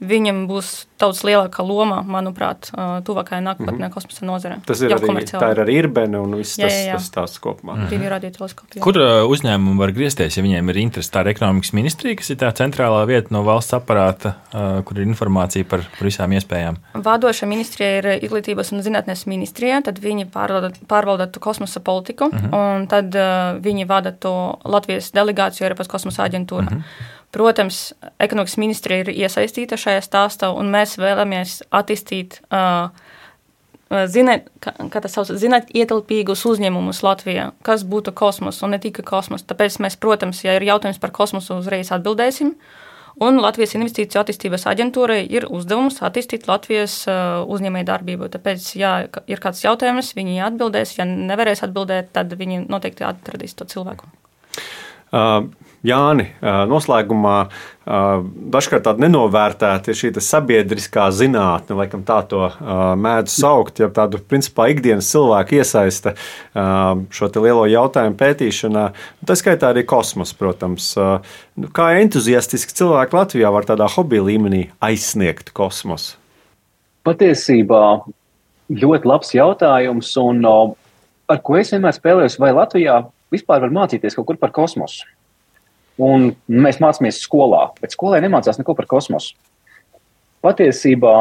viņam 0.00 0.46
būs 0.48 0.70
daudz 1.00 1.22
lielāka 1.24 1.64
loma, 1.64 2.00
manuprāt, 2.04 2.70
tuvākajā 3.06 3.40
nākotnē 3.44 3.72
mm 3.72 3.82
-hmm. 3.82 3.92
kosmosa 3.94 4.26
nozarē. 4.26 4.56
Tas 4.66 4.80
ir 4.80 4.92
arī, 4.92 5.24
tā 5.28 5.50
ir 5.52 5.60
arī 5.64 5.76
Irbene 5.80 6.20
un 6.20 6.34
viss 6.36 6.58
jā, 6.58 6.68
jā, 6.68 6.86
jā. 6.86 6.92
tas, 6.92 7.02
tas 7.02 7.08
stāsts 7.12 7.40
kopumā. 7.40 7.76
Mm 7.76 7.86
-hmm. 7.86 8.80
Kur 8.80 8.94
uzņēmumi 9.34 9.78
var 9.78 9.92
griezties, 9.92 10.36
ja 10.36 10.42
viņiem 10.42 10.70
ir 10.70 10.76
interesi? 10.76 11.12
Tā 11.12 11.20
ir 11.20 11.28
ekonomikas 11.28 11.72
ministrija, 11.72 12.16
kas 12.16 12.30
ir 12.30 12.36
tā 12.36 12.52
centrālā 12.52 13.06
vieta 13.06 13.28
no 13.30 13.42
valsts 13.42 13.72
aparāta, 13.72 14.34
kur 14.84 14.98
ir 14.98 15.06
informācija 15.06 15.64
par, 15.64 15.80
par 15.98 16.08
visām 16.08 16.32
iespējām. 16.32 16.76
Vadoša 16.94 17.46
ministrija 17.46 17.98
ir 17.98 18.06
Izglītības 18.24 18.72
un 18.72 18.82
zinātnes 18.82 19.26
ministrija, 19.26 19.80
tad 19.82 19.98
viņi 19.98 20.26
pārvalda, 20.26 20.72
pārvalda 20.88 21.28
kosmosa 21.40 21.80
politiku, 21.80 22.24
mm 22.32 22.38
-hmm. 22.38 22.76
un 22.76 22.86
tad 22.86 23.14
uh, 23.14 23.62
viņi 23.62 23.86
vada 23.86 24.12
to 24.12 24.58
Latvijas 24.64 25.12
delegāciju 25.12 25.64
Eiropas 25.64 25.88
kosmosa 25.88 26.28
aģentūra. 26.28 26.70
Mm 26.70 26.76
-hmm. 26.76 27.18
Protams, 27.30 27.92
ekonomikas 28.18 28.56
ministrija 28.58 29.04
ir 29.04 29.12
iesaistīta 29.14 29.78
šajā 29.78 30.02
stāstā, 30.02 30.50
un 30.50 30.72
mēs 30.72 30.96
vēlamies 30.98 31.60
attīstīt 31.70 32.40
uh, 32.50 32.90
zināt, 34.10 34.48
kā, 34.62 34.72
tas 34.98 35.14
sauc, 35.14 35.30
zināt, 35.38 35.70
ietilpīgus 35.74 36.42
uzņēmumus 36.46 37.02
Latvijā, 37.06 37.52
kas 37.66 37.86
būtu 37.86 38.14
kosmos 38.18 38.60
un 38.66 38.74
ne 38.74 38.80
tikai 38.82 39.06
kosmos. 39.06 39.46
Tāpēc 39.46 39.78
mēs, 39.82 39.98
protams, 40.02 40.42
ja 40.42 40.58
ir 40.58 40.66
jautājums 40.66 40.98
par 41.02 41.14
kosmosu, 41.14 41.58
uzreiz 41.58 41.92
atbildēsim. 41.94 42.54
Un 43.20 43.40
Latvijas 43.42 43.74
Investīciju 43.76 44.22
attīstības 44.22 44.66
aģentūrai 44.70 45.22
ir 45.28 45.46
uzdevums 45.50 45.98
attīstīt 46.06 46.46
Latvijas 46.48 47.02
uh, 47.10 47.42
uzņēmēju 47.46 47.88
darbību. 47.88 48.30
Tāpēc, 48.32 48.70
ja 48.78 48.92
ir 49.30 49.42
kāds 49.42 49.62
jautājums, 49.62 50.14
viņi 50.16 50.42
atbildēs. 50.46 50.94
Ja 50.98 51.06
nevarēs 51.10 51.62
atbildēt, 51.66 52.14
tad 52.16 52.32
viņi 52.38 52.64
noteikti 52.70 53.04
atradīs 53.06 53.58
to 53.58 53.66
cilvēku. 53.68 54.08
Uh, 55.10 55.50
Jāni, 55.80 56.26
noslēgumā 56.44 57.36
dažkārt 58.52 58.84
tāda 58.84 59.00
nenovērtēta 59.00 59.88
ir 59.88 59.96
šī 59.96 60.10
sabiedriskā 60.20 61.06
zinātne, 61.16 61.78
laikam 61.78 62.02
tā 62.04 62.18
to 62.28 62.42
mēdz 63.00 63.32
saukt, 63.32 63.80
ja 63.80 63.88
tādu 63.88 64.20
principā 64.20 64.66
ikdienas 64.74 65.08
cilvēku 65.08 65.56
iesaista 65.56 66.12
šo 66.52 67.28
lielo 67.40 67.64
jautājumu 67.64 68.18
pētīšanā. 68.20 68.82
Tā 69.24 69.36
skaitā 69.40 69.70
arī 69.72 69.86
kosmos, 69.88 70.34
protams. 70.36 70.90
Nu, 71.56 71.70
kā 71.72 71.94
entuziastiski 72.02 72.76
cilvēki 72.76 73.16
Latvijā 73.16 73.52
var 73.54 73.64
tādā 73.68 73.88
hobija 73.94 74.26
līmenī 74.26 74.66
aizsniegt 74.84 75.54
kosmosu? 75.56 76.18
Patiesībā 77.08 77.84
ļoti 78.68 79.08
labs 79.08 79.32
jautājums, 79.32 80.12
un 80.20 80.44
ar 80.44 81.40
ko 81.40 81.56
es 81.56 81.72
vienmēr 81.72 81.96
spēlējos, 81.96 82.36
vai 82.42 82.52
Latvijā 82.52 82.98
vispār 83.32 83.64
var 83.64 83.72
mācīties 83.72 84.18
kaut 84.18 84.28
kur 84.28 84.38
par 84.44 84.52
kosmosu. 84.52 85.08
Un 86.00 86.30
mēs 86.48 86.78
mācāmies 86.80 87.20
skolā, 87.24 87.70
bet 87.80 87.92
skolē 87.96 88.20
nemācās 88.24 88.60
neko 88.60 88.74
par 88.78 88.86
kosmosu. 88.88 89.34
Patiesībā 90.40 91.14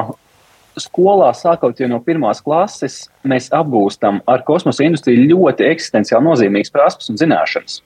skolā, 0.80 1.32
sākot 1.36 1.80
jau 1.80 1.90
no 1.92 2.00
pirmās 2.04 2.42
klases, 2.44 3.02
mēs 3.28 3.50
apgūstam 3.56 4.22
ar 4.30 4.44
kosmosa 4.48 4.86
industriju 4.86 5.28
ļoti 5.34 5.68
eksistenciāli 5.74 6.28
nozīmīgas 6.28 6.74
prasības 6.74 7.12
un 7.12 7.20
zināšanas. 7.20 7.80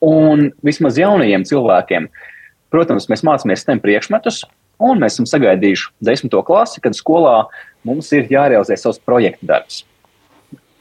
Un 0.00 0.48
vismaz 0.66 0.98
jaunajiem 0.98 1.44
cilvēkiem, 1.46 2.08
protams, 2.72 3.08
mēs 3.12 3.22
mācāmies 3.26 3.62
STEM 3.64 3.82
priekšmetus, 3.84 4.44
un 4.80 5.02
mēs 5.02 5.18
esam 5.18 5.28
sagaidījuši 5.28 5.90
desmito 6.08 6.40
klasi, 6.46 6.80
kad 6.82 6.96
skolā 6.96 7.44
mums 7.86 8.08
ir 8.16 8.30
jārealizē 8.32 8.78
savs 8.80 9.00
projekta 9.04 9.52
darbs. 9.52 9.84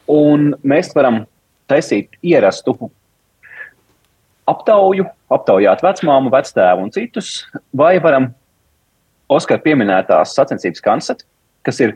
Un 0.09 0.53
mēs 0.65 0.93
varam 0.95 1.25
taisīt 1.69 2.15
ierastu 2.25 2.73
aptauju, 4.49 5.05
aptaujāt 5.33 5.83
vecmāmu, 5.85 6.31
vectēvu 6.33 6.87
un 6.87 6.93
citus, 6.95 7.33
vai 7.75 7.97
varam 8.03 8.31
Oskara 9.29 9.61
pieminētās 9.61 10.31
sacensības 10.33 10.81
kansat, 10.81 11.19
kas 11.67 11.77
ir 11.83 11.91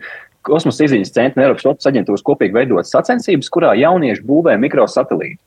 kosmosa 0.45 0.85
izziņas 0.85 1.13
centra 1.15 1.47
Eiropas 1.47 1.65
Rotas 1.65 1.89
aģentūras 1.89 2.25
kopīgi 2.25 2.53
veidotas 2.53 2.91
sacensības, 2.93 3.49
kurā 3.53 3.71
jaunieši 3.79 4.21
būvē 4.27 4.53
mikrosatelītu. 4.61 5.39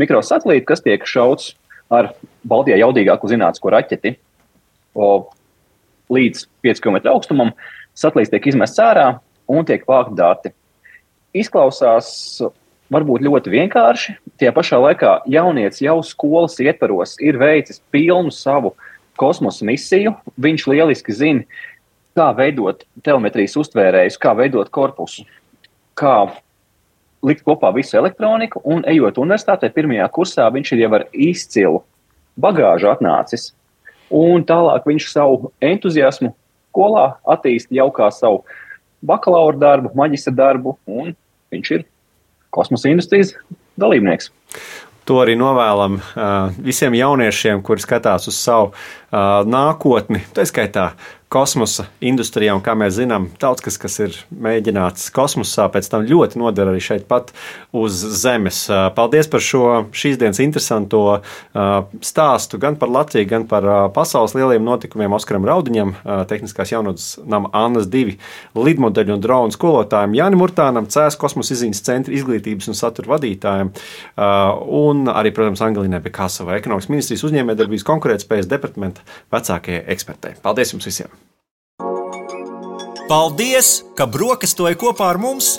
Mikrosatelītu, 0.00 0.66
kas 0.68 0.82
tiek 0.84 1.06
šauts 1.08 1.54
ar 1.94 2.10
Baltijā 2.48 2.76
jaudīgāku 2.82 3.30
zinātnisko 3.30 3.72
raķeti 3.72 4.16
o, 4.94 5.30
līdz 6.12 6.44
5 6.66 6.82
km 6.84 7.00
augstumam, 7.14 7.54
satelīts 7.96 8.32
tiek 8.34 8.50
izmests 8.50 8.82
ārā 8.82 9.06
un 9.48 9.64
tiek 9.68 9.86
vākti 9.88 10.18
dati. 10.18 10.52
Izklausās 11.34 12.10
varbūt 12.94 13.24
ļoti 13.26 13.52
vienkārši. 13.52 14.16
Tie 14.40 14.50
pašā 14.54 14.78
laikā 14.80 15.18
jaunietis 15.30 15.82
jau 15.84 15.98
skolas 16.06 16.56
ietvaros 16.62 17.16
ir 17.22 17.38
veicis 17.40 17.82
pilnu 17.94 18.32
savu 18.34 18.74
kosmosa 19.20 19.66
misiju. 19.66 20.14
Viņš 20.40 20.66
lieliski 20.70 21.14
zina, 21.14 21.44
kā 22.14 22.30
veidot 22.36 22.84
telemetrijas 23.06 23.56
uztvērējus, 23.60 24.20
kā 24.22 24.34
veidot 24.38 24.70
korpusu, 24.74 25.26
kā 25.98 26.16
likt 27.24 27.44
kopā 27.46 27.72
visu 27.74 27.98
elektroniku. 27.98 28.62
Un, 28.64 28.84
ejot 28.90 29.18
universitātē, 29.22 29.70
pirmajā 29.74 30.08
kursā 30.14 30.48
viņš 30.54 30.72
ir 30.74 30.84
jau 30.84 30.92
ar 31.00 31.06
izcilu 31.12 31.82
bagāžu 32.40 32.90
atnācis. 32.92 33.52
Un 34.14 34.44
tālāk 34.46 34.86
viņš 34.86 35.08
savu 35.10 35.50
entuziasmu 35.64 36.34
skolā 36.70 37.14
attīstīja 37.30 37.82
jau 37.82 37.90
kā 37.94 38.10
savu 38.12 38.44
bakalaura 39.04 39.56
darbu, 39.58 39.92
maģistra 39.96 40.34
darbu, 40.34 40.76
un 40.86 41.14
viņš 41.54 41.70
ir 41.76 41.84
kosmosa 42.54 42.92
industrijas 42.92 43.34
dalībnieks. 43.80 44.30
To 45.04 45.18
arī 45.20 45.34
novēlam 45.36 45.98
uh, 46.00 46.54
visiem 46.64 46.94
jauniešiem, 46.96 47.60
kuri 47.66 47.82
skatās 47.84 48.30
uz 48.30 48.38
savu 48.40 48.70
uh, 48.70 49.42
nākotni. 49.44 50.22
Tā 50.32 50.46
skaitā 50.48 50.92
kosmosa 51.34 51.88
industrijā, 52.04 52.54
un 52.54 52.62
kā 52.62 52.76
mēs 52.78 52.94
zinām, 53.00 53.26
daudz 53.42 53.64
kas, 53.64 53.78
kas 53.82 53.98
ir 54.04 54.14
mēģināts 54.30 55.10
kosmosā, 55.14 55.66
pēc 55.74 55.88
tam 55.90 56.06
ļoti 56.06 56.38
noder 56.38 56.70
arī 56.70 56.82
šeit 56.84 57.08
pat 57.10 57.32
uz 57.74 57.98
Zemes. 58.22 58.64
Paldies 58.94 59.28
par 59.32 59.42
šo 59.42 59.64
šīs 59.94 60.20
dienas 60.20 60.38
interesanto 60.44 61.02
stāstu 62.04 62.60
gan 62.62 62.78
par 62.78 62.92
Latviju, 62.94 63.28
gan 63.32 63.48
par 63.50 63.66
pasaules 63.96 64.36
lieliem 64.38 64.62
notikumiem 64.64 65.16
Oskaram 65.18 65.46
Raudiņam, 65.48 65.94
Tehniskās 66.30 66.74
jaunatnes 66.74 67.08
nama 67.26 67.50
Annas 67.64 67.90
divi 67.90 68.16
lidmodeļu 68.54 69.16
un 69.16 69.24
dronu 69.24 69.54
skolotājiem, 69.54 70.14
Jānim 70.20 70.42
Murtānam, 70.44 70.86
CS 70.90 71.18
kosmosa 71.20 71.56
izziņas 71.56 71.82
centra 71.86 72.14
izglītības 72.14 72.70
un 72.70 72.78
satura 72.78 73.16
vadītājiem, 73.16 73.74
un 74.84 75.04
arī, 75.10 75.34
protams, 75.34 75.64
Angelīnai 75.64 76.02
Bekasovai, 76.04 76.60
ekonomikas 76.60 76.92
ministrijas 76.92 77.26
uzņēmējdarbības 77.30 77.88
konkurētspējas 77.90 78.50
departamenta 78.50 79.06
vecākajai 79.34 79.86
ekspertei. 79.96 80.36
Paldies 80.44 80.76
jums 80.76 80.92
visiem! 80.92 81.23
Paldies, 83.04 83.82
ka 83.98 84.06
brokastoji 84.08 84.78
kopā 84.80 85.10
ar 85.12 85.18
mums! 85.20 85.58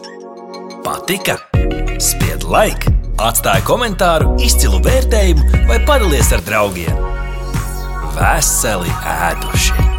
Patika! 0.81 1.37
Spied 2.01 2.41
laiku, 2.49 2.93
atstāja 3.21 3.61
komentāru, 3.67 4.33
izcilu 4.41 4.81
vērtējumu 4.85 5.67
vai 5.69 5.77
padalies 5.85 6.33
ar 6.33 6.41
draugiem! 6.47 7.03
Veseli 8.17 8.89
ēdošie! 9.13 9.94